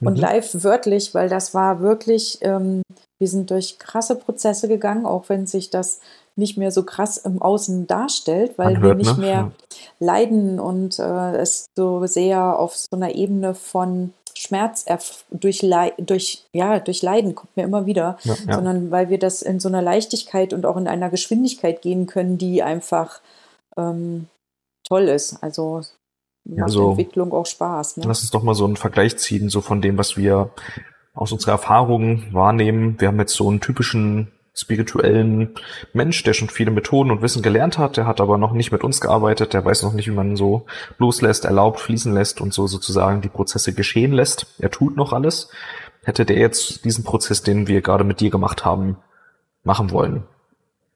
Und 0.00 0.14
mhm. 0.14 0.20
live 0.20 0.64
wörtlich, 0.64 1.14
weil 1.14 1.30
das 1.30 1.54
war 1.54 1.80
wirklich, 1.80 2.38
ähm, 2.42 2.82
wir 3.18 3.28
sind 3.28 3.50
durch 3.50 3.78
krasse 3.78 4.16
Prozesse 4.16 4.68
gegangen, 4.68 5.06
auch 5.06 5.28
wenn 5.28 5.46
sich 5.46 5.70
das 5.70 6.00
nicht 6.36 6.58
mehr 6.58 6.70
so 6.70 6.82
krass 6.82 7.18
im 7.18 7.40
Außen 7.40 7.86
darstellt, 7.86 8.58
weil 8.58 8.80
hört, 8.80 8.82
wir 8.82 8.94
nicht 8.94 9.18
ne? 9.18 9.24
mehr 9.24 9.52
leiden 9.98 10.60
und 10.60 10.98
äh, 10.98 11.36
es 11.36 11.66
so 11.76 12.06
sehr 12.06 12.58
auf 12.58 12.76
so 12.76 12.88
einer 12.92 13.14
Ebene 13.14 13.54
von 13.54 14.12
Schmerz 14.52 14.84
durch, 15.30 15.64
durch, 15.98 16.44
ja, 16.52 16.78
durch 16.78 17.02
Leiden 17.02 17.34
kommt 17.34 17.56
mir 17.56 17.62
immer 17.62 17.86
wieder, 17.86 18.18
ja, 18.22 18.34
ja. 18.46 18.54
sondern 18.54 18.90
weil 18.90 19.08
wir 19.08 19.18
das 19.18 19.40
in 19.40 19.60
so 19.60 19.68
einer 19.68 19.80
Leichtigkeit 19.80 20.52
und 20.52 20.66
auch 20.66 20.76
in 20.76 20.88
einer 20.88 21.08
Geschwindigkeit 21.08 21.80
gehen 21.80 22.06
können, 22.06 22.36
die 22.36 22.62
einfach 22.62 23.22
ähm, 23.78 24.28
toll 24.86 25.08
ist. 25.08 25.42
Also 25.42 25.80
macht 26.44 26.64
also, 26.64 26.90
Entwicklung 26.90 27.32
auch 27.32 27.46
Spaß. 27.46 27.96
Ne? 27.96 28.04
Lass 28.06 28.20
uns 28.20 28.30
doch 28.30 28.42
mal 28.42 28.54
so 28.54 28.66
einen 28.66 28.76
Vergleich 28.76 29.16
ziehen, 29.16 29.48
so 29.48 29.62
von 29.62 29.80
dem, 29.80 29.96
was 29.96 30.18
wir 30.18 30.50
aus 31.14 31.32
unserer 31.32 31.52
Erfahrung 31.52 32.24
wahrnehmen. 32.34 33.00
Wir 33.00 33.08
haben 33.08 33.18
jetzt 33.20 33.34
so 33.34 33.48
einen 33.48 33.60
typischen 33.60 34.32
spirituellen 34.54 35.54
Mensch, 35.92 36.22
der 36.24 36.34
schon 36.34 36.50
viele 36.50 36.70
Methoden 36.70 37.10
und 37.10 37.22
Wissen 37.22 37.42
gelernt 37.42 37.78
hat, 37.78 37.96
der 37.96 38.06
hat 38.06 38.20
aber 38.20 38.36
noch 38.36 38.52
nicht 38.52 38.70
mit 38.70 38.84
uns 38.84 39.00
gearbeitet, 39.00 39.54
der 39.54 39.64
weiß 39.64 39.82
noch 39.82 39.94
nicht, 39.94 40.06
wie 40.08 40.14
man 40.14 40.36
so 40.36 40.66
loslässt, 40.98 41.44
erlaubt, 41.44 41.80
fließen 41.80 42.12
lässt 42.12 42.40
und 42.40 42.52
so 42.52 42.66
sozusagen 42.66 43.22
die 43.22 43.28
Prozesse 43.28 43.72
geschehen 43.72 44.12
lässt. 44.12 44.46
Er 44.58 44.70
tut 44.70 44.96
noch 44.96 45.12
alles. 45.12 45.48
Hätte 46.04 46.26
der 46.26 46.36
jetzt 46.36 46.84
diesen 46.84 47.04
Prozess, 47.04 47.42
den 47.42 47.66
wir 47.66 47.80
gerade 47.80 48.04
mit 48.04 48.20
dir 48.20 48.30
gemacht 48.30 48.64
haben, 48.64 48.96
machen 49.62 49.90
wollen? 49.90 50.24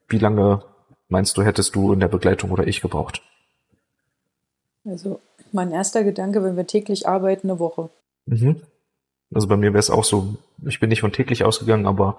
Wie 0.07 0.19
lange 0.19 0.63
meinst 1.09 1.37
du, 1.37 1.43
hättest 1.43 1.75
du 1.75 1.93
in 1.93 1.99
der 1.99 2.09
Begleitung 2.09 2.51
oder 2.51 2.67
ich 2.67 2.81
gebraucht? 2.81 3.21
Also 4.85 5.19
mein 5.51 5.71
erster 5.71 6.03
Gedanke, 6.03 6.43
wenn 6.43 6.57
wir 6.57 6.67
täglich 6.67 7.07
arbeiten, 7.07 7.49
eine 7.49 7.59
Woche. 7.59 7.89
Mhm. 8.25 8.61
Also 9.33 9.47
bei 9.47 9.57
mir 9.57 9.73
wäre 9.73 9.79
es 9.79 9.89
auch 9.89 10.03
so, 10.03 10.35
ich 10.65 10.79
bin 10.79 10.89
nicht 10.89 11.01
von 11.01 11.11
täglich 11.11 11.43
ausgegangen, 11.43 11.85
aber 11.85 12.17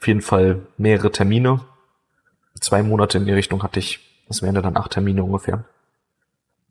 auf 0.00 0.06
jeden 0.06 0.22
Fall 0.22 0.62
mehrere 0.78 1.12
Termine. 1.12 1.60
Zwei 2.60 2.82
Monate 2.82 3.18
in 3.18 3.26
die 3.26 3.32
Richtung 3.32 3.62
hatte 3.62 3.78
ich, 3.78 4.00
das 4.28 4.42
wären 4.42 4.54
dann 4.54 4.76
acht 4.76 4.92
Termine 4.92 5.22
ungefähr. 5.22 5.64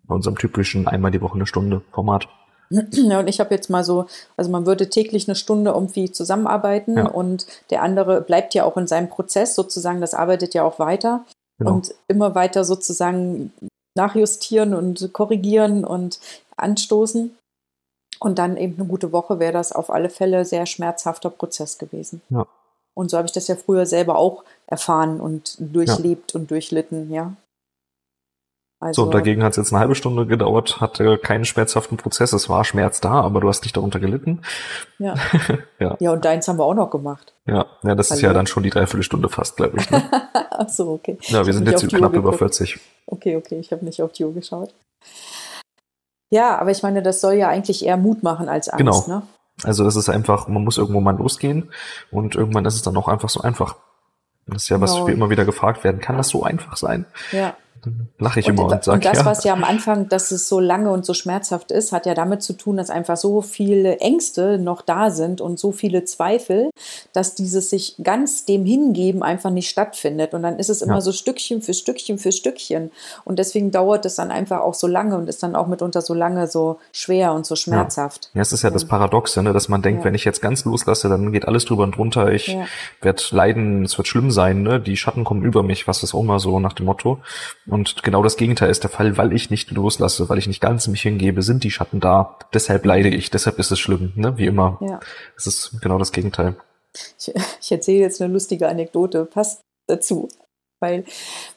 Bei 0.04 0.16
unserem 0.16 0.38
typischen 0.38 0.88
einmal 0.88 1.12
die 1.12 1.22
Woche 1.22 1.36
eine 1.36 1.48
Stunde 1.48 1.82
Format. 1.92 2.28
Ja, 2.70 3.20
und 3.20 3.28
ich 3.28 3.40
habe 3.40 3.54
jetzt 3.54 3.70
mal 3.70 3.84
so, 3.84 4.08
also 4.38 4.50
man 4.50 4.66
würde 4.66 4.90
täglich 4.90 5.28
eine 5.28 5.36
Stunde 5.36 5.72
irgendwie 5.72 6.12
zusammenarbeiten 6.12 6.98
ja. 6.98 7.08
und 7.08 7.46
der 7.70 7.84
andere 7.84 8.22
bleibt 8.22 8.56
ja 8.56 8.64
auch 8.64 8.76
in 8.76 8.88
seinem 8.88 9.08
Prozess 9.08 9.54
sozusagen, 9.54 10.02
das 10.02 10.16
arbeitet 10.16 10.56
ja 10.56 10.64
auch 10.64 10.80
weiter 10.80 11.24
genau. 11.60 11.74
und 11.74 11.94
immer 12.08 12.34
weiter 12.34 12.64
sozusagen 12.64 13.54
nachjustieren 13.96 14.74
und 14.74 15.14
korrigieren 15.14 15.86
und 15.86 16.20
anstoßen. 16.58 17.36
Und 18.20 18.40
dann 18.40 18.58
eben 18.58 18.76
eine 18.76 18.88
gute 18.88 19.12
Woche 19.12 19.40
wäre 19.40 19.54
das 19.54 19.72
auf 19.72 19.90
alle 19.90 20.10
Fälle 20.10 20.46
sehr 20.46 20.66
schmerzhafter 20.66 21.30
Prozess 21.30 21.78
gewesen. 21.78 22.22
Ja. 22.30 22.48
Und 22.94 23.10
so 23.10 23.18
habe 23.18 23.28
ich 23.28 23.34
das 23.34 23.48
ja 23.48 23.56
früher 23.56 23.86
selber 23.86 24.18
auch 24.18 24.44
erfahren 24.68 25.20
und 25.20 25.58
durchlebt 25.60 26.34
ja. 26.34 26.40
und 26.40 26.50
durchlitten, 26.50 27.12
ja. 27.12 27.36
Also, 28.80 29.06
so, 29.06 29.10
dagegen 29.10 29.42
hat 29.44 29.52
es 29.52 29.58
jetzt 29.58 29.72
eine 29.72 29.80
halbe 29.80 29.96
Stunde 29.96 30.26
gedauert, 30.26 30.82
hatte 30.82 31.18
keinen 31.18 31.46
schmerzhaften 31.46 31.98
Prozess. 31.98 32.34
Es 32.34 32.50
war 32.50 32.66
Schmerz 32.66 33.00
da, 33.00 33.22
aber 33.22 33.40
du 33.40 33.48
hast 33.48 33.64
nicht 33.64 33.76
darunter 33.76 34.00
gelitten. 34.00 34.42
Ja. 35.00 35.16
ja. 35.80 35.96
ja, 36.00 36.12
und 36.12 36.26
deins 36.26 36.48
haben 36.48 36.60
wir 36.60 36.66
auch 36.66 36.74
noch 36.74 36.90
gemacht. 36.90 37.34
Ja, 37.48 37.66
ja 37.84 37.96
das 37.96 38.10
Hallo. 38.10 38.18
ist 38.18 38.22
ja 38.22 38.34
dann 38.34 38.48
schon 38.48 38.64
die 38.64 38.70
Dreiviertelstunde 38.70 39.30
fast, 39.30 39.56
glaube 39.56 39.78
ich. 39.80 39.90
Ne? 39.90 40.04
Ach 40.52 40.70
so, 40.70 40.92
okay. 40.92 41.18
Ja, 41.22 41.46
wir 41.46 41.54
sind 41.54 41.68
jetzt 41.68 41.88
knapp 41.88 42.14
über 42.14 42.34
40. 42.34 42.78
Okay, 43.08 43.38
okay, 43.38 43.60
ich 43.60 43.72
habe 43.72 43.84
nicht 43.86 44.02
auf 44.02 44.12
die 44.12 44.26
Uhr 44.26 44.34
geschaut. 44.34 44.74
Ja, 46.30 46.58
aber 46.58 46.72
ich 46.72 46.84
meine, 46.84 47.02
das 47.02 47.22
soll 47.22 47.34
ja 47.34 47.48
eigentlich 47.50 47.86
eher 47.86 47.98
Mut 47.98 48.24
machen 48.24 48.50
als 48.50 48.68
Angst, 48.70 49.06
genau. 49.06 49.20
ne? 49.20 49.22
Also 49.64 49.84
das 49.86 49.96
ist 49.96 50.10
einfach, 50.10 50.48
man 50.50 50.64
muss 50.66 50.78
irgendwo 50.78 51.00
mal 51.00 51.16
losgehen 51.16 51.72
und 52.12 52.36
irgendwann 52.36 52.66
ist 52.66 52.76
es 52.76 52.82
dann 52.82 52.98
auch 52.98 53.08
einfach 53.08 53.30
so 53.30 53.42
einfach. 53.42 53.78
Das 54.48 54.64
ist 54.64 54.70
ja, 54.70 54.82
was 54.82 54.94
Genau. 54.94 55.08
wir 55.08 55.14
immer 55.14 55.30
wieder 55.30 55.46
gefragt 55.46 55.84
werden. 55.84 56.02
Kann 56.02 56.18
das 56.18 56.28
so 56.30 56.44
einfach 56.44 56.76
sein? 56.78 57.06
Ja. 57.32 57.56
Lache 58.20 58.40
ich 58.40 58.48
Und, 58.48 58.54
immer 58.54 58.64
und 58.66 58.84
sage, 58.84 58.96
und 58.96 59.06
das, 59.06 59.20
ja. 59.20 59.26
was 59.26 59.44
ja 59.44 59.54
am 59.54 59.64
Anfang, 59.64 60.10
dass 60.10 60.32
es 60.32 60.48
so 60.50 60.60
lange 60.60 60.92
und 60.92 61.06
so 61.06 61.14
schmerzhaft 61.14 61.72
ist, 61.72 61.92
hat 61.92 62.06
ja 62.06 62.14
damit 62.14 62.42
zu 62.44 62.54
tun, 62.54 62.78
dass 62.78 62.90
einfach 62.90 63.18
so 63.18 63.42
viele 63.42 64.00
Ängste 64.00 64.58
noch 64.58 64.82
da 64.82 65.12
sind 65.12 65.42
und 65.42 65.60
so 65.60 65.72
viele 65.72 66.04
Zweifel, 66.06 66.70
dass 67.14 67.36
dieses 67.36 67.70
sich 67.70 67.96
ganz 68.04 68.46
dem 68.46 68.66
hingeben 68.66 69.24
einfach 69.24 69.50
nicht 69.52 69.70
stattfindet. 69.70 70.34
Und 70.34 70.44
dann 70.44 70.58
ist 70.60 70.70
es 70.70 70.82
immer 70.82 70.96
Ja. 70.96 71.02
so 71.02 71.12
Stückchen 71.12 71.62
für 71.62 71.74
Stückchen 71.74 72.18
für 72.18 72.32
Stückchen. 72.32 72.92
Und 73.24 73.40
deswegen 73.40 73.72
dauert 73.72 74.06
es 74.06 74.16
dann 74.16 74.32
einfach 74.32 74.62
auch 74.62 74.74
so 74.74 74.88
lange 74.88 75.18
und 75.18 75.28
ist 75.30 75.44
dann 75.44 75.56
auch 75.56 75.68
mitunter 75.68 76.02
so 76.02 76.14
lange 76.14 76.48
so 76.48 76.80
schwer 76.92 77.34
und 77.34 77.46
so 77.46 77.56
schmerzhaft. 77.56 78.30
Ja, 78.34 78.42
es 78.42 78.52
ist 78.54 78.64
ja 78.64 78.70
das 78.70 78.86
Paradoxe, 78.86 79.44
ne, 79.44 79.54
dass 79.54 79.70
man 79.70 79.82
denkt, 79.82 80.00
Ja. 80.02 80.06
wenn 80.06 80.16
ich 80.16 80.26
jetzt 80.26 80.42
ganz 80.42 80.66
loslasse, 80.66 81.10
dann 81.10 81.32
geht 81.32 81.48
alles 81.48 81.66
drüber 81.66 81.84
und 81.84 81.96
drunter. 81.98 82.32
Ich 82.32 82.48
Ja. 82.48 82.66
werde 83.02 83.22
leiden, 83.32 83.84
es 83.86 83.98
wird 83.98 84.08
schlimm 84.08 84.32
sein, 84.32 84.64
ne? 84.64 84.80
Die 84.80 84.98
Schatten 84.98 85.24
kommen 85.24 85.44
über 85.44 85.64
mich, 85.64 85.88
was 85.88 86.04
ist 86.04 86.14
auch 86.14 86.22
immer 86.22 86.40
so 86.40 86.60
nach 86.60 86.74
dem 86.74 86.86
Motto. 86.86 87.20
Und 87.68 87.75
genau 87.84 88.24
das 88.24 88.38
Gegenteil 88.38 88.70
ist 88.70 88.84
der 88.84 88.90
Fall, 88.90 89.18
weil 89.18 89.34
ich 89.34 89.50
nicht 89.50 89.72
loslasse, 89.72 90.30
weil 90.30 90.38
ich 90.38 90.48
nicht 90.48 90.62
ganz 90.62 90.88
mich 90.88 91.02
hingebe, 91.02 91.42
sind 91.42 91.64
die 91.64 91.72
Schatten 91.72 92.00
da. 92.00 92.38
Deshalb 92.54 92.86
leide 92.86 93.10
ich, 93.10 93.30
deshalb 93.30 93.60
ist 93.60 93.72
es 93.72 93.80
schlimm, 93.80 94.14
ne? 94.16 94.38
Wie 94.38 94.46
immer. 94.46 94.78
Ja. 94.82 95.00
Es 95.36 95.48
ist 95.48 95.82
genau 95.82 95.98
das 95.98 96.12
Gegenteil. 96.12 96.56
Ich, 97.20 97.34
ich 97.62 97.72
erzähle 97.72 98.00
jetzt 98.00 98.22
eine 98.22 98.32
lustige 98.32 98.68
Anekdote, 98.68 99.26
passt 99.26 99.62
dazu. 99.88 100.30
Weil, 100.82 101.06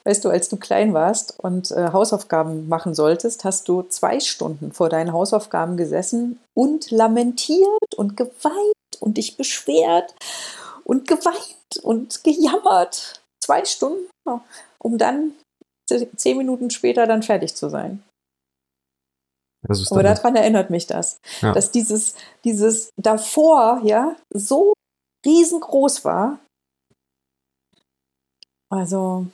weißt 0.04 0.24
du, 0.24 0.30
als 0.30 0.48
du 0.48 0.56
klein 0.56 0.94
warst 0.94 1.38
und 1.38 1.70
äh, 1.72 1.90
Hausaufgaben 1.92 2.68
machen 2.68 2.94
solltest, 2.94 3.44
hast 3.44 3.68
du 3.68 3.82
zwei 3.82 4.20
Stunden 4.20 4.72
vor 4.72 4.88
deinen 4.88 5.12
Hausaufgaben 5.12 5.76
gesessen 5.76 6.38
und 6.54 6.90
lamentiert 6.90 7.94
und 7.96 8.16
geweint 8.16 8.74
und 9.00 9.16
dich 9.16 9.36
beschwert 9.36 10.14
und 10.84 11.08
geweint 11.08 11.82
und 11.82 12.22
gejammert. 12.24 13.20
Zwei 13.42 13.64
Stunden, 13.64 14.06
um 14.78 14.98
dann 14.98 15.32
zehn 16.16 16.36
Minuten 16.38 16.70
später 16.70 17.06
dann 17.06 17.22
fertig 17.22 17.54
zu 17.54 17.68
sein. 17.68 18.02
Aber 19.90 20.02
daran 20.02 20.36
erinnert 20.36 20.70
mich 20.70 20.86
das, 20.86 21.18
Ja. 21.40 21.52
dass 21.52 21.70
dieses, 21.72 22.14
dieses 22.44 22.90
davor 22.96 23.80
ja 23.82 24.16
so 24.32 24.72
riesengroß 25.26 26.04
war. 26.04 26.38
Also, 28.70 29.26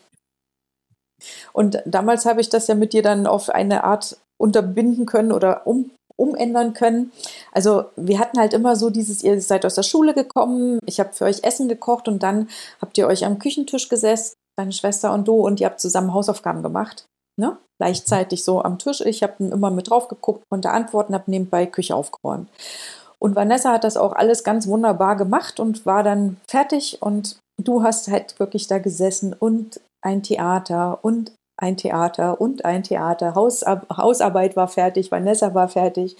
und 1.53 1.83
damals 1.85 2.25
habe 2.25 2.41
ich 2.41 2.49
das 2.49 2.67
ja 2.69 2.75
mit 2.75 2.93
dir 2.93 3.03
dann 3.03 3.27
auf 3.27 3.51
eine 3.51 3.85
Art 3.85 4.19
unterbinden 4.41 5.07
können 5.07 5.33
oder 5.33 5.67
um, 5.67 5.91
umändern 6.17 6.73
können. 6.73 7.13
Also, 7.53 7.87
wir 7.97 8.19
hatten 8.19 8.39
halt 8.39 8.55
immer 8.55 8.77
so 8.77 8.91
dieses, 8.91 9.23
ihr 9.23 9.41
seid 9.41 9.67
aus 9.67 9.75
der 9.75 9.83
Schule 9.83 10.15
gekommen, 10.15 10.79
ich 10.87 11.01
habe 11.01 11.13
für 11.13 11.25
euch 11.25 11.43
Essen 11.43 11.69
gekocht 11.69 12.09
und 12.09 12.23
dann 12.23 12.49
habt 12.81 12.97
ihr 12.97 13.07
euch 13.07 13.25
am 13.25 13.39
Küchentisch 13.39 13.89
gesessen, 13.89 14.35
deine 14.59 14.73
Schwester 14.73 15.13
und 15.13 15.27
du, 15.29 15.35
und 15.35 15.61
ihr 15.61 15.67
habt 15.67 15.81
zusammen 15.81 16.15
Hausaufgaben 16.15 16.63
gemacht. 16.63 17.07
Ne? 17.37 17.57
Gleichzeitig 17.81 18.45
so 18.45 18.63
am 18.63 18.79
Tisch. 18.79 19.01
Ich 19.01 19.23
habe 19.23 19.45
immer 19.45 19.71
mit 19.71 19.91
drauf 19.91 20.09
geguckt, 20.09 20.45
konnte 20.51 20.71
antworten, 20.71 21.15
habe 21.15 21.31
nebenbei 21.31 21.67
Küche 21.67 21.97
aufgeräumt. 21.97 22.49
Und 23.19 23.35
Vanessa 23.37 23.73
hat 23.73 23.85
das 23.85 23.97
auch 23.97 24.13
alles 24.13 24.45
ganz 24.45 24.67
wunderbar 24.67 25.17
gemacht 25.17 25.59
und 25.59 25.87
war 25.87 26.03
dann 26.03 26.37
fertig. 26.49 27.03
Und 27.03 27.39
du 27.63 27.83
hast 27.83 28.09
halt 28.09 28.39
wirklich 28.39 28.67
da 28.67 28.79
gesessen 28.79 29.33
und 29.33 29.81
ein 30.03 30.23
Theater 30.23 30.99
und 31.03 31.33
ein 31.57 31.77
Theater 31.77 32.41
und 32.41 32.65
ein 32.65 32.83
Theater. 32.83 33.35
Hausar 33.35 33.83
Hausarbeit 33.97 34.57
war 34.57 34.69
fertig, 34.69 35.13
Vanessa 35.13 35.55
war 35.55 35.69
fertig. 35.69 36.17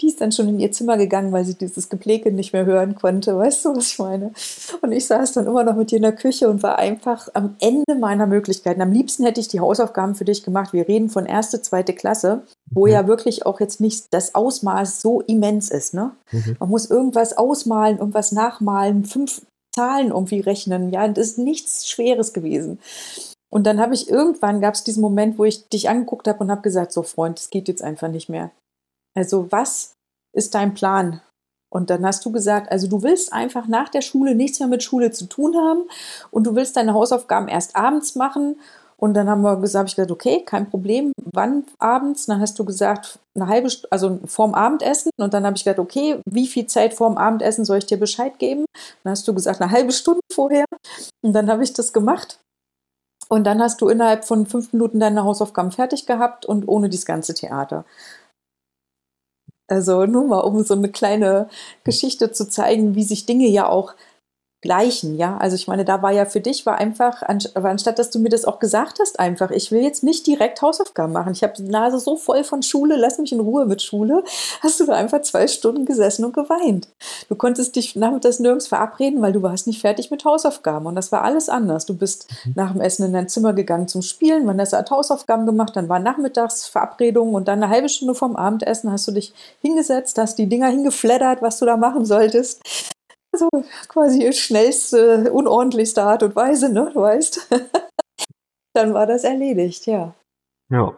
Die 0.00 0.08
ist 0.08 0.20
dann 0.20 0.32
schon 0.32 0.48
in 0.48 0.58
ihr 0.60 0.72
Zimmer 0.72 0.96
gegangen, 0.96 1.30
weil 1.32 1.44
sie 1.44 1.54
dieses 1.54 1.88
Gepläke 1.88 2.32
nicht 2.32 2.52
mehr 2.52 2.64
hören 2.64 2.96
konnte. 2.96 3.38
Weißt 3.38 3.64
du, 3.64 3.76
was 3.76 3.92
ich 3.92 3.98
meine? 3.98 4.32
Und 4.80 4.92
ich 4.92 5.06
saß 5.06 5.32
dann 5.32 5.46
immer 5.46 5.62
noch 5.64 5.76
mit 5.76 5.90
dir 5.90 5.96
in 5.96 6.02
der 6.02 6.12
Küche 6.16 6.48
und 6.48 6.62
war 6.62 6.78
einfach 6.78 7.28
am 7.34 7.54
Ende 7.60 7.94
meiner 7.94 8.26
Möglichkeiten. 8.26 8.82
Am 8.82 8.92
liebsten 8.92 9.24
hätte 9.24 9.40
ich 9.40 9.48
die 9.48 9.60
Hausaufgaben 9.60 10.14
für 10.16 10.24
dich 10.24 10.42
gemacht. 10.42 10.72
Wir 10.72 10.88
reden 10.88 11.10
von 11.10 11.26
erste, 11.26 11.62
zweite 11.62 11.92
Klasse, 11.92 12.42
wo 12.70 12.86
Mhm. 12.86 12.92
ja 12.92 13.06
wirklich 13.06 13.46
auch 13.46 13.60
jetzt 13.60 13.80
nicht 13.80 14.06
das 14.10 14.34
Ausmaß 14.34 15.00
so 15.00 15.20
immens 15.20 15.70
ist. 15.70 15.94
Ne? 15.94 16.10
Mhm. 16.32 16.56
Man 16.58 16.68
muss 16.68 16.90
irgendwas 16.90 17.36
ausmalen, 17.38 17.98
irgendwas 17.98 18.32
nachmalen, 18.32 19.04
fünf 19.04 19.42
Zahlen 19.74 20.08
irgendwie 20.08 20.40
rechnen. 20.40 20.90
Ja, 20.90 21.06
das 21.08 21.28
ist 21.28 21.38
nichts 21.38 21.88
Schweres 21.88 22.32
gewesen. 22.32 22.78
Und 23.52 23.64
dann 23.64 23.80
habe 23.80 23.94
ich 23.94 24.08
irgendwann, 24.08 24.62
gab 24.62 24.74
es 24.74 24.82
diesen 24.82 25.02
Moment, 25.02 25.38
wo 25.38 25.44
ich 25.44 25.68
dich 25.68 25.90
angeguckt 25.90 26.26
habe 26.26 26.38
und 26.38 26.50
habe 26.50 26.62
gesagt, 26.62 26.90
so 26.90 27.02
Freund, 27.02 27.38
es 27.38 27.50
geht 27.50 27.68
jetzt 27.68 27.82
einfach 27.82 28.08
nicht 28.08 28.30
mehr. 28.30 28.50
Also 29.14 29.52
was 29.52 29.92
ist 30.34 30.54
dein 30.54 30.72
Plan? 30.72 31.20
Und 31.70 31.90
dann 31.90 32.04
hast 32.04 32.24
du 32.24 32.32
gesagt, 32.32 32.70
also 32.70 32.86
du 32.86 33.02
willst 33.02 33.32
einfach 33.32 33.66
nach 33.66 33.90
der 33.90 34.00
Schule 34.00 34.34
nichts 34.34 34.58
mehr 34.58 34.68
mit 34.68 34.82
Schule 34.82 35.10
zu 35.10 35.26
tun 35.26 35.54
haben 35.56 35.84
und 36.30 36.46
du 36.46 36.54
willst 36.54 36.76
deine 36.76 36.94
Hausaufgaben 36.94 37.48
erst 37.48 37.76
abends 37.76 38.14
machen. 38.14 38.58
Und 38.96 39.14
dann 39.14 39.28
haben 39.28 39.42
wir 39.42 39.56
gesagt, 39.56 39.80
habe 39.80 39.88
ich 39.88 39.96
gesagt, 39.96 40.12
okay, 40.12 40.42
kein 40.44 40.70
Problem. 40.70 41.12
Wann 41.32 41.64
abends? 41.78 42.26
Dann 42.26 42.40
hast 42.40 42.58
du 42.58 42.64
gesagt, 42.64 43.18
eine 43.34 43.48
halbe 43.48 43.68
Stunde, 43.68 43.90
also 43.90 44.20
vorm 44.26 44.54
Abendessen. 44.54 45.10
Und 45.18 45.34
dann 45.34 45.44
habe 45.44 45.56
ich 45.56 45.64
gesagt, 45.64 45.78
okay, 45.80 46.20
wie 46.24 46.46
viel 46.46 46.66
Zeit 46.66 46.94
vorm 46.94 47.18
Abendessen 47.18 47.64
soll 47.64 47.78
ich 47.78 47.86
dir 47.86 47.98
Bescheid 47.98 48.38
geben? 48.38 48.64
Dann 49.02 49.10
hast 49.10 49.26
du 49.26 49.34
gesagt, 49.34 49.60
eine 49.60 49.72
halbe 49.72 49.92
Stunde 49.92 50.20
vorher. 50.32 50.66
Und 51.22 51.32
dann 51.32 51.50
habe 51.50 51.64
ich 51.64 51.72
das 51.72 51.92
gemacht. 51.92 52.38
Und 53.28 53.44
dann 53.44 53.62
hast 53.62 53.80
du 53.80 53.88
innerhalb 53.88 54.24
von 54.24 54.46
fünf 54.46 54.72
Minuten 54.72 55.00
deine 55.00 55.24
Hausaufgaben 55.24 55.70
fertig 55.72 56.06
gehabt 56.06 56.44
und 56.46 56.68
ohne 56.68 56.88
dieses 56.88 57.06
ganze 57.06 57.34
Theater. 57.34 57.84
Also 59.68 60.04
nur 60.06 60.26
mal, 60.26 60.40
um 60.40 60.62
so 60.64 60.74
eine 60.74 60.90
kleine 60.90 61.48
Geschichte 61.84 62.32
zu 62.32 62.48
zeigen, 62.48 62.94
wie 62.94 63.04
sich 63.04 63.24
Dinge 63.26 63.48
ja 63.48 63.68
auch 63.68 63.94
gleichen, 64.62 65.16
ja. 65.16 65.36
Also 65.38 65.56
ich 65.56 65.66
meine, 65.66 65.84
da 65.84 66.02
war 66.02 66.12
ja 66.12 66.24
für 66.24 66.40
dich, 66.40 66.64
war 66.64 66.78
einfach, 66.78 67.22
anstatt 67.22 67.98
dass 67.98 68.10
du 68.10 68.20
mir 68.20 68.28
das 68.28 68.44
auch 68.44 68.60
gesagt 68.60 69.00
hast, 69.00 69.18
einfach, 69.18 69.50
ich 69.50 69.72
will 69.72 69.82
jetzt 69.82 70.04
nicht 70.04 70.24
direkt 70.26 70.62
Hausaufgaben 70.62 71.12
machen. 71.12 71.32
Ich 71.32 71.42
habe 71.42 71.52
die 71.56 71.64
Nase 71.64 71.98
so 71.98 72.16
voll 72.16 72.44
von 72.44 72.62
Schule, 72.62 72.96
lass 72.96 73.18
mich 73.18 73.32
in 73.32 73.40
Ruhe 73.40 73.66
mit 73.66 73.82
Schule. 73.82 74.22
Hast 74.60 74.78
du 74.78 74.86
da 74.86 74.92
einfach 74.94 75.20
zwei 75.22 75.48
Stunden 75.48 75.84
gesessen 75.84 76.24
und 76.24 76.32
geweint. 76.32 76.88
Du 77.28 77.34
konntest 77.34 77.74
dich 77.74 77.96
nachmittags 77.96 78.38
nirgends 78.38 78.68
verabreden, 78.68 79.20
weil 79.20 79.32
du 79.32 79.42
warst 79.42 79.66
nicht 79.66 79.80
fertig 79.80 80.12
mit 80.12 80.24
Hausaufgaben. 80.24 80.86
Und 80.86 80.94
das 80.94 81.10
war 81.10 81.22
alles 81.22 81.48
anders. 81.48 81.84
Du 81.84 81.94
bist 81.94 82.28
nach 82.54 82.72
dem 82.72 82.80
Essen 82.80 83.04
in 83.04 83.12
dein 83.12 83.28
Zimmer 83.28 83.52
gegangen 83.54 83.88
zum 83.88 84.02
Spielen. 84.02 84.46
Vanessa 84.46 84.78
hat 84.78 84.92
Hausaufgaben 84.92 85.44
gemacht, 85.44 85.74
dann 85.74 85.88
war 85.88 85.98
nachmittags 85.98 86.68
Verabredung 86.68 87.34
und 87.34 87.48
dann 87.48 87.62
eine 87.62 87.72
halbe 87.72 87.88
Stunde 87.88 88.14
vorm 88.14 88.36
Abendessen 88.36 88.92
hast 88.92 89.08
du 89.08 89.12
dich 89.12 89.32
hingesetzt, 89.60 90.18
hast 90.18 90.38
die 90.38 90.48
Dinger 90.48 90.68
hingeflattert, 90.68 91.42
was 91.42 91.58
du 91.58 91.66
da 91.66 91.76
machen 91.76 92.04
solltest. 92.04 92.60
So 93.34 93.48
quasi 93.88 94.32
schnellste, 94.32 95.32
unordentlichste 95.32 96.02
Art 96.02 96.22
und 96.22 96.36
Weise, 96.36 96.68
ne? 96.68 96.90
Du 96.92 97.00
weißt. 97.00 97.48
Dann 98.74 98.94
war 98.94 99.06
das 99.06 99.24
erledigt, 99.24 99.86
ja. 99.86 100.14
Ja. 100.70 100.94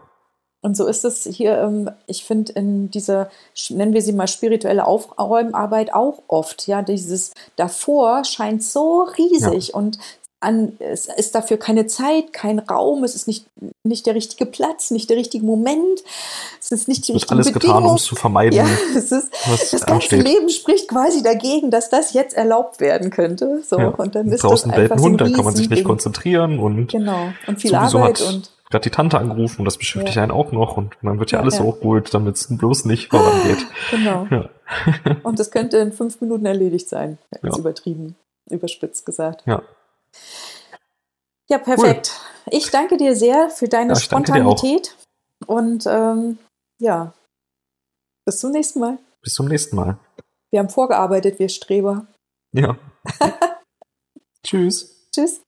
Und 0.64 0.76
so 0.78 0.86
ist 0.86 1.04
es 1.04 1.24
hier, 1.24 1.58
ähm, 1.58 1.90
ich 2.06 2.24
finde, 2.24 2.52
in 2.52 2.90
dieser, 2.90 3.28
nennen 3.68 3.92
wir 3.92 4.00
sie 4.00 4.14
mal 4.14 4.28
spirituelle 4.28 4.86
Aufräumarbeit 4.86 5.92
auch 5.92 6.22
oft, 6.26 6.66
ja, 6.66 6.80
dieses 6.80 7.32
davor 7.56 8.24
scheint 8.24 8.62
so 8.62 9.02
riesig 9.02 9.68
ja. 9.68 9.74
und 9.74 9.98
an, 10.44 10.72
es 10.78 11.06
ist 11.06 11.34
dafür 11.34 11.56
keine 11.56 11.86
Zeit, 11.86 12.32
kein 12.32 12.58
Raum, 12.58 13.02
es 13.02 13.14
ist 13.14 13.26
nicht, 13.26 13.46
nicht 13.82 14.06
der 14.06 14.14
richtige 14.14 14.46
Platz, 14.46 14.90
nicht 14.90 15.10
der 15.10 15.16
richtige 15.16 15.44
Moment, 15.44 16.02
es 16.60 16.70
ist 16.70 16.86
nicht 16.88 17.08
die 17.08 17.12
es 17.14 17.22
wird 17.22 17.32
alles 17.32 17.52
getan, 17.52 17.84
um 17.84 17.96
es 17.96 18.04
zu 18.04 18.14
vermeiden. 18.14 18.56
Ja, 18.56 18.66
es 18.96 19.10
ist, 19.10 19.30
das 19.32 19.70
ganze 19.72 19.86
ansteht. 19.92 20.26
Leben 20.28 20.48
spricht 20.50 20.88
quasi 20.88 21.22
dagegen, 21.22 21.70
dass 21.70 21.90
das 21.90 22.12
jetzt 22.12 22.36
erlaubt 22.36 22.80
werden 22.80 23.10
könnte. 23.10 23.62
So, 23.68 23.78
Ja. 23.78 23.88
und 23.88 24.14
dann 24.14 24.28
ist 24.28 24.44
Draußen 24.44 24.70
das 24.70 24.76
bellt 24.76 24.92
einfach 24.92 25.04
ein 25.04 25.10
Hund, 25.10 25.20
dann 25.20 25.32
kann 25.32 25.44
man 25.44 25.56
sich 25.56 25.68
nicht 25.68 25.84
konzentrieren 25.84 26.58
und 26.58 26.88
Genau, 26.92 27.28
und 27.46 27.60
viel 27.60 27.74
Arbeit 27.74 28.20
hat 28.20 28.28
und 28.28 28.50
gerade 28.70 28.82
die 28.82 28.90
Tante 28.90 29.18
angerufen 29.18 29.60
und 29.60 29.64
das 29.66 29.78
beschäftigt 29.78 30.16
Ja. 30.16 30.22
einen 30.22 30.32
auch 30.32 30.52
noch 30.52 30.76
und 30.76 30.94
dann 31.02 31.18
wird 31.18 31.30
ja 31.30 31.38
Ja, 31.38 31.42
alles 31.42 31.58
ja. 31.58 31.64
hochgeholt, 31.64 32.12
damit 32.12 32.36
es 32.36 32.46
bloß 32.50 32.84
nicht 32.86 33.10
vorangeht. 33.10 33.64
genau. 33.90 34.26
Ja. 34.30 34.48
Und 35.22 35.38
das 35.38 35.50
könnte 35.50 35.78
in 35.78 35.92
fünf 35.92 36.20
Minuten 36.20 36.46
erledigt 36.46 36.88
sein. 36.88 37.18
Jetzt 37.42 37.58
übertrieben, 37.58 38.16
überspitzt 38.50 39.06
gesagt. 39.06 39.42
Ja. 39.46 39.62
Ja, 41.48 41.58
perfekt. 41.58 42.20
Ich 42.50 42.70
danke 42.70 42.96
dir 42.96 43.14
sehr 43.16 43.50
für 43.50 43.68
deine 43.68 43.94
Ja. 43.94 43.96
Spontanität. 43.96 44.96
Und 45.46 45.86
ähm, 45.86 46.38
ja, 46.80 47.12
bis 48.24 48.38
zum 48.38 48.50
nächsten 48.52 48.80
Mal. 48.80 48.98
Bis 49.22 49.34
zum 49.34 49.46
nächsten 49.46 49.76
Mal. 49.76 49.98
Wir 50.50 50.60
haben 50.60 50.70
vorgearbeitet, 50.70 51.38
wir 51.38 51.48
Streber. 51.48 52.06
Ja. 52.52 52.76
Tschüss. 54.44 55.08
Tschüss. 55.12 55.40